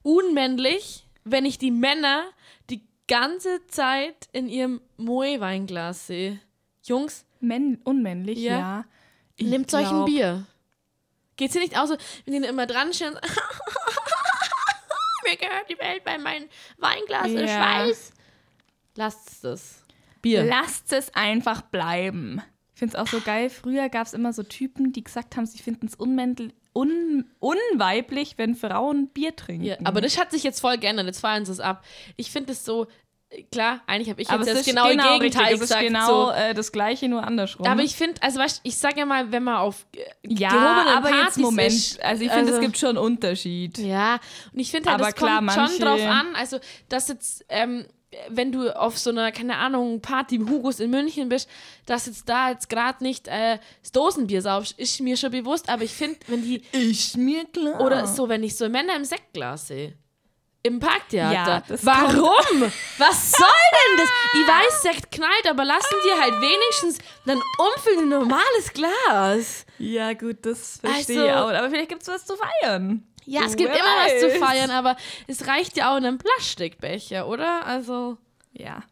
unmännlich, 0.03 1.05
wenn 1.23 1.45
ich 1.45 1.57
die 1.57 1.71
Männer 1.71 2.23
die 2.69 2.81
ganze 3.07 3.65
Zeit 3.67 4.29
in 4.31 4.47
ihrem 4.49 4.81
Moe-Weinglas 4.97 6.07
sehe. 6.07 6.39
Jungs, 6.83 7.25
Men 7.39 7.79
unmännlich, 7.83 8.39
Ja. 8.39 8.57
ja. 8.57 8.85
Nehmt 9.39 9.73
euch 9.73 9.89
ein 9.89 10.05
Bier. 10.05 10.45
Geht's 11.35 11.53
hier 11.53 11.61
nicht 11.63 11.77
auch 11.77 11.87
so, 11.87 11.95
wenn 12.25 12.41
die 12.41 12.47
immer 12.47 12.67
dran 12.67 12.93
stehen? 12.93 13.13
Mir 15.25 15.37
gehört 15.37 15.69
die 15.69 15.79
Welt 15.79 16.03
bei 16.03 16.17
meinem 16.17 16.47
Weinglas 16.77 17.27
in 17.27 17.39
Ja. 17.39 17.47
Schweiß. 17.47 18.13
Lasst 18.95 19.43
es. 19.45 19.80
Bier. 20.21 20.43
Lasst 20.45 20.91
es 20.93 21.13
einfach 21.15 21.61
bleiben. 21.61 22.41
Ich 22.73 22.79
finde 22.79 22.95
es 22.97 23.01
auch 23.01 23.07
so 23.07 23.19
geil. 23.21 23.49
Früher 23.49 23.89
gab 23.89 24.07
es 24.07 24.13
immer 24.13 24.33
so 24.33 24.43
Typen, 24.43 24.91
die 24.91 25.03
gesagt 25.03 25.35
haben, 25.37 25.45
sie 25.45 25.59
finden 25.59 25.85
es 25.87 25.95
unmännlich. 25.95 26.53
Un 26.73 27.25
unweiblich, 27.39 28.35
wenn 28.37 28.55
Frauen 28.55 29.07
Bier 29.09 29.35
trinken. 29.35 29.65
Ja, 29.65 29.75
aber 29.83 29.99
das 29.99 30.17
hat 30.17 30.31
sich 30.31 30.43
jetzt 30.43 30.61
voll 30.61 30.77
geändert. 30.77 31.05
Jetzt 31.05 31.19
feiern 31.19 31.45
sie 31.45 31.51
es 31.51 31.59
ab. 31.59 31.83
Ich 32.15 32.31
finde 32.31 32.53
es 32.53 32.63
so, 32.63 32.87
klar, 33.51 33.81
eigentlich 33.87 34.09
habe 34.09 34.21
ich 34.21 34.27
jetzt 34.29 34.33
aber 34.33 34.45
das 34.45 34.65
genau 34.65 34.87
Gegenteil 34.87 35.19
richtig. 35.19 35.41
Es 35.41 35.53
ist 35.53 35.59
gesagt. 35.61 35.81
genau 35.83 36.25
so. 36.27 36.31
äh, 36.31 36.53
das 36.53 36.71
Gleiche, 36.71 37.07
nur 37.09 37.23
andersrum. 37.23 37.65
Aber 37.67 37.81
ich 37.81 37.95
finde, 37.95 38.21
also 38.23 38.39
weißt, 38.39 38.61
ich 38.63 38.77
sage 38.77 38.99
ja 38.99 39.05
mal, 39.05 39.31
wenn 39.31 39.43
man 39.43 39.57
auf 39.57 39.85
äh, 39.95 39.99
ja, 40.23 40.49
aber 40.97 41.09
jetzt 41.09 41.17
Partys 41.19 41.37
Moment. 41.37 41.71
ist, 41.73 42.01
also 42.03 42.23
ich 42.23 42.29
finde, 42.31 42.45
also- 42.47 42.55
es 42.55 42.65
gibt 42.65 42.77
schon 42.77 42.89
einen 42.89 42.97
Unterschied. 42.99 43.77
Ja, 43.77 44.19
und 44.53 44.59
ich 44.59 44.71
finde 44.71 44.89
halt, 44.89 45.01
Aber 45.01 45.11
das 45.11 45.15
klar, 45.15 45.37
kommt 45.39 45.51
schon 45.51 45.79
drauf 45.79 46.01
an, 46.01 46.35
also 46.35 46.59
dass 46.89 47.07
jetzt, 47.09 47.45
ähm, 47.49 47.85
wenn 48.29 48.51
du 48.51 48.77
auf 48.77 48.97
so 48.97 49.09
einer, 49.09 49.31
keine 49.31 49.57
Ahnung, 49.57 50.01
Party 50.01 50.35
im 50.35 50.49
Hugos 50.49 50.79
in 50.79 50.89
München 50.89 51.29
bist, 51.29 51.49
dass 51.85 52.05
jetzt 52.07 52.27
da 52.27 52.49
jetzt 52.49 52.69
gerade 52.69 53.03
nicht 53.03 53.27
äh, 53.27 53.57
das 53.81 53.91
Dosenbier 53.91 54.41
saufst, 54.41 54.77
ist 54.77 54.99
mir 54.99 55.15
schon 55.17 55.31
bewusst, 55.31 55.69
aber 55.69 55.83
ich 55.83 55.93
finde, 55.93 56.19
wenn 56.27 56.41
die, 56.43 56.61
Ist 56.73 57.15
mir 57.17 57.45
klar. 57.45 57.79
oder 57.81 58.07
so, 58.07 58.27
wenn 58.29 58.43
ich 58.43 58.55
so 58.57 58.67
Männer 58.69 58.95
im 58.95 59.05
Sektglas 59.05 59.67
sehe, 59.69 59.93
im 60.63 60.79
Parktheater, 60.79 61.33
Ja, 61.33 61.63
das 61.67 61.83
warum? 61.85 62.61
Was 62.99 63.31
soll 63.31 63.47
denn 63.89 63.97
das? 63.97 64.09
Ich 64.33 64.47
weiß, 64.47 64.81
Sekt 64.83 65.11
knallt, 65.11 65.47
aber 65.49 65.65
lassen 65.65 65.95
die 66.05 66.21
halt 66.21 66.33
wenigstens 66.39 66.99
dann 67.25 67.41
umfüllen 67.57 67.99
in 68.01 68.05
ein 68.05 68.09
normales 68.19 68.71
Glas. 68.73 69.65
Ja, 69.79 70.13
gut, 70.13 70.45
das 70.45 70.77
verstehe 70.79 71.23
Also- 71.23 71.25
ich 71.25 71.31
auch. 71.31 71.57
Aber 71.59 71.69
vielleicht 71.71 71.89
gibt 71.89 72.03
es 72.03 72.09
was 72.09 72.25
zu 72.27 72.35
feiern. 72.35 73.07
Ja, 73.25 73.41
es 73.45 73.55
gibt 73.55 73.69
Wer 73.69 73.79
immer 73.79 74.05
was 74.05 74.19
zu 74.19 74.27
weiß. 74.27 74.37
feiern, 74.39 74.71
aber 74.71 74.95
es 75.27 75.47
reicht 75.47 75.77
ja 75.77 75.93
auch 75.93 75.97
in 75.97 76.05
einem 76.05 76.17
Plastikbecher, 76.17 77.27
oder? 77.27 77.65
Also. 77.65 78.17
Ja. 78.53 78.83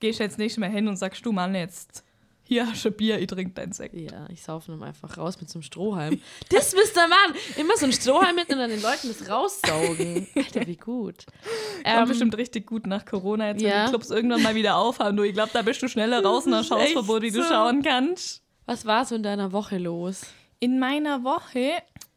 Gehst 0.00 0.18
jetzt 0.18 0.38
nicht 0.38 0.56
mehr 0.58 0.70
hin 0.70 0.88
und 0.88 0.96
sagst, 0.96 1.24
du 1.26 1.32
Mann, 1.32 1.54
jetzt 1.54 2.04
hier 2.50 2.66
hast 2.66 2.84
du 2.84 2.90
Bier, 2.90 3.20
ich 3.20 3.28
trinke 3.28 3.52
dein 3.54 3.70
Sekt. 3.70 3.94
Ja, 3.94 4.26
ich 4.28 4.42
saufe 4.42 4.72
dann 4.72 4.82
einfach 4.82 5.16
raus 5.16 5.40
mit 5.40 5.48
so 5.48 5.58
einem 5.58 5.62
Strohhalm. 5.62 6.20
Das 6.48 6.74
bist 6.74 6.96
der 6.96 7.06
Mann! 7.06 7.36
Immer 7.56 7.76
so 7.76 7.86
ein 7.86 7.92
Strohhalm 7.92 8.34
mit 8.34 8.48
und 8.48 8.58
dann 8.58 8.70
den 8.70 8.82
Leuten 8.82 9.06
das 9.06 9.28
raussaugen. 9.30 10.26
Alter, 10.34 10.66
wie 10.66 10.74
gut. 10.74 11.26
Kommt 11.26 11.84
Ähm, 11.84 12.08
bestimmt 12.08 12.36
richtig 12.36 12.66
gut 12.66 12.88
nach 12.88 13.04
Corona, 13.04 13.46
jetzt 13.50 13.62
wenn 13.62 13.68
ja. 13.70 13.84
die 13.84 13.90
Clubs 13.90 14.10
irgendwann 14.10 14.42
mal 14.42 14.56
wieder 14.56 14.74
aufhaben. 14.78 15.16
Du, 15.16 15.22
ich 15.22 15.32
glaube, 15.32 15.50
da 15.52 15.62
bist 15.62 15.80
du 15.80 15.86
schneller 15.86 16.24
raus 16.24 16.46
nach 16.46 16.62
ist 16.62 16.72
echt 16.72 16.96
Hausverbot, 16.96 17.22
wie 17.22 17.30
du 17.30 17.40
so. 17.40 17.48
schauen 17.48 17.82
kannst. 17.84 18.42
was 18.66 18.84
war 18.84 19.04
so 19.04 19.14
in 19.14 19.22
deiner 19.22 19.52
Woche 19.52 19.78
los? 19.78 20.22
In 20.58 20.80
meiner 20.80 21.22
Woche 21.22 21.74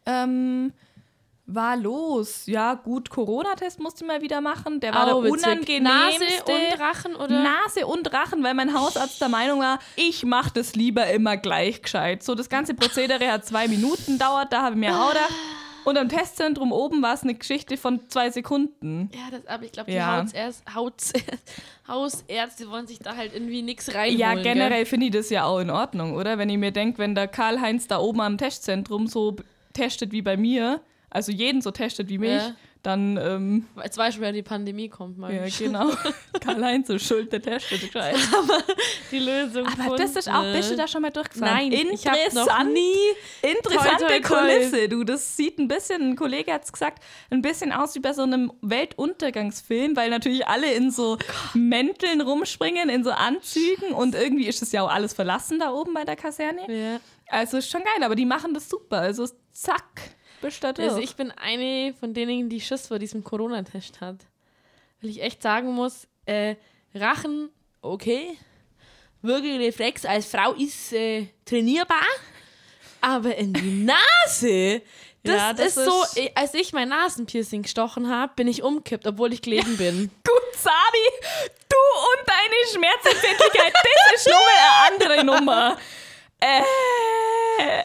ähm, 0.07 0.73
war 1.45 1.75
los. 1.75 2.43
Ja, 2.45 2.73
gut, 2.75 3.09
Corona-Test 3.09 3.79
musste 3.79 4.03
ich 4.03 4.07
mal 4.07 4.21
wieder 4.21 4.39
machen. 4.41 4.79
Der 4.79 4.93
war 4.93 5.05
der 5.05 5.15
witzig. 5.23 5.31
unangenehmste. 5.45 5.83
Nase 5.83 6.43
und 6.45 6.79
Rachen, 6.79 7.15
oder? 7.15 7.43
Nase 7.43 7.85
und 7.85 8.13
Rachen, 8.13 8.43
weil 8.43 8.53
mein 8.53 8.73
Hausarzt 8.73 9.19
der 9.19 9.29
Meinung 9.29 9.59
war, 9.59 9.79
ich 9.95 10.23
mache 10.23 10.51
das 10.53 10.75
lieber 10.75 11.05
immer 11.07 11.35
gleich 11.37 11.81
gescheit. 11.81 12.23
So, 12.23 12.33
das 12.35 12.47
ganze 12.49 12.73
Prozedere 12.73 13.29
hat 13.31 13.45
zwei 13.45 13.67
Minuten 13.67 14.17
dauert, 14.17 14.53
da 14.53 14.61
habe 14.63 14.75
ich 14.75 14.79
mir 14.79 14.95
auch 14.99 15.09
gedacht. 15.09 15.33
Und 15.85 15.97
am 15.97 16.07
Testzentrum 16.07 16.71
oben 16.71 17.01
war 17.01 17.13
es 17.13 17.23
eine 17.23 17.33
Geschichte 17.35 17.75
von 17.75 18.07
zwei 18.07 18.29
Sekunden. 18.29 19.11
Ja, 19.13 19.37
das, 19.37 19.45
aber 19.47 19.65
ich 19.65 19.73
glaube, 19.73 19.91
die 19.91 19.97
Ja. 19.97 20.21
Hausärzte, 20.21 20.73
Hausärzte, 20.73 21.37
Hausärzte 21.89 22.69
wollen 22.69 22.87
sich 22.87 22.99
da 22.99 23.17
halt 23.17 23.33
irgendwie 23.33 23.61
nichts 23.61 23.93
reinholen. 23.93 24.17
Ja, 24.17 24.33
generell 24.35 24.85
finde 24.85 25.07
ich 25.07 25.11
das 25.11 25.29
ja 25.29 25.43
auch 25.43 25.59
in 25.59 25.69
Ordnung, 25.69 26.15
oder? 26.15 26.37
Wenn 26.37 26.49
ich 26.49 26.57
mir 26.57 26.71
denke, 26.71 26.99
wenn 26.99 27.15
der 27.15 27.27
Karl-Heinz 27.27 27.87
da 27.87 27.99
oben 27.99 28.21
am 28.21 28.37
Testzentrum 28.37 29.07
so 29.07 29.35
testet 29.73 30.13
wie 30.13 30.21
bei 30.21 30.37
mir, 30.37 30.79
also 31.13 31.31
jeden 31.31 31.61
so 31.61 31.71
testet 31.71 32.09
wie 32.09 32.17
mich, 32.17 32.29
Ja. 32.31 32.55
dann, 32.81 33.15
ähm, 33.17 33.67
Jetzt 33.81 33.97
weißt 33.97 34.17
du, 34.17 34.21
wer 34.21 34.31
die 34.33 34.43
Pandemie 34.43 34.89
kommt, 34.89 35.17
mal. 35.17 35.33
ja, 35.33 35.43
genau. 35.57 35.89
Karl-Heinz 36.41 36.89
ist 36.89 37.07
schuld, 37.07 37.31
der 37.31 37.41
testet 37.41 37.81
gescheit. 37.81 38.15
Die 39.11 39.19
Lösung. 39.19 39.65
Aber 39.67 39.95
das 39.95 40.15
ist 40.17 40.27
auch, 40.29 40.43
bist 40.51 40.71
du 40.71 40.75
da 40.75 40.87
schon 40.87 41.01
mal 41.03 41.11
durchgefahren? 41.11 41.69
Nein, 41.69 41.71
ich 41.71 42.05
hab 42.05 42.15
noch 42.33 42.41
Interessant. 42.47 42.73
nie. 42.73 42.95
Interessante 43.41 44.05
Toi, 44.07 44.19
toi, 44.19 44.19
toi. 44.19 44.41
Kulisse, 44.41 44.89
du. 44.89 45.03
Das 45.05 45.37
sieht 45.37 45.59
ein 45.59 45.67
bisschen, 45.69 46.01
ein 46.01 46.15
Kollege 46.17 46.51
hat 46.51 46.65
es 46.65 46.73
gesagt, 46.73 47.01
ein 47.29 47.41
bisschen 47.41 47.71
aus 47.71 47.95
wie 47.95 47.99
bei 47.99 48.11
so 48.13 48.23
einem 48.23 48.51
Weltuntergangsfilm, 48.61 49.95
weil 49.95 50.09
natürlich 50.09 50.47
alle 50.47 50.73
in 50.73 50.91
so 50.91 51.17
Mänteln 51.53 52.21
rumspringen, 52.21 52.89
in 52.89 53.03
so 53.03 53.11
Anzügen 53.11 53.91
und 53.93 54.15
irgendwie 54.15 54.47
ist 54.47 54.61
es 54.61 54.71
ja 54.71 54.81
auch 54.83 54.91
alles 54.91 55.13
verlassen 55.13 55.59
da 55.59 55.71
oben 55.71 55.93
bei 55.93 56.03
der 56.05 56.15
Kaserne. 56.15 56.61
Ja. 56.67 56.99
Also 57.29 57.57
ist 57.57 57.69
schon 57.69 57.81
geil, 57.83 58.03
aber 58.03 58.15
die 58.15 58.25
machen 58.25 58.53
das 58.53 58.69
super. 58.69 58.99
Also 58.99 59.27
zack, 59.51 60.01
bist 60.43 60.63
da 60.63 60.73
durch. 60.73 60.87
Also 60.89 61.01
ich 61.01 61.15
bin 61.15 61.31
eine 61.31 61.93
von 61.99 62.13
denen, 62.13 62.49
die 62.49 62.61
Schiss 62.61 62.87
vor 62.87 62.99
diesem 62.99 63.23
Corona-Test 63.23 63.99
hat. 64.01 64.17
Weil 65.01 65.09
ich 65.09 65.21
echt 65.23 65.41
sagen 65.41 65.73
muss, 65.73 66.07
äh, 66.25 66.55
Rachen, 66.93 67.49
okay. 67.81 68.37
Würgereflex 69.21 70.05
als 70.05 70.25
Frau 70.27 70.53
ist 70.53 70.93
äh, 70.93 71.27
trainierbar. 71.45 72.03
Aber 73.01 73.35
in 73.35 73.53
die 73.53 73.83
Nase, 74.25 74.81
das, 75.23 75.35
Ja, 75.35 75.53
das 75.53 75.77
ist 75.77 75.85
so, 75.85 76.03
ist- 76.03 76.17
äh, 76.17 76.31
als 76.35 76.53
ich 76.53 76.73
mein 76.73 76.89
Nasenpiercing 76.89 77.63
gestochen 77.63 78.09
habe, 78.09 78.33
bin 78.35 78.47
ich 78.47 78.61
umkippt, 78.63 79.07
obwohl 79.07 79.33
ich 79.33 79.41
gelegen 79.41 79.77
bin. 79.77 80.09
Gut, 80.27 80.55
Sabi, 80.55 81.49
du 81.69 81.75
und 81.75 82.27
deine 82.27 82.55
Schmerzempfindlichkeit, 82.71 83.73
das 83.73 84.21
ist 84.21 84.27
nur 84.27 84.37
eine 84.37 84.93
andere 84.93 85.25
Nummer. 85.25 85.77
Äh, 86.39 86.61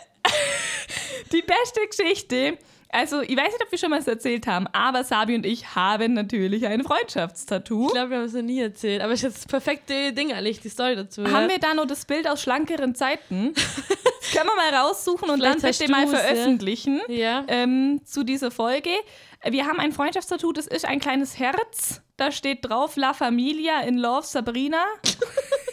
die 1.33 1.43
beste 1.43 1.81
Geschichte, 1.89 2.59
also 2.91 3.21
ich 3.21 3.37
weiß 3.37 3.53
nicht, 3.53 3.63
ob 3.63 3.71
wir 3.71 3.79
schon 3.79 3.91
mal 3.91 3.99
das 3.99 4.09
erzählt 4.09 4.47
haben, 4.47 4.67
aber 4.69 5.05
Sabi 5.05 5.35
und 5.35 5.45
ich 5.45 5.75
haben 5.75 6.15
natürlich 6.15 6.67
ein 6.67 6.83
Freundschaftstattoo. 6.85 7.89
Ich 7.89 7.93
glaube, 7.93 8.11
wir 8.11 8.17
haben 8.19 8.25
es 8.25 8.33
noch 8.33 8.43
nie 8.43 8.61
erzählt, 8.61 9.03
aber 9.03 9.13
ich 9.13 9.23
habe 9.25 9.35
das 9.35 9.45
perfekte 9.47 10.13
Ding 10.15 10.31
erledigt, 10.31 10.65
die 10.65 10.71
Story 10.71 10.97
dazu. 10.97 11.23
ja. 11.23 11.31
Haben 11.31 11.49
wir 11.49 11.59
da 11.59 11.75
noch 11.75 11.87
das 11.87 12.07
Bild 12.07 12.27
aus 12.27 12.41
schlankeren 12.43 12.95
Zeiten? 12.95 13.53
Können 14.33 14.47
wir 14.49 14.57
mal 14.57 14.75
raussuchen 14.87 15.29
und 15.31 15.41
Vielleicht 15.41 15.63
dann 15.65 15.71
bitte 15.73 15.91
mal 15.91 16.07
veröffentlichen 16.07 17.01
Ja. 17.09 17.45
ähm, 17.49 18.01
zu 18.05 18.25
dieser 18.25 18.51
Folge. 18.51 18.91
Wir 19.49 19.67
haben 19.67 19.81
ein 19.81 19.93
Freundschaftstattoo, 19.93 20.53
das 20.53 20.67
ist 20.67 20.85
ein 20.85 20.99
kleines 21.01 21.39
Herz. 21.39 22.03
Da 22.17 22.33
steht 22.33 22.69
drauf 22.69 22.97
La 22.97 23.13
Familia 23.15 23.81
in 23.83 23.97
Love 23.99 24.27
Sabrina. 24.27 24.83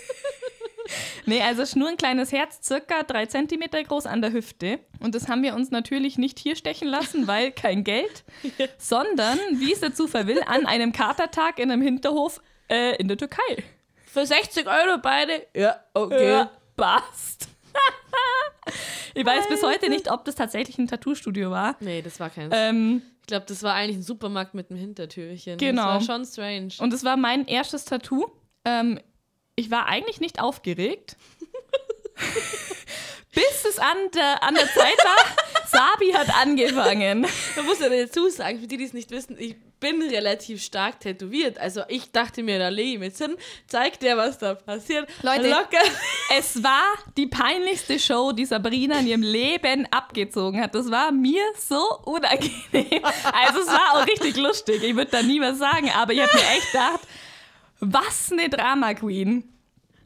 nee, 1.26 1.41
also 1.41 1.63
nur 1.80 1.89
ein 1.89 1.98
kleines 1.98 2.32
Herz, 2.32 2.60
circa 2.65 3.04
drei 3.04 3.26
Zentimeter 3.26 3.84
groß 3.84 4.06
an 4.06 4.21
der 4.21 4.32
Hüfte. 4.34 4.80
Und 5.00 5.15
das 5.15 5.28
haben 5.28 5.43
wir 5.43 5.56
uns 5.56 5.71
natürlich 5.71 6.17
nicht 6.17 6.39
hier 6.39 6.56
stechen 6.56 6.88
lassen, 6.88 7.28
weil 7.28 7.52
kein 7.52 7.84
Geld, 7.84 8.24
sondern, 8.78 9.39
wie 9.54 9.74
es 9.74 9.80
der 9.80 9.93
Zufall 9.93 10.28
will, 10.28 10.41
an 10.45 10.65
einem 10.65 10.91
Katertag 10.91 11.60
in 11.60 11.71
einem 11.71 11.82
Hinterhof 11.82 12.41
äh, 12.69 12.95
in 12.98 13.08
der 13.08 13.17
Türkei. 13.17 13.63
Für 14.06 14.26
60 14.26 14.65
Euro 14.67 14.98
beide? 15.02 15.45
Ja, 15.56 15.80
okay. 15.93 16.30
Ja, 16.30 16.52
passt. 16.78 17.50
ich 19.13 19.26
weiß 19.26 19.48
bis 19.50 19.62
heute 19.63 19.89
nicht, 19.89 20.10
ob 20.10 20.24
das 20.26 20.36
tatsächlich 20.36 20.78
ein 20.78 20.88
Tattoo-Studio 20.88 21.52
war. 21.52 21.76
Nee, 21.82 22.02
das 22.02 22.19
war 22.19 22.30
keins. 22.30 22.54
Ähm, 22.56 23.02
Ich 23.21 23.28
glaube, 23.28 23.45
das 23.48 23.62
war 23.63 23.74
eigentlich 23.74 23.98
ein 23.98 24.04
Supermarkt 24.04 24.54
mit 24.54 24.69
einem 24.69 24.80
Hintertürchen. 24.80 25.58
Genau. 25.58 25.95
Das 25.95 26.08
war 26.08 26.15
schon 26.15 26.26
strange. 26.26 26.69
Und 26.80 26.93
es 26.93 27.04
war 27.04 27.17
mein 27.17 27.45
erstes 27.45 27.86
Tattoo. 27.86 28.26
Ähm, 28.63 29.00
ich 29.56 29.72
war 29.72 29.86
eigentlich 29.88 30.20
nicht 30.20 30.39
aufgeregt. 30.39 31.15
Bis 33.34 33.65
es 33.68 33.80
an 33.80 33.98
der, 34.13 34.44
an 34.44 34.56
der 34.56 34.68
Zeit 34.68 34.98
war, 35.04 35.18
Sabi 35.68 36.13
hat 36.13 36.34
angefangen. 36.41 37.28
Man 37.56 37.65
muss 37.65 37.80
ja 37.80 37.89
dazu 37.89 38.30
sagen, 38.30 38.62
für 38.62 38.68
die, 38.68 38.78
die 38.78 38.86
es 38.86 38.94
nicht 38.94 39.12
wissen, 39.12 39.36
ich 39.38 39.58
bin 39.82 40.02
relativ 40.02 40.63
stark 40.63 41.02
tätowiert. 41.02 41.58
Also 41.58 41.82
ich 41.89 42.13
dachte 42.13 42.44
mir, 42.44 42.60
da 42.60 42.70
lege 42.70 42.94
ich 42.94 43.00
mit 43.00 43.18
hin, 43.18 43.36
zeigt 43.68 44.04
der, 44.04 44.15
was 44.15 44.38
da 44.38 44.56
passiert. 44.56 45.10
Leute, 45.22 45.50
locker. 45.50 45.84
Es 46.38 46.63
war 46.63 46.96
die 47.18 47.28
peinlichste 47.28 48.00
Show, 48.00 48.32
die 48.32 48.46
Sabrina 48.46 49.00
in 49.00 49.08
ihrem 49.08 49.24
Leben 49.24 49.86
abgezogen 49.91 50.62
hat. 50.62 50.74
Das 50.74 50.89
war 50.89 51.12
mir 51.12 51.44
so 51.58 51.84
unangenehm. 52.06 53.04
Also 53.04 53.60
es 53.60 53.68
war 53.68 53.96
auch 53.96 54.08
richtig 54.08 54.38
lustig. 54.38 54.82
Ich 54.82 54.96
würde 54.96 55.12
da 55.12 55.22
nie 55.22 55.41
was 55.41 55.58
sagen, 55.58 55.91
aber 55.94 56.13
ich 56.13 56.22
habe 56.22 56.34
mir 56.34 56.58
echt 56.58 56.72
gedacht, 56.72 57.02
was 57.80 58.32
eine 58.32 58.50
Drama 58.50 58.94
Queen. 58.94 59.52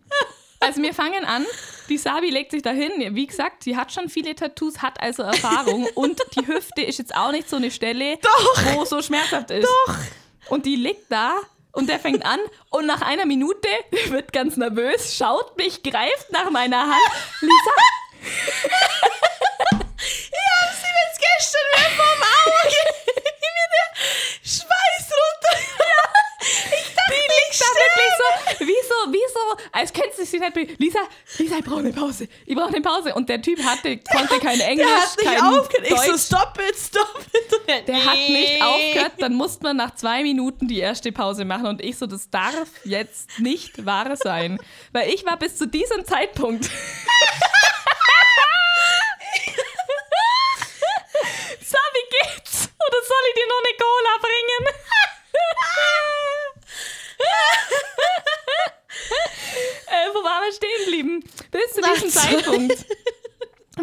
Also 0.62 0.82
wir 0.82 0.94
fangen 0.94 1.24
an. 1.24 1.46
Die 1.88 1.98
Sabi 1.98 2.30
legt 2.30 2.52
sich 2.52 2.62
dahin. 2.62 3.16
Wie 3.16 3.26
gesagt, 3.26 3.64
sie 3.64 3.78
hat 3.78 3.94
schon 3.94 4.10
viele 4.10 4.36
Tattoos, 4.36 4.82
hat 4.82 5.02
also 5.02 5.24
Erfahrung 5.24 5.88
und 5.96 6.22
die 6.36 6.46
Hüfte 6.46 6.82
ist 6.82 7.00
jetzt 7.00 7.16
auch 7.16 7.32
nicht 7.32 7.50
so 7.50 7.56
eine 7.56 7.72
Stelle, 7.72 8.20
wo 8.74 8.84
so 8.84 9.02
schmerzhaft 9.02 9.52
ist. 9.52 9.66
Doch. 9.66 9.96
Und 10.50 10.66
die 10.66 10.76
liegt 10.76 11.10
da 11.10 11.38
und 11.72 11.88
der 11.88 11.98
fängt 11.98 12.26
an 12.26 12.40
und 12.72 12.88
nach 12.88 13.02
einer 13.02 13.26
Minute 13.26 13.70
wird 14.10 14.34
ganz 14.34 14.58
nervös, 14.58 15.16
schaut 15.16 15.58
mich, 15.58 15.82
greift 15.82 16.30
nach 16.32 16.50
meiner 16.50 16.82
Hand. 16.82 17.12
Lisa, 17.40 17.72
Sie 20.02 20.88
jetzt 21.08 21.20
gestern 21.20 21.66
wieder 21.74 21.92
vom 21.96 22.20
Auge. 22.22 22.82
mir 23.16 23.68
der 23.76 23.88
Schweiß 24.44 25.06
runter. 25.20 25.56
die 27.10 27.16
liegt 27.16 27.62
da 27.62 27.66
wirklich 27.66 28.14
so, 28.18 28.28
wie 28.68 28.82
so, 28.88 28.98
wie 29.14 29.28
so, 29.34 29.39
als 29.72 29.94
könntest 29.94 30.20
du 30.20 30.26
sie 30.26 30.40
nicht. 30.40 30.80
Lisa, 30.80 31.00
Lisa, 31.38 31.58
ich 31.58 31.66
brauche 31.66 31.80
eine 31.80 31.94
Pause. 31.94 32.28
Ich 32.46 32.56
brauche 32.56 32.70
eine 32.70 32.82
Pause. 32.82 33.14
Und 33.14 33.30
der 33.30 33.42
Typ 33.42 33.64
hatte, 33.64 33.98
konnte 33.98 34.40
kein 34.40 34.60
Englisch, 34.60 34.88
Der 34.88 35.02
hat 35.02 35.18
nicht 35.18 35.30
kein 35.30 35.42
aufgehört. 35.42 35.92
Ich 35.92 35.98
so, 36.00 36.12
Deutsch. 36.12 36.22
stop 36.22 36.60
it, 36.70 36.76
stop 36.78 37.26
it. 37.68 37.88
Der 37.88 38.06
hat 38.06 38.16
nicht 38.16 38.62
aufgehört, 38.64 39.14
dann 39.20 39.34
musste 39.36 39.64
man 39.64 39.78
nach 39.78 39.96
zwei 39.96 40.24
Minuten 40.24 40.68
die 40.68 40.80
erste 40.80 41.12
Pause 41.12 41.46
machen 41.46 41.68
und 41.68 41.82
ich 41.82 41.98
so, 41.98 42.06
das 42.08 42.30
darf 42.30 42.68
jetzt 42.84 43.40
nicht 43.40 43.86
wahr 43.86 44.16
sein. 44.16 44.60
Weil 44.92 45.10
ich 45.10 45.26
war 45.26 45.38
bis 45.38 45.58
zu 45.58 45.68
diesem 45.68 46.06
Zeitpunkt. 46.06 46.66
so, 46.66 46.72
wie 51.94 52.10
geht's? 52.10 52.70
Oder 52.88 52.98
soll 53.08 53.24
ich 53.30 53.36
dir 53.36 53.48
noch 53.48 53.62
eine 53.64 53.74
Cola 53.78 54.18
bringen? 54.22 54.64
äh, 59.88 60.14
wo 60.14 60.24
waren 60.24 60.44
wir 60.46 60.54
stehen 60.54 60.86
geblieben? 60.86 61.24
Bis 61.52 61.74
zu 61.74 61.82
diesem. 61.82 62.10
Zeitpunkt 62.10 62.86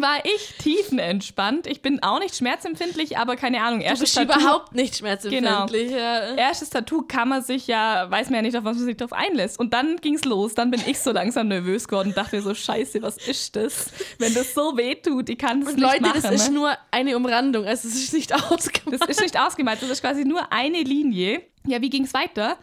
war 0.00 0.24
ich 0.24 0.55
tiefenentspannt. 0.59 1.66
Ich 1.66 1.83
bin 1.83 2.02
auch 2.02 2.18
nicht 2.18 2.37
schmerzempfindlich, 2.37 3.18
aber 3.18 3.37
keine 3.37 3.62
Ahnung. 3.62 3.81
Du 3.81 3.87
Erstes 3.87 4.14
bist 4.14 4.29
Tattoo, 4.29 4.40
überhaupt 4.40 4.74
nicht 4.74 4.96
schmerzempfindlich. 4.96 5.90
Ja. 5.92 6.35
erstes 6.35 6.70
Tattoo 6.70 7.02
kann 7.02 7.29
man 7.29 7.42
sich 7.42 7.66
ja, 7.66 8.11
weiß 8.11 8.29
man 8.29 8.37
ja 8.37 8.42
nicht, 8.42 8.57
auf 8.57 8.64
was 8.64 8.76
man 8.76 8.87
sich 8.87 8.96
drauf 8.96 9.12
einlässt. 9.12 9.59
Und 9.59 9.72
dann 9.74 9.96
ging's 9.96 10.24
los. 10.24 10.55
Dann 10.55 10.70
bin 10.70 10.83
ich 10.87 10.98
so 10.98 11.12
langsam 11.12 11.48
nervös 11.48 11.88
geworden 11.88 12.09
und 12.09 12.16
dachte 12.16 12.37
mir 12.37 12.42
so, 12.42 12.55
scheiße, 12.55 13.02
was 13.02 13.16
ist 13.16 13.57
das? 13.57 13.90
Wenn 14.18 14.35
das 14.35 14.55
so 14.55 14.76
weh 14.76 14.94
tut, 14.94 15.29
ich 15.29 15.38
kann 15.38 15.62
es 15.62 15.68
nicht 15.68 15.81
Leute, 15.81 16.02
machen. 16.02 16.20
das 16.22 16.33
ist 16.33 16.48
ne? 16.48 16.55
nur 16.55 16.79
eine 16.90 17.16
Umrandung. 17.16 17.64
Also 17.64 17.88
es 17.88 17.94
ist 17.94 18.12
nicht 18.12 18.33
ausgemacht. 18.33 18.76
Das 18.96 19.09
ist 19.09 19.20
nicht 19.20 19.38
ausgemalt, 19.38 19.83
das 19.83 19.90
ist 19.90 20.00
quasi 20.00 20.24
nur 20.24 20.52
eine 20.52 20.83
Linie. 20.83 21.42
Ja, 21.66 21.81
wie 21.83 21.90
ging's 21.90 22.14
weiter? 22.14 22.57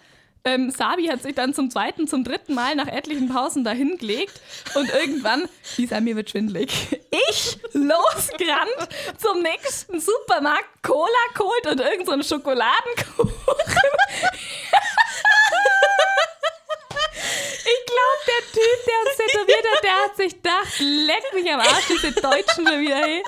Ähm, 0.46 0.72
Sabi 0.72 1.08
hat 1.08 1.24
sich 1.24 1.36
dann 1.36 1.54
zum 1.54 1.72
zweiten, 1.72 2.06
zum 2.06 2.26
dritten 2.26 2.54
Mal 2.54 2.76
nach 2.76 2.88
etlichen 2.88 3.30
Pausen 3.30 3.64
dahin 3.64 3.98
gelegt 3.98 4.42
und 4.76 4.90
irgendwann, 4.90 5.48
Lisa, 5.78 6.02
mir 6.02 6.18
wird 6.18 6.32
schwindelig. 6.32 7.00
Ich 7.30 7.58
losgerannt 7.72 8.90
zum 9.18 9.42
nächsten 9.42 10.02
Supermarkt, 10.02 10.68
Cola 10.82 11.08
geholt 11.34 11.68
und 11.68 11.80
irgend 11.80 12.28
so 12.28 12.36
Schokoladenkuchen. 12.36 13.32
Ich 17.66 17.86
glaube, 17.86 18.22
der 18.28 18.44
Typ, 18.52 18.80
der 18.86 19.00
uns 19.06 19.18
tätowiert 19.18 19.66
hat, 19.76 19.84
der 19.84 19.96
hat 20.04 20.18
sich 20.18 20.34
gedacht, 20.34 20.80
leck 20.80 21.34
mich 21.34 21.54
am 21.54 21.62
Arsch, 21.62 21.88
diese 21.88 22.12
Deutschen 22.12 22.68
schon 22.68 22.82
wieder, 22.82 22.98
hey. 22.98 23.24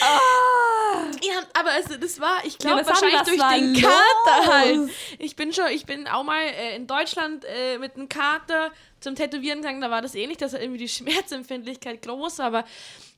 Ah. 0.00 1.10
Ja, 1.22 1.42
aber 1.58 1.70
also 1.70 1.96
das 1.96 2.20
war, 2.20 2.44
ich 2.44 2.54
Ja, 2.54 2.58
glaube 2.58 2.80
haben- 2.80 2.86
wahrscheinlich 2.86 3.20
durch 3.22 3.38
war 3.38 3.54
den 3.54 3.74
los? 3.74 3.82
Kater 3.82 4.52
halt. 4.52 4.90
Ich 5.18 5.36
bin 5.36 5.52
schon, 5.52 5.68
ich 5.68 5.86
bin 5.86 6.06
auch 6.08 6.22
mal 6.24 6.42
äh, 6.42 6.76
in 6.76 6.86
Deutschland 6.86 7.44
äh, 7.44 7.78
mit 7.78 7.96
einem 7.96 8.08
Kater 8.08 8.70
zum 9.00 9.14
Tätowieren 9.14 9.60
gegangen, 9.62 9.80
da 9.80 9.90
war 9.90 10.02
das 10.02 10.14
ähnlich, 10.14 10.38
dass 10.38 10.52
irgendwie 10.54 10.78
die 10.78 10.88
Schmerzempfindlichkeit 10.88 12.02
groß, 12.02 12.40
aber 12.40 12.64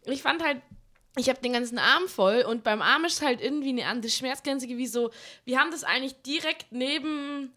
ich 0.07 0.23
fand 0.23 0.43
halt, 0.43 0.61
ich 1.17 1.29
habe 1.29 1.41
den 1.41 1.53
ganzen 1.53 1.79
Arm 1.79 2.09
voll 2.09 2.43
und 2.49 2.65
beim 2.65 2.83
Arm 2.83 3.05
ist 3.05 3.23
halt 3.23 3.41
irgendwie 3.41 3.69
eine 3.71 3.87
andere 3.87 4.11
Schmerzgrenze 4.11 4.67
wie 4.69 4.87
so, 4.87 5.11
wir 5.45 5.61
haben 5.61 5.71
das 5.71 5.85
eigentlich 5.85 6.21
direkt 6.23 6.67
neben, 6.73 7.53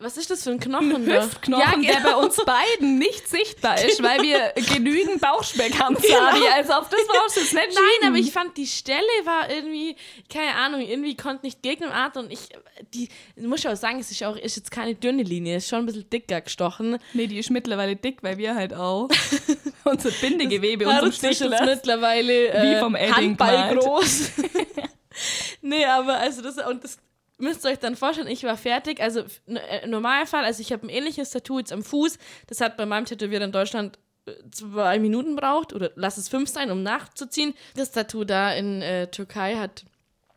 was 0.00 0.16
ist 0.16 0.30
das 0.30 0.44
für 0.44 0.50
ein 0.50 0.58
Knochen 0.58 1.06
da? 1.06 1.22
Hüftknochen, 1.22 1.82
Ja, 1.82 1.92
der 1.92 2.00
bei 2.00 2.08
genau. 2.10 2.24
uns 2.24 2.36
beiden 2.36 2.98
nicht 2.98 3.28
sichtbar 3.28 3.82
ist, 3.84 4.02
weil 4.02 4.22
wir 4.22 4.52
genügend 4.74 5.20
Bauchspeck 5.20 5.78
haben, 5.78 5.94
Sabi. 5.94 6.40
Genau. 6.40 6.52
Also 6.54 6.72
auf 6.72 6.88
das 6.88 7.00
brauchst 7.06 7.36
du 7.36 7.40
jetzt 7.40 7.52
nicht 7.52 7.74
Nein, 7.74 8.08
aber 8.08 8.16
ich 8.16 8.32
fand 8.32 8.56
die 8.56 8.66
Stelle 8.66 9.00
war 9.24 9.50
irgendwie, 9.50 9.94
keine 10.32 10.54
Ahnung, 10.54 10.80
irgendwie 10.80 11.16
konnte 11.16 11.44
nicht 11.44 11.62
gegen 11.62 11.82
den 11.82 11.92
Art 11.92 12.16
und 12.16 12.32
ich, 12.32 12.48
die, 12.94 13.08
ich 13.36 13.46
muss 13.46 13.64
auch 13.66 13.76
sagen, 13.76 14.00
es 14.00 14.10
ist 14.10 14.22
auch, 14.24 14.36
ist 14.36 14.56
jetzt 14.56 14.70
keine 14.70 14.94
dünne 14.94 15.22
Linie, 15.22 15.58
ist 15.58 15.68
schon 15.68 15.80
ein 15.80 15.86
bisschen 15.86 16.08
dicker 16.08 16.40
gestochen. 16.40 16.98
Nee, 17.12 17.26
die 17.26 17.38
ist 17.38 17.50
mittlerweile 17.50 17.94
dick, 17.94 18.22
weil 18.22 18.38
wir 18.38 18.54
halt 18.54 18.72
auch 18.72 19.08
unser 19.84 20.10
Bindegewebe 20.10 20.86
und 20.86 20.94
Haare 20.94 21.10
zum 21.10 21.30
ist 21.30 21.40
mittlerweile 21.42 22.48
äh, 22.48 22.74
Wie 22.76 22.80
vom 22.80 22.94
Edding 22.94 23.14
Handball 23.14 23.68
gemalt. 23.68 23.80
groß. 23.80 24.30
nee, 25.60 25.84
aber 25.84 26.18
also 26.18 26.40
das, 26.40 26.56
und 26.66 26.82
das 26.82 26.98
müsst 27.40 27.64
ihr 27.64 27.70
euch 27.70 27.78
dann 27.78 27.96
vorstellen, 27.96 28.28
ich 28.28 28.44
war 28.44 28.56
fertig, 28.56 29.00
also 29.00 29.20
äh, 29.46 29.84
im 29.84 29.90
Normalfall, 29.90 30.44
also 30.44 30.60
ich 30.60 30.72
habe 30.72 30.86
ein 30.86 30.90
ähnliches 30.90 31.30
Tattoo 31.30 31.58
jetzt 31.58 31.72
am 31.72 31.82
Fuß, 31.82 32.18
das 32.46 32.60
hat 32.60 32.76
bei 32.76 32.86
meinem 32.86 33.04
Tätowierer 33.04 33.44
in 33.44 33.52
Deutschland 33.52 33.98
äh, 34.26 34.32
zwei 34.50 34.98
Minuten 34.98 35.36
braucht 35.36 35.72
oder 35.72 35.90
lass 35.94 36.16
es 36.16 36.28
fünf 36.28 36.48
sein, 36.48 36.70
um 36.70 36.82
nachzuziehen. 36.82 37.54
Das 37.74 37.90
Tattoo 37.90 38.24
da 38.24 38.52
in 38.52 38.82
äh, 38.82 39.08
Türkei 39.08 39.56
hat, 39.56 39.84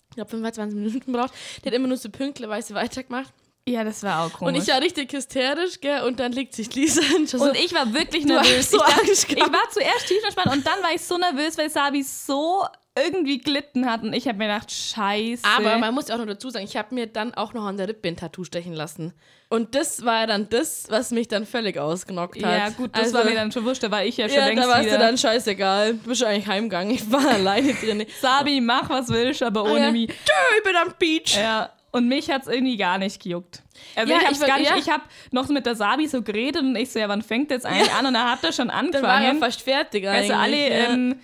ich 0.09 0.15
glaube, 0.15 0.31
25 0.31 0.77
Minuten 0.77 1.11
braucht. 1.13 1.33
Der 1.63 1.71
hat 1.71 1.75
immer 1.75 1.87
nur 1.87 1.97
so 1.97 2.09
pünktlerweise 2.09 2.73
weitergemacht. 2.73 3.33
Ja, 3.67 3.83
das 3.85 4.03
war 4.03 4.25
auch 4.25 4.33
komisch. 4.33 4.55
Und 4.55 4.61
ich 4.61 4.67
war 4.67 4.81
richtig 4.81 5.13
hysterisch, 5.13 5.79
gell, 5.79 6.01
und 6.03 6.19
dann 6.19 6.33
legt 6.33 6.53
sich 6.53 6.73
Lisa 6.75 7.01
hin. 7.01 7.27
schon 7.29 7.39
so, 7.39 7.45
Und 7.45 7.55
ich 7.55 7.73
war 7.73 7.93
wirklich 7.93 8.25
nervös. 8.25 8.69
so 8.71 8.77
ich, 8.77 8.83
dachte, 8.83 9.11
ich 9.11 9.39
war 9.39 9.69
zuerst 9.71 10.07
tief 10.07 10.21
entspannt 10.23 10.51
und 10.55 10.67
dann 10.67 10.81
war 10.83 10.93
ich 10.93 11.01
so 11.01 11.17
nervös, 11.17 11.57
weil 11.57 11.69
Sabi 11.69 12.03
so 12.03 12.65
irgendwie 12.95 13.39
glitten 13.39 13.89
hat 13.89 14.03
und 14.03 14.13
ich 14.13 14.27
habe 14.27 14.37
mir 14.37 14.47
gedacht, 14.47 14.69
scheiße. 14.71 15.43
Aber 15.57 15.77
man 15.79 15.93
muss 15.95 16.09
ja 16.09 16.15
auch 16.15 16.19
noch 16.19 16.27
dazu 16.27 16.49
sagen, 16.49 16.65
ich 16.65 16.75
habe 16.77 16.93
mir 16.93 17.07
dann 17.07 17.33
auch 17.33 17.53
noch 17.53 17.63
an 17.65 17.77
der 17.77 17.87
Rippe 17.87 18.07
ein 18.09 18.17
Tattoo 18.17 18.43
stechen 18.43 18.73
lassen. 18.73 19.13
Und 19.49 19.73
das 19.75 20.03
war 20.05 20.21
ja 20.21 20.27
dann 20.27 20.49
das, 20.49 20.85
was 20.89 21.11
mich 21.11 21.27
dann 21.29 21.45
völlig 21.45 21.79
ausgenockt 21.79 22.43
hat. 22.43 22.51
ja, 22.59 22.69
gut, 22.69 22.91
das 22.93 23.03
Also, 23.05 23.17
war 23.19 23.23
mir 23.23 23.33
dann 23.35 23.51
schon 23.51 23.63
wurscht, 23.65 23.81
da 23.83 23.89
war 23.89 24.03
ich 24.03 24.17
ja 24.17 24.27
schon 24.27 24.37
Ja, 24.39 24.45
längst 24.47 24.63
da 24.63 24.67
warst 24.67 24.85
wieder. 24.87 24.97
du 24.97 25.03
dann 25.05 25.17
scheißegal. 25.17 25.93
Du 25.93 26.09
bist 26.09 26.23
eigentlich 26.23 26.47
heimgegangen. 26.47 26.93
Ich 26.93 27.09
war 27.11 27.25
alleine 27.33 27.73
drin. 27.73 28.05
Sabi, 28.21 28.59
mach 28.61 28.89
was 28.89 29.07
willst, 29.09 29.41
aber 29.41 29.63
ohne 29.63 29.73
Ah, 29.73 29.85
ja. 29.85 29.91
mich. 29.91 30.07
Tschö, 30.09 30.57
ich 30.57 30.63
bin 30.63 30.75
am 30.75 30.93
Beach. 30.99 31.35
Ja, 31.37 31.71
und 31.93 32.07
mich 32.09 32.29
hat's 32.29 32.47
irgendwie 32.47 32.75
gar 32.75 32.97
nicht 32.97 33.21
gejuckt. 33.23 33.63
Also 33.95 34.11
Ja, 34.11 34.19
ich 34.29 34.39
war- 34.41 34.47
gar 34.47 34.57
nicht, 34.59 34.69
ja. 34.69 34.75
ich 34.77 34.89
hab 34.89 35.01
noch 35.31 35.47
mit 35.47 35.65
der 35.65 35.75
Sabi 35.75 36.07
so 36.07 36.21
geredet 36.21 36.61
und 36.61 36.75
ich 36.75 36.91
so, 36.91 36.99
ja, 36.99 37.07
wann 37.07 37.21
fängt 37.21 37.49
jetzt 37.51 37.65
eigentlich 37.65 37.93
an? 37.93 38.05
Und 38.05 38.15
er 38.15 38.29
hat 38.31 38.43
er 38.43 38.51
schon 38.51 38.67
Dann 38.67 38.91
war 38.93 39.01
er 39.03 39.09
angefangen. 39.15 39.39
fast 39.39 39.61
fertig 39.61 40.05
also 40.07 40.33
alle, 40.33 40.57
ja. 40.57 40.89
ähm, 40.91 41.15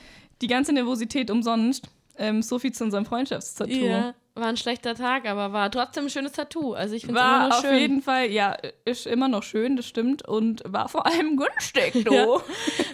die 0.41 0.47
ganze 0.47 0.71
Nervosität 0.71 1.29
umsonst. 1.29 1.89
Ähm, 2.17 2.41
so 2.41 2.59
viel 2.59 2.71
zu 2.73 2.83
unserem 2.83 3.05
Freundschaftstattoo. 3.05 3.71
ja, 3.71 4.13
war 4.35 4.47
ein 4.47 4.57
schlechter 4.57 4.95
Tag, 4.95 5.25
aber 5.27 5.51
war 5.51 5.69
trotzdem 5.69 6.05
ein 6.05 6.09
schönes 6.09 6.31
Tattoo. 6.31 6.73
Also 6.73 6.95
ich 6.95 7.05
finde 7.05 7.19
es 7.19 7.25
immer 7.25 7.31
War 7.39 7.47
noch 7.49 7.55
auf 7.57 7.61
schön. 7.61 7.77
jeden 7.79 8.01
Fall, 8.01 8.29
ja, 8.31 8.55
ist 8.85 9.05
immer 9.05 9.27
noch 9.27 9.43
schön, 9.43 9.75
das 9.75 9.85
stimmt. 9.85 10.25
Und 10.25 10.63
war 10.65 10.87
vor 10.87 11.05
allem 11.05 11.35
günstig, 11.35 11.91
du. 12.05 12.13
Ja. 12.13 12.25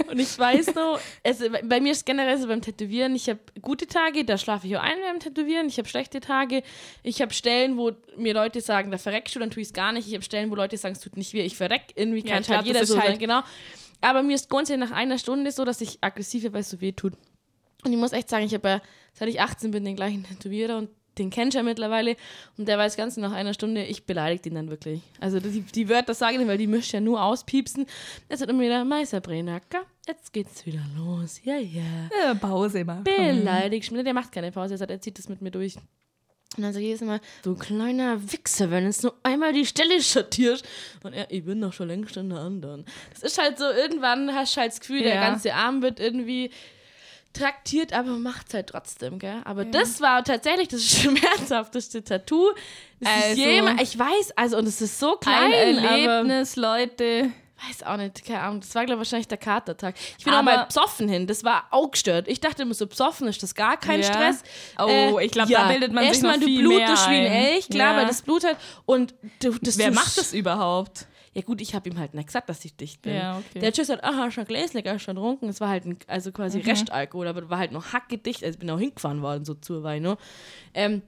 Und 0.09 0.17
ich 0.19 0.39
weiß 0.39 0.73
noch, 0.73 0.99
also 1.23 1.45
bei 1.63 1.79
mir 1.79 1.91
ist 1.91 2.05
generell 2.05 2.37
so 2.39 2.47
beim 2.47 2.61
Tätowieren, 2.61 3.15
ich 3.15 3.29
habe 3.29 3.39
gute 3.61 3.85
Tage, 3.85 4.25
da 4.25 4.37
schlafe 4.39 4.65
ich 4.65 4.75
auch 4.75 4.81
ein 4.81 4.97
beim 5.07 5.19
Tätowieren, 5.19 5.67
ich 5.67 5.77
habe 5.77 5.87
schlechte 5.87 6.19
Tage, 6.19 6.63
ich 7.03 7.21
habe 7.21 7.33
Stellen, 7.33 7.77
wo 7.77 7.91
mir 8.17 8.33
Leute 8.33 8.61
sagen, 8.61 8.89
da 8.89 8.97
verreckst 8.97 9.35
du, 9.35 9.39
dann 9.39 9.51
tue 9.51 9.61
ich 9.61 9.67
es 9.67 9.73
gar 9.73 9.91
nicht. 9.91 10.07
Ich 10.07 10.13
habe 10.13 10.23
Stellen, 10.23 10.49
wo 10.49 10.55
Leute 10.55 10.77
sagen, 10.77 10.93
es 10.95 11.01
tut 11.01 11.15
nicht 11.17 11.33
weh, 11.33 11.41
ich 11.41 11.55
verreck, 11.57 11.83
irgendwie 11.95 12.25
Ja, 12.25 12.33
kann 12.35 12.43
klar, 12.43 12.57
halt 12.59 12.67
jeder 12.67 12.85
so 12.85 12.95
ist 12.95 12.99
sein, 13.01 13.09
halt- 13.11 13.19
genau. 13.19 13.41
Aber 14.01 14.23
mir 14.23 14.35
ist 14.35 14.49
grundsätzlich 14.49 14.89
nach 14.89 14.95
einer 14.97 15.17
Stunde 15.19 15.51
so, 15.51 15.63
dass 15.65 15.79
ich 15.81 15.99
aggressiv 16.01 16.43
werde, 16.43 16.53
weil 16.55 16.61
es 16.61 16.69
so 16.69 16.81
weh 16.81 16.91
tut. 16.91 17.13
Und 17.83 17.91
ich 17.91 17.97
muss 17.99 18.13
echt 18.13 18.29
sagen, 18.29 18.45
ich 18.45 18.53
habe 18.53 18.67
ja, 18.67 18.81
seit 19.13 19.29
ich 19.29 19.41
18 19.41 19.71
bin, 19.71 19.85
den 19.85 19.95
gleichen 19.95 20.23
Tätowierer 20.23 20.77
und 20.77 20.89
den 21.17 21.29
kennt 21.29 21.53
ja 21.53 21.63
mittlerweile 21.63 22.15
und 22.57 22.67
der 22.67 22.77
weiß 22.77 22.97
ganz 22.97 23.17
nach 23.17 23.31
einer 23.31 23.53
Stunde, 23.53 23.83
ich 23.83 24.05
beleidige 24.05 24.49
ihn 24.49 24.55
dann 24.55 24.69
wirklich. 24.69 25.01
Also 25.19 25.39
die, 25.39 25.61
die 25.61 25.89
Wörter 25.89 26.13
sage 26.13 26.33
ich 26.33 26.39
nicht, 26.39 26.47
weil 26.47 26.57
die 26.57 26.67
müsst 26.67 26.91
ja 26.91 26.99
nur 26.99 27.23
auspiepsen. 27.23 27.85
Jetzt 28.29 28.41
hat 28.41 28.49
er 28.49 28.53
mir 28.53 28.65
wieder, 28.65 28.83
Meister 28.85 29.21
Brenacker, 29.21 29.81
jetzt 30.07 30.33
geht's 30.33 30.65
wieder 30.65 30.83
los. 30.97 31.41
Ja, 31.43 31.57
ja. 31.57 31.81
Äh, 32.31 32.35
Pause 32.35 32.83
mal. 32.85 33.01
Beleidigt 33.01 33.91
mich. 33.91 34.03
Der 34.03 34.13
macht 34.13 34.31
keine 34.31 34.51
Pause, 34.51 34.75
er 34.75 34.77
sagt, 34.77 34.91
er 34.91 35.01
zieht 35.01 35.17
das 35.17 35.29
mit 35.29 35.41
mir 35.41 35.51
durch. 35.51 35.75
Und 36.57 36.63
dann 36.63 36.71
sag 36.71 36.79
ich 36.79 36.87
jedes 36.87 37.01
Mal, 37.01 37.19
du 37.43 37.55
kleiner 37.55 38.31
Wichser, 38.31 38.71
wenn 38.71 38.85
es 38.85 39.03
nur 39.03 39.13
einmal 39.23 39.51
die 39.51 39.65
Stelle 39.65 40.01
schattierst. 40.01 40.65
Und 41.03 41.11
er, 41.13 41.29
ich 41.29 41.43
bin 41.43 41.59
doch 41.59 41.73
schon 41.73 41.89
längst 41.89 42.15
in 42.15 42.29
der 42.29 42.39
anderen. 42.39 42.85
Das 43.11 43.23
ist 43.23 43.41
halt 43.41 43.57
so, 43.57 43.65
irgendwann 43.65 44.33
hast 44.33 44.55
du 44.55 44.61
halt 44.61 44.71
das 44.71 44.79
Gefühl, 44.79 45.03
der 45.03 45.15
Ja. 45.15 45.21
ganze 45.29 45.53
Arm 45.53 45.81
wird 45.81 45.99
irgendwie 45.99 46.51
traktiert, 47.37 47.93
aber 47.93 48.11
macht's 48.11 48.53
halt 48.53 48.67
trotzdem, 48.67 49.19
gell? 49.19 49.41
Aber 49.45 49.65
das 49.65 50.01
war 50.01 50.23
tatsächlich 50.23 50.67
das 50.69 50.83
schmerzhafteste 51.01 52.03
Tattoo. 52.03 52.51
Das 52.99 53.09
ist 53.09 53.23
Also- 53.29 53.41
jemand, 53.41 53.81
ich 53.81 53.97
weiß, 53.97 54.31
also, 54.35 54.57
und 54.57 54.67
es 54.67 54.81
ist 54.81 54.99
so 54.99 55.13
Ein 55.15 55.19
klein, 55.19 55.43
aber 55.45 55.53
Erlebnis, 55.55 56.55
Leute. 56.55 57.31
weiß 57.69 57.83
auch 57.83 57.97
nicht, 57.97 58.25
keine 58.25 58.41
Ahnung. 58.41 58.59
Das 58.61 58.73
war, 58.75 58.85
glaube 58.85 59.01
ich, 59.01 59.07
wahrscheinlich 59.07 59.27
der 59.27 59.37
Katertag. 59.37 59.95
Ich 60.17 60.25
bin 60.25 60.33
auch 60.33 60.39
Aber- 60.39 60.55
mal 60.55 60.65
besoffen 60.65 61.07
hin, 61.07 61.25
das 61.27 61.43
war 61.43 61.65
auch 61.71 61.91
gestört. 61.91 62.27
Ich 62.27 62.39
dachte 62.41 62.63
immer, 62.63 62.73
so 62.73 62.85
besoffen 62.87 63.27
ist 63.27 63.41
das 63.43 63.55
gar 63.55 63.77
kein 63.77 64.01
Ja. 64.01 64.07
Stress. 64.07 64.43
Oh, 64.77 65.19
ich 65.19 65.31
glaub, 65.31 65.47
da 65.49 65.67
bildet 65.69 65.91
man 65.93 66.03
sich 66.03 66.09
Erstmal, 66.13 66.33
noch 66.33 66.39
du 66.41 66.45
viel 66.47 66.61
blutest 66.61 67.07
mehr 67.07 67.21
wie 67.21 67.25
ein 67.27 67.31
ein. 67.31 67.45
Elch, 67.53 67.69
klar, 67.69 67.93
Ja. 67.93 67.97
weil 67.99 68.07
das 68.07 68.21
Blut 68.21 68.43
hat. 68.43 68.57
Und 68.85 69.13
du, 69.41 69.55
das 69.61 69.77
Wer 69.77 69.89
du 69.89 69.95
macht 69.95 70.17
das 70.17 70.33
überhaupt? 70.33 71.05
Ja 71.35 71.41
gut, 71.41 71.59
ich 71.59 71.75
habe 71.75 71.89
ihm 71.89 71.99
halt 71.99 72.13
nicht 72.13 72.27
gesagt, 72.27 72.47
dass 72.47 72.63
ich 72.63 72.75
dicht 72.77 73.01
bin. 73.01 73.13
Ja, 73.15 73.37
okay. 73.37 73.59
Der 73.59 73.67
hat 73.67 73.75
schon 73.75 73.83
gesagt, 73.83 74.05
aha, 74.05 74.31
schon 74.31 74.45
gläslich, 74.45 74.87
hast 74.87 75.01
schon 75.03 75.15
getrunken. 75.15 75.49
Es 75.49 75.59
war 75.59 75.67
halt 75.67 75.85
ein, 75.85 75.97
also 76.07 76.31
quasi 76.31 76.59
Mhm. 76.59 76.63
Restalkohol, 76.65 77.27
aber 77.27 77.49
war 77.49 77.57
halt 77.59 77.73
noch 77.73 77.91
hackedicht. 77.91 78.41
Also 78.41 78.55
ich 78.55 78.59
bin 78.59 78.69
auch 78.69 78.79
hingefahren 78.79 79.21
worden, 79.21 79.43
so 79.43 79.53
zur 79.53 79.83
Weino. 79.83 80.15
Ähm, 80.73 81.01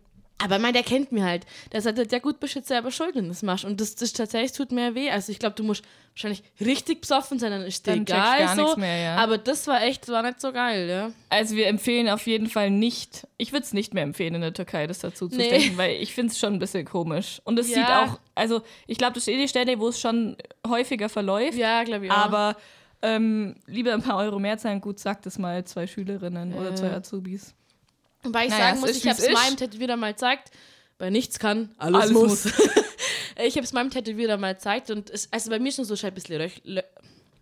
aber 0.44 0.58
ich 0.58 0.62
meine, 0.62 0.74
der 0.74 0.84
kennt 0.84 1.12
mir 1.12 1.24
halt. 1.26 1.46
Der 1.72 1.82
sagt, 1.82 1.98
halt, 1.98 2.12
ja 2.12 2.20
gut, 2.20 2.40
bist 2.40 2.54
jetzt 2.56 2.68
selber 2.68 2.92
schuld, 2.92 3.16
wenn 3.16 3.24
du 3.24 3.30
das 3.30 3.42
machst. 3.44 3.66
Und 3.66 3.82
das, 3.82 3.96
das 3.96 4.14
tatsächlich 4.14 4.52
tut 4.52 4.72
mir 4.72 4.94
weh. 4.94 5.10
Also 5.10 5.32
ich 5.32 5.40
glaube, 5.40 5.56
du 5.56 5.64
musst 5.64 5.84
wahrscheinlich 6.14 6.44
richtig 6.60 7.02
besoffen 7.02 7.40
sein, 7.40 7.52
dann 7.52 7.62
ist 7.64 7.86
dir 7.86 7.92
Dann 7.92 8.02
egal 8.02 8.40
gar 8.40 8.56
so. 8.56 8.62
nichts 8.62 8.78
mehr, 8.78 8.98
ja. 9.00 9.16
Aber 9.18 9.38
das 9.38 9.66
war 9.68 9.84
echt, 9.84 10.04
das 10.04 10.10
war 10.10 10.24
nicht 10.24 10.40
so 10.42 10.52
geil, 10.52 10.88
ja. 10.90 11.12
Also 11.30 11.56
wir 11.56 11.68
empfehlen 11.68 12.08
auf 12.10 12.26
jeden 12.28 12.48
Fall 12.50 12.70
nicht, 12.72 13.28
ich 13.38 13.52
würde 13.52 13.66
es 13.66 13.74
nicht 13.74 13.94
mehr 13.94 14.04
empfehlen, 14.04 14.36
in 14.36 14.42
der 14.42 14.54
Türkei 14.54 14.88
das 14.88 15.00
dazu 15.00 15.28
zu 15.28 15.38
Nee. 15.38 15.46
stechen, 15.46 15.78
weil 15.78 15.96
ich 16.02 16.14
finde 16.14 16.32
es 16.32 16.40
schon 16.40 16.54
ein 16.54 16.60
bisschen 16.60 16.86
komisch. 16.86 17.40
Und 17.44 17.58
es 17.60 17.70
Ja. 17.70 17.76
sieht 17.76 17.90
auch, 17.92 18.20
also 18.36 18.62
ich 18.88 18.98
glaube, 18.98 19.14
das 19.14 19.24
ist 19.28 19.34
eh 19.34 19.38
die 19.38 19.48
Stelle, 19.48 19.80
wo 19.80 19.88
es 19.90 20.00
schon 20.00 20.38
häufiger 20.68 21.10
verläuft. 21.10 21.58
Ja, 21.58 21.84
glaube 21.84 22.06
ich 22.06 22.12
auch. 22.12 22.16
Aber 22.16 22.56
ähm, 23.04 23.56
lieber 23.68 23.94
ein 23.94 24.02
paar 24.02 24.18
Euro 24.18 24.40
mehr 24.40 24.58
zahlen, 24.58 24.82
gut, 24.82 24.98
sagt 25.00 25.26
es 25.28 25.38
mal 25.38 25.64
zwei 25.66 25.86
Schülerinnen 25.88 26.54
oder 26.54 26.76
zwei 26.76 26.92
Azubis. 26.94 27.54
Wobei 28.28 28.46
ich 28.46 28.50
Naja, 28.52 28.64
sagen 28.66 28.76
es 28.76 28.82
muss, 28.82 28.90
ist, 28.92 28.98
ich 28.98 29.08
habe 29.10 29.20
es 29.20 29.28
ist. 29.28 29.34
meinem 29.34 29.58
Tätowierer 29.58 29.98
mal 29.98 30.12
gezeigt. 30.14 30.52
Bei 30.98 31.10
nichts 31.10 31.38
kann, 31.40 31.72
alles, 31.78 32.02
Alles 32.02 32.14
muss. 32.14 32.46
muss. 32.46 32.54
ich 33.44 33.56
habe 33.56 33.64
es 33.66 33.74
meinem 33.74 33.90
Tätowierer 33.90 34.38
mal 34.38 34.54
gezeigt 34.56 34.90
und 34.92 35.10
es, 35.10 35.32
also 35.32 35.50
bei 35.50 35.60
mir 35.60 35.70
ist 35.70 35.78
nur 35.78 35.86
so 35.86 35.96
schon 35.96 36.10
ein 36.10 36.14
bisschen 36.16 36.42
röch, 36.42 36.62
lö, 36.64 36.82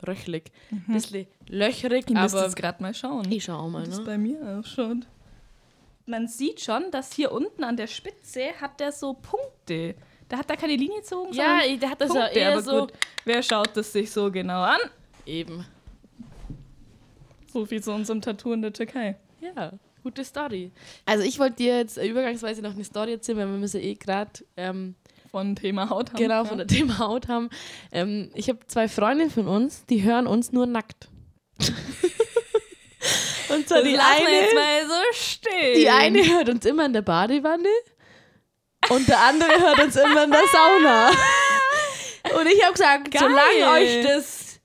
röchlig. 0.05 0.51
Ein 0.71 0.83
bisschen 0.93 1.27
löcherig, 1.47 2.05
Ich 2.09 2.15
aber 2.17 2.43
jetzt 2.43 2.55
gerade 2.55 2.81
mal 2.83 2.93
schauen. 2.93 3.31
ich 3.31 3.45
schau 3.45 3.57
auch 3.59 3.69
mal, 3.69 3.85
das 3.85 3.99
ne? 3.99 4.05
bei 4.05 4.17
mir 4.17 4.59
ausschaut. 4.59 4.97
Man 6.05 6.27
sieht 6.27 6.61
schon, 6.61 6.91
dass 6.91 7.13
hier 7.13 7.31
unten 7.31 7.63
an 7.63 7.77
der 7.77 7.87
Spitze 7.87 8.51
hat 8.61 8.79
der 8.79 8.91
so 8.91 9.13
Punkte. 9.13 9.95
Da 10.27 10.37
hat 10.37 10.49
er 10.49 10.57
keine 10.57 10.75
Linie 10.75 10.97
gezogen, 10.99 11.33
Ja, 11.33 11.59
der 11.79 11.89
hat 11.89 12.01
das 12.01 12.09
Punkte. 12.09 12.27
ja 12.27 12.35
eher 12.35 12.51
aber 12.53 12.61
so. 12.61 12.79
gut, 12.81 12.93
wer 13.23 13.41
schaut 13.41 13.75
das 13.77 13.91
sich 13.93 14.11
so 14.11 14.29
genau 14.31 14.61
an? 14.63 14.79
Eben. 15.25 15.65
So 17.53 17.65
viel 17.65 17.81
zu 17.81 17.91
unserem 17.93 18.21
Tattoo 18.21 18.51
in 18.53 18.61
der 18.61 18.73
Türkei. 18.73 19.15
Ja, 19.39 19.71
gute 20.05 20.23
Story. 20.23 20.71
Also 21.07 21.23
ich 21.23 21.39
wollte 21.39 21.55
dir 21.55 21.77
jetzt 21.77 21.97
äh, 21.97 22.05
übergangsweise 22.05 22.61
noch 22.61 22.75
eine 22.75 22.83
Story 22.83 23.13
erzählen, 23.13 23.39
weil 23.39 23.47
wir 23.47 23.57
müssen 23.57 23.81
eh 23.81 23.95
gerade 23.95 24.31
ähm, 24.55 24.93
Von 25.31 25.55
Thema 25.55 25.89
Haut 25.89 26.09
haben. 26.11 26.17
genau 26.19 26.43
ja. 26.43 26.45
von 26.45 26.59
der 26.59 26.67
Thema 26.67 26.99
Haut 26.99 27.27
haben. 27.27 27.49
Ähm, 27.91 28.29
ich 28.35 28.47
habe 28.47 28.59
zwei 28.67 28.87
Freundinnen 28.87 29.31
von 29.31 29.47
uns, 29.47 29.83
die 29.87 30.03
hören 30.03 30.27
uns 30.27 30.51
nur 30.51 30.67
nackt. 30.67 31.09
Und 33.49 33.67
zwar 33.67 33.81
Das 33.81 33.87
die 33.87 33.97
eine, 33.97 34.87
so 34.87 34.93
die 35.75 35.89
eine 35.89 36.23
hört 36.23 36.49
uns 36.49 36.65
immer 36.65 36.85
in 36.85 36.93
der 36.93 37.03
Badewanne 37.03 37.69
und 38.89 39.07
der 39.07 39.19
andere 39.19 39.59
hört 39.59 39.83
uns 39.83 39.95
immer 39.95 40.23
in 40.23 40.31
der 40.31 40.41
Sauna. 40.51 41.09
Und 42.39 42.47
ich 42.47 42.63
habe 42.63 42.73
gesagt, 42.73 43.11
Geil. 43.11 43.21
solange 43.21 43.79
euch 43.79 44.03
das 44.03 44.59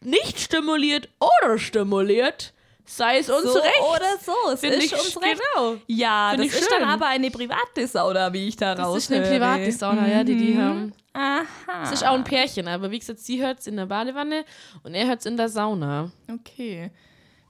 nicht 0.00 0.38
stimuliert 0.38 1.08
oder 1.18 1.58
stimuliert, 1.58 2.54
sei 2.96 3.18
es 3.18 3.30
uns 3.30 3.52
so 3.52 3.58
recht. 3.58 3.80
oder 3.82 4.16
so. 4.24 4.52
Es 4.52 4.60
Finde 4.60 4.76
ist 4.76 4.84
ich 4.86 4.92
uns 4.92 5.20
recht. 5.22 5.40
Genau. 5.54 5.76
Ja, 5.86 6.30
Finde 6.30 6.46
das 6.46 6.54
ich 6.54 6.60
ist 6.60 6.68
schön. 6.70 6.80
dann 6.80 6.88
aber 6.90 7.06
eine 7.06 7.30
private 7.30 7.86
Sauna, 7.86 8.32
wie 8.32 8.48
ich 8.48 8.56
da 8.56 8.74
Das 8.74 8.84
raushöre. 8.86 8.98
ist 8.98 9.12
eine 9.12 9.28
private 9.28 9.72
Sauna, 9.72 10.08
ja, 10.08 10.24
die 10.24 10.36
die 10.36 10.58
haben. 10.58 10.92
Aha. 11.12 11.44
Das 11.82 11.92
ist 11.92 12.06
auch 12.06 12.14
ein 12.14 12.24
Pärchen, 12.24 12.68
aber 12.68 12.90
wie 12.90 12.98
gesagt, 12.98 13.18
sie 13.18 13.42
hört 13.42 13.60
es 13.60 13.66
in 13.66 13.76
der 13.76 13.86
Badewanne 13.86 14.44
und 14.84 14.94
er 14.94 15.06
hört 15.08 15.20
es 15.20 15.26
in 15.26 15.36
der 15.36 15.48
Sauna. 15.48 16.10
Okay. 16.32 16.90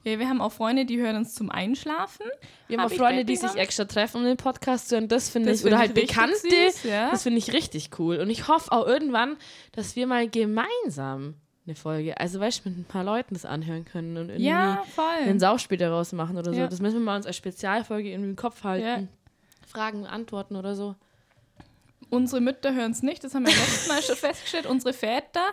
Ja, 0.03 0.19
wir 0.19 0.27
haben 0.31 0.41
auch 0.41 0.53
Freunde, 0.53 0.87
die 0.87 0.99
hören 0.99 1.17
uns 1.17 1.35
zum 1.35 1.51
Einschlafen. 1.51 2.25
Wir 2.69 2.79
haben 2.79 2.85
Hab 2.85 2.93
auch 2.93 2.97
Freunde, 2.97 3.27
die 3.27 3.37
sich 3.37 3.55
extra 3.57 3.85
treffen, 3.85 4.19
um 4.19 4.25
den 4.25 4.39
Podcast 4.39 4.89
zu 4.89 4.95
hören. 4.97 5.09
Das 5.09 5.29
finde 5.29 5.51
Das 5.51 5.61
ich, 5.61 5.67
oder 5.67 5.79
find 5.79 5.89
halt 5.89 5.99
ich 5.99 6.05
richtig 6.05 6.17
Bekannte, 6.17 6.71
süß, 6.73 6.83
ja. 6.85 7.11
das 7.11 7.23
finde 7.23 7.39
ich 7.39 7.53
richtig 7.53 7.91
cool. 7.99 8.17
Und 8.17 8.31
ich 8.31 8.49
hoffe 8.49 8.73
auch 8.73 8.87
irgendwann, 8.87 9.37
dass 9.73 9.97
wir 9.97 10.07
mal 10.07 10.27
gemeinsam 10.27 11.35
eine 11.71 11.77
Folge, 11.77 12.19
also 12.19 12.41
weißt 12.41 12.65
du, 12.65 12.69
mit 12.71 12.79
ein 12.79 12.85
paar 12.85 13.05
Leuten 13.05 13.35
das 13.35 13.45
anhören 13.45 13.85
können 13.85 14.17
und 14.17 14.29
irgendwie 14.29 14.45
Ja, 14.49 14.83
voll. 14.95 15.05
einen 15.25 15.41
Sauspiel 15.41 15.79
daraus 15.79 16.13
machen 16.13 16.37
oder 16.37 16.53
so. 16.53 16.59
Ja. 16.61 16.67
Das 16.69 16.81
müssen 16.81 16.97
wir 16.97 17.01
mal 17.05 17.17
uns 17.17 17.27
als 17.27 17.37
Spezialfolge 17.37 18.11
irgendwie 18.11 18.31
im 18.31 18.37
Kopf 18.37 18.65
halten. 18.65 18.85
Ja. 18.87 19.03
Fragen, 19.67 20.07
Antworten 20.07 20.57
oder 20.57 20.75
so. 20.75 20.97
Unsere 22.11 22.41
Mütter 22.41 22.75
hören 22.75 22.91
es 22.91 23.03
nicht, 23.03 23.23
das 23.23 23.35
haben 23.35 23.47
wir 23.47 23.53
letztes 23.53 23.89
Mal 23.89 24.03
schon 24.03 24.17
festgestellt. 24.17 24.67
Unsere 24.67 24.93
Väter. 24.93 25.45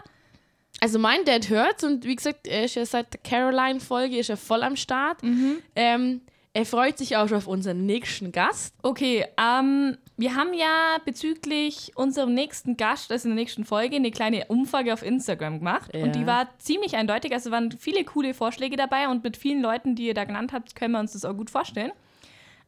Also 0.80 1.00
mein 1.00 1.24
Dad 1.26 1.50
hört's 1.50 1.84
und 1.84 2.06
wie 2.06 2.16
gesagt, 2.16 2.48
er 2.48 2.66
ist 2.66 2.76
ja 2.76 2.86
seit 2.86 3.14
der 3.14 3.20
Caroline-Folge 3.22 4.18
ist 4.18 4.30
er 4.30 4.38
voll 4.38 4.64
am 4.64 4.76
Start. 4.76 5.22
Mhm. 5.24 5.58
Ähm, 5.76 6.22
er 6.58 6.66
freut 6.66 6.98
sich 6.98 7.16
auch 7.16 7.28
schon 7.28 7.38
auf 7.38 7.46
unseren 7.46 7.86
nächsten 7.86 8.32
Gast. 8.32 8.74
Okay, 8.82 9.24
ähm, 9.40 9.96
wir 10.18 10.34
haben 10.34 10.56
ja 10.56 10.98
bezüglich 11.06 11.92
unserem 11.94 12.34
nächsten 12.34 12.78
Gast, 12.78 13.12
also 13.12 13.30
in 13.30 13.36
der 13.36 13.44
nächsten 13.44 13.64
Folge, 13.64 13.98
eine 13.98 14.10
kleine 14.10 14.46
Umfrage 14.48 14.92
auf 14.92 15.04
Instagram 15.04 15.60
gemacht. 15.60 15.92
Ja. 15.94 16.02
Und 16.02 16.16
die 16.16 16.26
war 16.26 16.50
ziemlich 16.58 16.96
eindeutig. 16.96 17.32
Also 17.32 17.52
waren 17.52 17.72
viele 17.74 18.04
coole 18.06 18.34
Vorschläge 18.34 18.76
dabei 18.76 19.08
und 19.08 19.24
mit 19.24 19.38
vielen 19.38 19.62
Leuten, 19.62 19.94
die 19.94 20.08
ihr 20.08 20.16
da 20.16 20.24
genannt 20.24 20.52
habt, 20.52 20.76
können 20.76 20.94
wir 20.94 21.00
uns 21.00 21.14
das 21.14 21.26
auch 21.26 21.38
gut 21.38 21.52
vorstellen. 21.52 21.92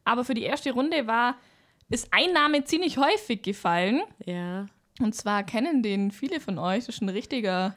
Aber 0.04 0.22
für 0.22 0.34
die 0.34 0.44
erste 0.44 0.70
Runde 0.70 1.08
war, 1.08 1.34
ist 1.88 2.12
ein 2.12 2.32
Name 2.32 2.62
ziemlich 2.62 2.96
häufig 2.96 3.42
gefallen. 3.42 4.02
Ja. 4.24 4.66
Und 5.00 5.16
zwar 5.16 5.42
kennen 5.42 5.82
den 5.82 6.12
viele 6.12 6.38
von 6.38 6.60
euch. 6.60 6.86
Das 6.86 6.94
ist 6.94 7.02
ein 7.02 7.08
richtiger. 7.08 7.74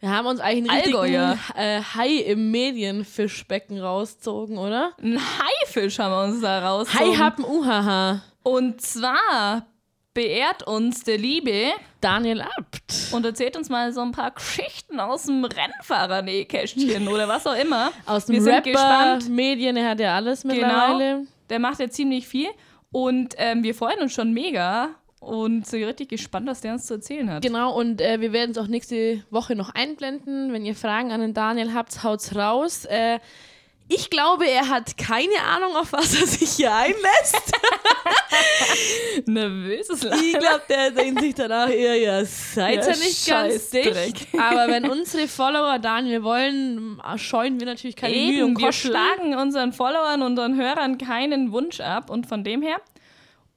Wir 0.00 0.10
haben 0.10 0.26
uns 0.26 0.40
eigentlich 0.40 0.70
einen 0.70 0.80
richtigen 0.80 0.96
Allgäuer. 0.98 1.38
äh, 1.56 1.80
Hai 1.94 2.08
im 2.08 2.50
Medienfischbecken 2.50 3.78
rausgezogen, 3.80 4.56
oder? 4.58 4.92
Ein 5.02 5.18
Haifisch 5.20 5.98
haben 5.98 6.12
wir 6.12 6.24
uns 6.34 6.40
da 6.40 6.66
raus. 6.66 6.88
Hai 6.98 7.14
haben 7.16 7.44
Uhaha. 7.44 8.22
Und 8.42 8.80
zwar 8.80 9.66
beehrt 10.14 10.62
uns 10.66 11.04
der 11.04 11.18
Liebe 11.18 11.68
Daniel 12.00 12.40
Abt. 12.40 13.10
und 13.12 13.24
erzählt 13.26 13.56
uns 13.56 13.68
mal 13.68 13.92
so 13.92 14.00
ein 14.00 14.12
paar 14.12 14.30
Geschichten 14.30 14.98
aus 14.98 15.24
dem 15.24 15.44
Rennfahrer-Nähkästchen 15.44 17.06
oder 17.08 17.28
was 17.28 17.46
auch 17.46 17.54
immer. 17.56 17.92
Aus 18.06 18.26
dem 18.26 18.34
Wir 18.36 18.42
sind 18.42 18.54
Rapper, 18.54 18.70
gespannt. 18.70 19.28
Medien, 19.28 19.76
er 19.76 19.90
hat 19.90 20.00
ja 20.00 20.16
alles 20.16 20.44
mittlerweile. 20.44 21.16
Genau. 21.18 21.26
Der 21.50 21.58
macht 21.58 21.78
ja 21.80 21.88
ziemlich 21.90 22.26
viel. 22.26 22.48
Und 22.92 23.34
ähm, 23.38 23.62
wir 23.62 23.74
freuen 23.74 24.00
uns 24.00 24.12
schon 24.12 24.32
mega 24.32 24.88
und 25.20 25.66
sind 25.66 25.84
richtig 25.84 26.08
gespannt, 26.08 26.46
was 26.46 26.60
der 26.62 26.72
uns 26.72 26.86
zu 26.86 26.94
erzählen 26.94 27.30
hat. 27.30 27.42
Genau, 27.42 27.74
und 27.78 28.00
äh, 28.00 28.20
wir 28.20 28.32
werden 28.32 28.50
es 28.52 28.58
auch 28.58 28.66
nächste 28.66 29.22
Woche 29.30 29.54
noch 29.54 29.70
einblenden. 29.74 30.52
Wenn 30.52 30.64
ihr 30.64 30.74
Fragen 30.74 31.12
an 31.12 31.20
den 31.20 31.34
Daniel 31.34 31.72
habt, 31.74 32.02
haut's 32.02 32.34
raus. 32.34 32.86
Äh, 32.86 33.18
ich 33.92 34.08
glaube, 34.08 34.46
er 34.48 34.68
hat 34.68 34.96
keine 34.96 35.34
Ahnung, 35.52 35.74
auf 35.76 35.92
was 35.92 36.14
er 36.20 36.26
sich 36.26 36.50
hier 36.52 36.72
einlässt. 36.72 37.52
Nervöses 39.26 40.04
Ich 40.04 40.32
glaube, 40.38 40.62
der 40.68 40.90
denkt 40.92 41.20
sich 41.20 41.34
danach 41.34 41.68
eher, 41.68 41.96
ja, 41.96 42.24
seid 42.24 42.76
Ja, 42.86 42.90
ihr 42.92 42.96
nicht 42.98 43.26
ganz 43.26 43.70
dicht. 43.70 44.28
Aber 44.38 44.68
wenn 44.72 44.88
unsere 44.88 45.26
Follower 45.26 45.78
Daniel 45.80 46.22
wollen, 46.22 47.00
scheuen 47.16 47.58
wir 47.58 47.66
natürlich 47.66 47.96
keine 47.96 48.14
Mühe 48.14 48.34
Eben, 48.38 48.44
und 48.44 48.58
wir 48.58 48.66
Kosten. 48.66 48.88
schlagen 48.88 49.34
unseren 49.34 49.72
Followern, 49.72 50.22
unseren 50.22 50.56
Hörern 50.56 50.96
keinen 50.96 51.50
Wunsch 51.52 51.80
ab. 51.80 52.10
Und 52.10 52.26
von 52.26 52.44
dem 52.44 52.62
her, 52.62 52.80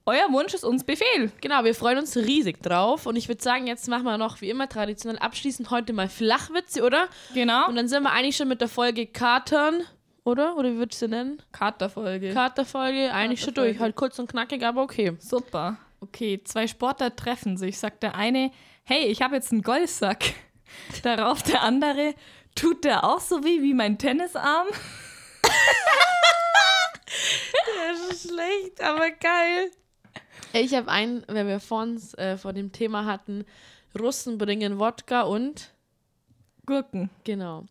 euer 0.06 0.32
Wunsch 0.32 0.54
ist 0.54 0.66
uns 0.66 0.84
Befehl. 0.84 1.32
Genau, 1.40 1.64
wir 1.64 1.74
freuen 1.74 1.98
uns 1.98 2.18
riesig 2.18 2.62
drauf. 2.62 3.06
Und 3.06 3.16
ich 3.16 3.30
würde 3.30 3.42
sagen, 3.42 3.68
jetzt 3.68 3.88
machen 3.88 4.04
wir 4.04 4.18
noch 4.18 4.42
wie 4.42 4.50
immer 4.50 4.68
traditionell 4.68 5.18
abschließend 5.20 5.70
heute 5.70 5.94
mal 5.94 6.10
Flachwitze, 6.10 6.84
oder? 6.84 7.08
Genau. 7.34 7.68
Und 7.70 7.76
dann 7.76 7.88
sind 7.88 8.04
wir 8.04 8.12
eigentlich 8.12 8.36
schon 8.36 8.50
mit 8.50 8.60
der 8.60 8.68
Folge 8.68 9.08
Katern, 9.08 9.82
oder? 10.26 10.58
Oder 10.58 10.74
wie 10.74 10.78
würdest 10.78 11.02
du 11.02 11.06
sie 11.06 11.12
nennen? 11.12 11.42
Katerfolge. 11.54 12.34
Katerfolge, 12.34 13.14
eigentlich 13.14 13.42
schon 13.42 13.54
durch. 13.54 13.80
Halt 13.80 13.96
kurz 13.96 14.20
und 14.20 14.30
knackig, 14.30 14.64
aber 14.66 14.82
okay. 14.82 15.16
Super. 15.20 15.78
Okay, 16.02 16.42
zwei 16.44 16.68
Sportler 16.68 17.16
treffen 17.16 17.56
sich. 17.56 17.80
Sagt 17.80 18.04
der 18.04 18.16
eine, 18.16 18.52
hey, 18.84 19.06
ich 19.06 19.22
habe 19.22 19.36
jetzt 19.36 19.54
einen 19.54 19.62
Golfsack. 19.62 20.34
Darauf 21.04 21.44
der 21.44 21.62
andere, 21.62 22.14
tut 22.56 22.84
der 22.84 23.06
auch 23.06 23.22
so 23.22 23.44
weh 23.44 23.62
wie 23.62 23.74
mein 23.74 23.98
Tennisarm? 23.98 24.68
Das 27.86 28.00
ist 28.10 28.30
schlecht, 28.30 28.82
aber 28.82 29.12
geil. 29.12 29.72
Ich 30.56 30.76
habe 30.76 30.88
einen, 30.88 31.26
wenn 31.28 31.48
wir 31.48 31.60
vor 31.60 31.82
uns 31.82 32.14
äh, 32.14 32.38
vor 32.38 32.54
dem 32.54 32.72
Thema 32.72 33.06
hatten, 33.06 33.44
Russen 34.00 34.38
bringen 34.38 34.78
Wodka 34.78 35.24
und 35.24 35.74
Gurken. 36.68 37.10
Genau. 37.24 37.66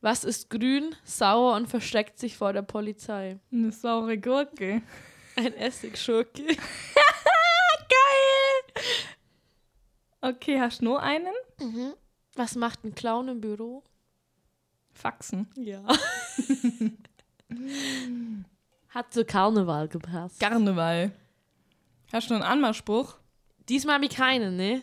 Was 0.00 0.24
ist 0.24 0.48
grün, 0.48 0.94
sauer 1.04 1.54
und 1.54 1.68
versteckt 1.68 2.18
sich 2.18 2.36
vor 2.36 2.54
der 2.54 2.62
Polizei? 2.62 3.38
Eine 3.52 3.72
saure 3.72 4.16
Gurke. 4.18 4.80
Ein 5.36 5.54
Essigschurke. 5.54 6.44
Geil! 6.46 6.56
Okay, 10.22 10.58
hast 10.60 10.80
du 10.80 10.86
nur 10.86 11.02
einen? 11.02 11.34
Mhm. 11.60 11.92
Was 12.36 12.54
macht 12.54 12.84
ein 12.84 12.94
Clown 12.94 13.28
im 13.28 13.40
Büro? 13.42 13.84
Faxen. 14.94 15.50
Ja. 15.56 15.84
Hat 18.88 19.12
zu 19.12 19.26
Karneval 19.26 19.88
gepasst. 19.88 20.40
Karneval. 20.40 21.12
Hast 22.14 22.30
du 22.30 22.34
noch 22.34 22.42
einen 22.42 22.52
Anmachspruch? 22.52 23.16
Diesmal 23.68 23.96
habe 23.96 24.04
ich 24.04 24.12
keinen, 24.12 24.54
ne? 24.56 24.82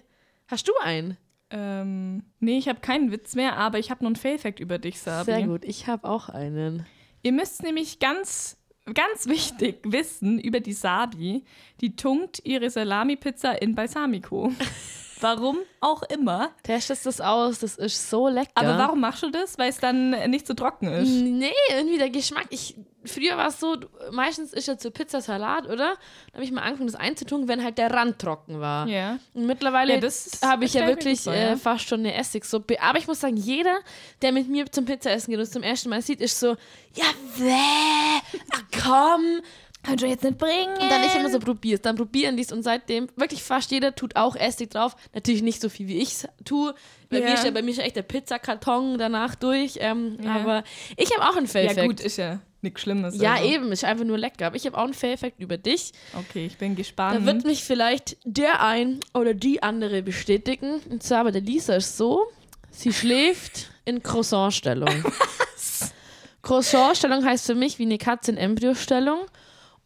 Hast 0.49 0.67
du 0.67 0.73
einen? 0.84 1.15
Ähm, 1.49 2.23
nee, 2.41 2.57
ich 2.57 2.67
habe 2.67 2.82
keinen 2.82 3.09
Witz 3.13 3.36
mehr, 3.36 3.55
aber 3.55 3.79
ich 3.79 3.89
habe 3.89 4.03
noch 4.03 4.09
einen 4.09 4.17
Fail-Fact 4.17 4.59
über 4.59 4.77
dich, 4.79 4.99
Sabi. 4.99 5.32
Sehr 5.32 5.47
gut, 5.47 5.63
ich 5.63 5.88
habe 5.88 6.09
auch 6.09 6.27
einen. 6.27 6.86
Ihr 7.23 7.32
müsst 7.32 7.63
nämlich 7.63 7.99
ganz, 7.99 8.57
ganz 8.93 9.27
wichtig 9.27 9.79
wissen 9.86 10.39
über 10.39 10.59
die 10.59 10.73
Sabi, 10.73 11.45
die 11.79 11.95
tunkt 11.95 12.41
ihre 12.43 12.69
Salami-Pizza 12.69 13.61
in 13.61 13.75
Balsamico. 13.75 14.51
warum 15.22 15.57
auch 15.80 16.03
immer. 16.03 16.49
Testest 16.63 17.05
das 17.05 17.22
aus, 17.22 17.59
das 17.59 17.78
ist 17.78 18.09
so 18.09 18.28
lecker. 18.28 18.51
Aber 18.55 18.78
warum 18.78 18.99
machst 18.99 19.24
du 19.24 19.30
das? 19.30 19.57
Weil 19.57 19.69
es 19.69 19.80
dann 19.80 20.11
nicht 20.30 20.45
so 20.47 20.53
trocken 20.53 20.88
ist. 20.89 21.09
Nee, 21.09 21.51
irgendwie 21.69 21.97
der 21.97 22.09
Geschmack. 22.09 22.47
Ich, 22.49 22.76
früher 23.05 23.38
war 23.38 23.47
es 23.47 23.59
so, 23.59 23.78
meistens 24.11 24.53
ist 24.53 24.67
ja 24.67 24.78
zur 24.78 24.91
Pizza 24.91 25.22
Salat, 25.22 25.65
oder? 25.65 25.95
Da 26.32 26.34
habe 26.36 26.43
ich 26.43 26.51
mal 26.51 26.61
angefangen, 26.61 26.88
das 26.88 26.99
einzutun, 26.99 27.47
wenn 27.47 27.63
halt 27.63 27.78
der 27.78 27.91
Rand 27.91 28.19
trocken 28.19 28.59
war. 28.59 28.88
Ja. 28.88 29.17
Und 29.34 29.45
mittlerweile 29.45 29.93
Ja, 29.99 30.49
habe 30.49 30.65
ich 30.65 30.74
ja 30.74 30.88
wirklich 30.88 31.19
gut 31.19 31.26
vor, 31.26 31.34
äh, 31.34 31.49
ja. 31.51 31.55
fast 31.57 31.88
schon 31.88 32.01
eine 32.01 32.13
Essigsuppe. 32.15 32.82
Aber 32.82 32.97
ich 32.99 33.07
muss 33.07 33.19
sagen, 33.22 33.38
jeder, 33.38 33.78
der 34.22 34.32
mit 34.32 34.49
mir 34.49 34.72
zum 34.72 34.86
Pizzaessen 34.86 35.32
geht 35.32 35.38
und 35.38 35.43
es 35.43 35.51
zum 35.51 35.63
ersten 35.63 35.89
Mal 35.89 36.01
sieht, 36.01 36.22
ist 36.22 36.39
so, 36.39 36.55
ja, 36.95 37.05
wäh, 37.38 38.22
ach 38.53 38.63
komm. 38.84 39.41
Kannst 39.84 40.03
du 40.03 40.07
jetzt 40.07 40.23
nicht 40.23 40.38
bringen? 40.38 40.73
Und 40.79 40.89
dann 40.91 41.03
ich 41.03 41.15
immer 41.15 41.29
so 41.32 41.39
probierst. 41.39 41.86
Dann 41.86 41.95
probieren 41.95 42.38
die 42.38 42.43
es 42.43 42.51
und 42.51 42.61
seitdem 42.61 43.07
wirklich 43.15 43.41
fast 43.41 43.71
jeder 43.71 43.95
tut 43.95 44.15
auch 44.15 44.36
Essig 44.36 44.69
drauf. 44.69 44.95
Natürlich 45.15 45.41
nicht 45.41 45.59
so 45.59 45.69
viel, 45.69 45.88
wie 45.88 45.97
ich 45.97 46.09
es 46.09 46.27
tue. 46.45 46.75
Bei, 47.09 47.19
Ja. 47.19 47.25
mir 47.25 47.34
ist 47.34 47.43
ja, 47.45 47.51
bei 47.51 47.61
mir 47.63 47.71
ist 47.71 47.77
ja 47.77 47.84
echt 47.84 47.95
der 47.95 48.03
Pizzakarton 48.03 48.97
danach 48.99 49.34
durch. 49.36 49.77
Ähm, 49.79 50.17
Ja. 50.23 50.36
Aber 50.36 50.63
ich 50.97 51.09
habe 51.17 51.27
auch 51.27 51.36
einen 51.36 51.47
Ja, 51.47 51.51
Fail-Fact. 51.51 51.88
gut, 51.88 51.99
ist 51.99 52.17
ja 52.17 52.39
nichts 52.61 52.82
Schlimmes. 52.82 53.19
Ja, 53.19 53.34
also. 53.34 53.45
eben, 53.49 53.71
ist 53.71 53.84
einfach 53.84 54.05
nur 54.05 54.19
lecker. 54.19 54.45
Aber 54.47 54.55
ich 54.55 54.67
habe 54.67 54.77
auch 54.77 54.84
einen 54.84 54.93
Fail-Fact 54.93 55.39
über 55.39 55.57
dich. 55.57 55.93
Okay, 56.13 56.45
ich 56.45 56.57
bin 56.57 56.75
Da 56.75 56.77
gespannt. 56.77 57.25
wird 57.25 57.43
mich 57.45 57.63
vielleicht 57.63 58.17
der 58.23 58.61
ein 58.63 58.99
oder 59.15 59.34
die 59.34 59.63
andere 59.63 60.03
bestätigen. 60.03 60.79
Und 60.91 61.01
zwar 61.01 61.23
bei 61.23 61.32
der 61.32 61.41
Lisa 61.41 61.73
ist 61.75 61.97
so, 61.97 62.27
sie 62.69 62.93
schläft 62.93 63.71
in 63.86 64.03
Croissant-Stellung. 64.03 65.03
Croissant-Stellung 66.43 67.25
heißt 67.25 67.45
für 67.45 67.55
mich 67.55 67.79
wie 67.79 67.84
eine 67.84 67.97
Katze 67.97 68.32
in 68.32 68.38
Embryostellung. 68.38 69.19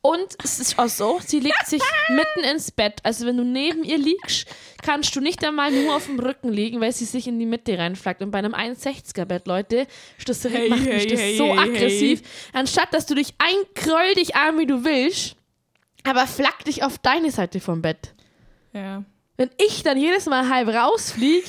Und 0.05 0.35
es 0.43 0.59
ist 0.59 0.77
auch 0.77 0.87
so, 0.87 1.19
sie 1.25 1.39
legt 1.39 1.65
sich 1.65 1.81
mitten 2.09 2.47
ins 2.51 2.69
Bett. 2.69 2.99
Also 3.01 3.25
wenn 3.25 3.37
du 3.37 3.43
neben 3.43 3.83
ihr 3.83 3.97
liegst, 3.97 4.45
kannst 4.83 5.15
du 5.15 5.19
nicht 5.19 5.43
einmal 5.43 5.71
nur 5.71 5.95
auf 5.95 6.05
dem 6.05 6.19
Rücken 6.19 6.49
liegen, 6.49 6.79
weil 6.79 6.91
sie 6.91 7.05
sich 7.05 7.27
in 7.27 7.39
die 7.39 7.47
Mitte 7.47 7.75
reinflackt. 7.75 8.21
Und 8.21 8.29
bei 8.29 8.37
einem 8.37 8.53
1,60er 8.53 9.25
Bett, 9.25 9.47
Leute, 9.47 9.87
ist 10.19 10.29
das, 10.29 10.43
Hey, 10.43 10.69
macht 10.69 10.81
mich 10.81 10.89
hey, 10.93 11.07
das 11.07 11.19
hey, 11.19 11.37
so 11.37 11.51
aggressiv. 11.53 12.21
Anstatt, 12.53 12.93
dass 12.93 13.07
du 13.07 13.15
dich 13.15 13.33
einkroll 13.39 14.13
dich 14.15 14.35
an, 14.35 14.59
wie 14.59 14.67
du 14.67 14.83
willst, 14.85 15.37
aber 16.03 16.27
flack 16.27 16.63
dich 16.65 16.83
auf 16.83 16.99
deine 16.99 17.31
Seite 17.31 17.59
vom 17.59 17.81
Bett. 17.81 18.13
ja. 18.73 19.03
Wenn 19.37 19.49
ich 19.57 19.83
dann 19.83 19.97
jedes 19.97 20.27
Mal 20.27 20.47
halb 20.47 20.69
rausfliege, 20.69 21.47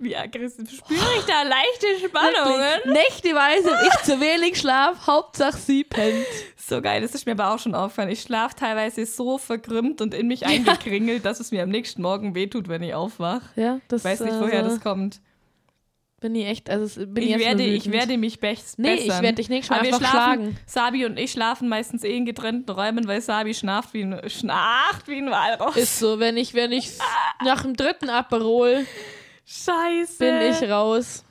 Wie 0.00 0.16
aggressiv 0.16 0.70
spüre 0.70 1.00
ich 1.18 1.24
da 1.24 1.42
leichte 1.42 1.86
Spannungen? 2.06 2.92
nächteweise 2.92 3.70
ich 3.86 4.04
zu 4.04 4.20
wenig 4.20 4.56
Schlaf, 4.58 5.06
Hauptsache 5.08 5.56
sie 5.56 5.82
pennt. 5.82 6.24
So 6.56 6.80
geil, 6.80 7.00
das 7.02 7.14
ist 7.14 7.26
mir 7.26 7.32
aber 7.32 7.52
auch 7.52 7.58
schon 7.58 7.74
aufgefallen. 7.74 8.10
Ich 8.10 8.20
schlafe 8.22 8.54
teilweise 8.54 9.04
so 9.06 9.38
verkrümmt 9.38 10.00
und 10.00 10.14
in 10.14 10.28
mich 10.28 10.46
eingekringelt, 10.46 11.24
dass 11.24 11.40
es 11.40 11.50
mir 11.50 11.62
am 11.64 11.70
nächsten 11.70 12.02
Morgen 12.02 12.34
wehtut, 12.36 12.68
wenn 12.68 12.82
ich 12.82 12.94
aufwache. 12.94 13.42
Ja, 13.56 13.80
das 13.88 14.02
Ich 14.02 14.10
weiß 14.10 14.20
nicht, 14.20 14.38
woher 14.38 14.62
also, 14.62 14.76
das 14.76 14.80
kommt. 14.80 15.20
Bin 16.20 16.34
ich 16.34 16.46
echt, 16.46 16.68
also 16.68 17.06
bin 17.06 17.22
Ich 17.24 17.30
jetzt 17.30 17.40
werde, 17.40 17.62
ich 17.64 17.90
werde 17.92 18.18
mich 18.18 18.36
bech- 18.38 18.74
Nee, 18.76 18.94
ich 18.94 19.06
bessern. 19.06 19.22
werde 19.22 19.36
dich 19.36 19.48
nächstes 19.48 19.70
Mal 19.76 19.84
einfach 19.84 19.98
schlafen, 19.98 20.14
schlagen. 20.16 20.58
Sabi 20.66 21.06
und 21.06 21.16
ich 21.16 21.30
schlafen 21.32 21.68
meistens 21.68 22.02
eh 22.04 22.16
in 22.16 22.26
getrennten 22.26 22.70
Räumen, 22.72 23.06
weil 23.08 23.20
Sabi 23.20 23.54
schnarcht 23.54 23.94
wie 23.94 24.02
ein, 24.02 24.20
schnarcht 24.28 25.06
wie 25.06 25.18
ein 25.18 25.30
Walross. 25.30 25.76
Ist 25.76 25.98
so, 26.00 26.18
wenn 26.18 26.36
ich, 26.36 26.54
wenn 26.54 26.72
ich 26.72 26.90
nach 27.44 27.62
dem 27.62 27.74
dritten 27.76 28.10
Aperol 28.10 28.84
Scheiße. 29.48 30.18
bin 30.18 30.42
ich 30.42 30.62
raus. 30.70 31.24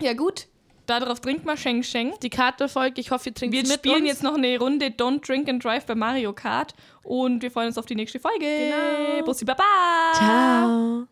Ja 0.00 0.12
gut, 0.12 0.46
darauf 0.86 1.20
trinkt 1.20 1.44
mal 1.44 1.56
Schenk 1.56 1.84
Schenk. 1.84 2.20
Die 2.20 2.30
Karte 2.30 2.68
folgt, 2.68 2.98
ich 2.98 3.10
hoffe, 3.10 3.30
ihr 3.30 3.34
trinkt 3.34 3.54
Wir 3.54 3.62
mit 3.62 3.72
spielen 3.72 4.02
uns. 4.02 4.06
jetzt 4.06 4.22
noch 4.22 4.34
eine 4.34 4.56
Runde 4.58 4.86
Don't 4.86 5.26
Drink 5.26 5.48
and 5.48 5.62
Drive 5.64 5.84
bei 5.86 5.94
Mario 5.94 6.32
Kart 6.32 6.74
und 7.02 7.42
wir 7.42 7.50
freuen 7.50 7.68
uns 7.68 7.78
auf 7.78 7.86
die 7.86 7.96
nächste 7.96 8.20
Folge. 8.20 8.46
Genau. 8.46 9.24
Bussi 9.24 9.44
Baba. 9.44 9.64
Ciao. 10.14 11.06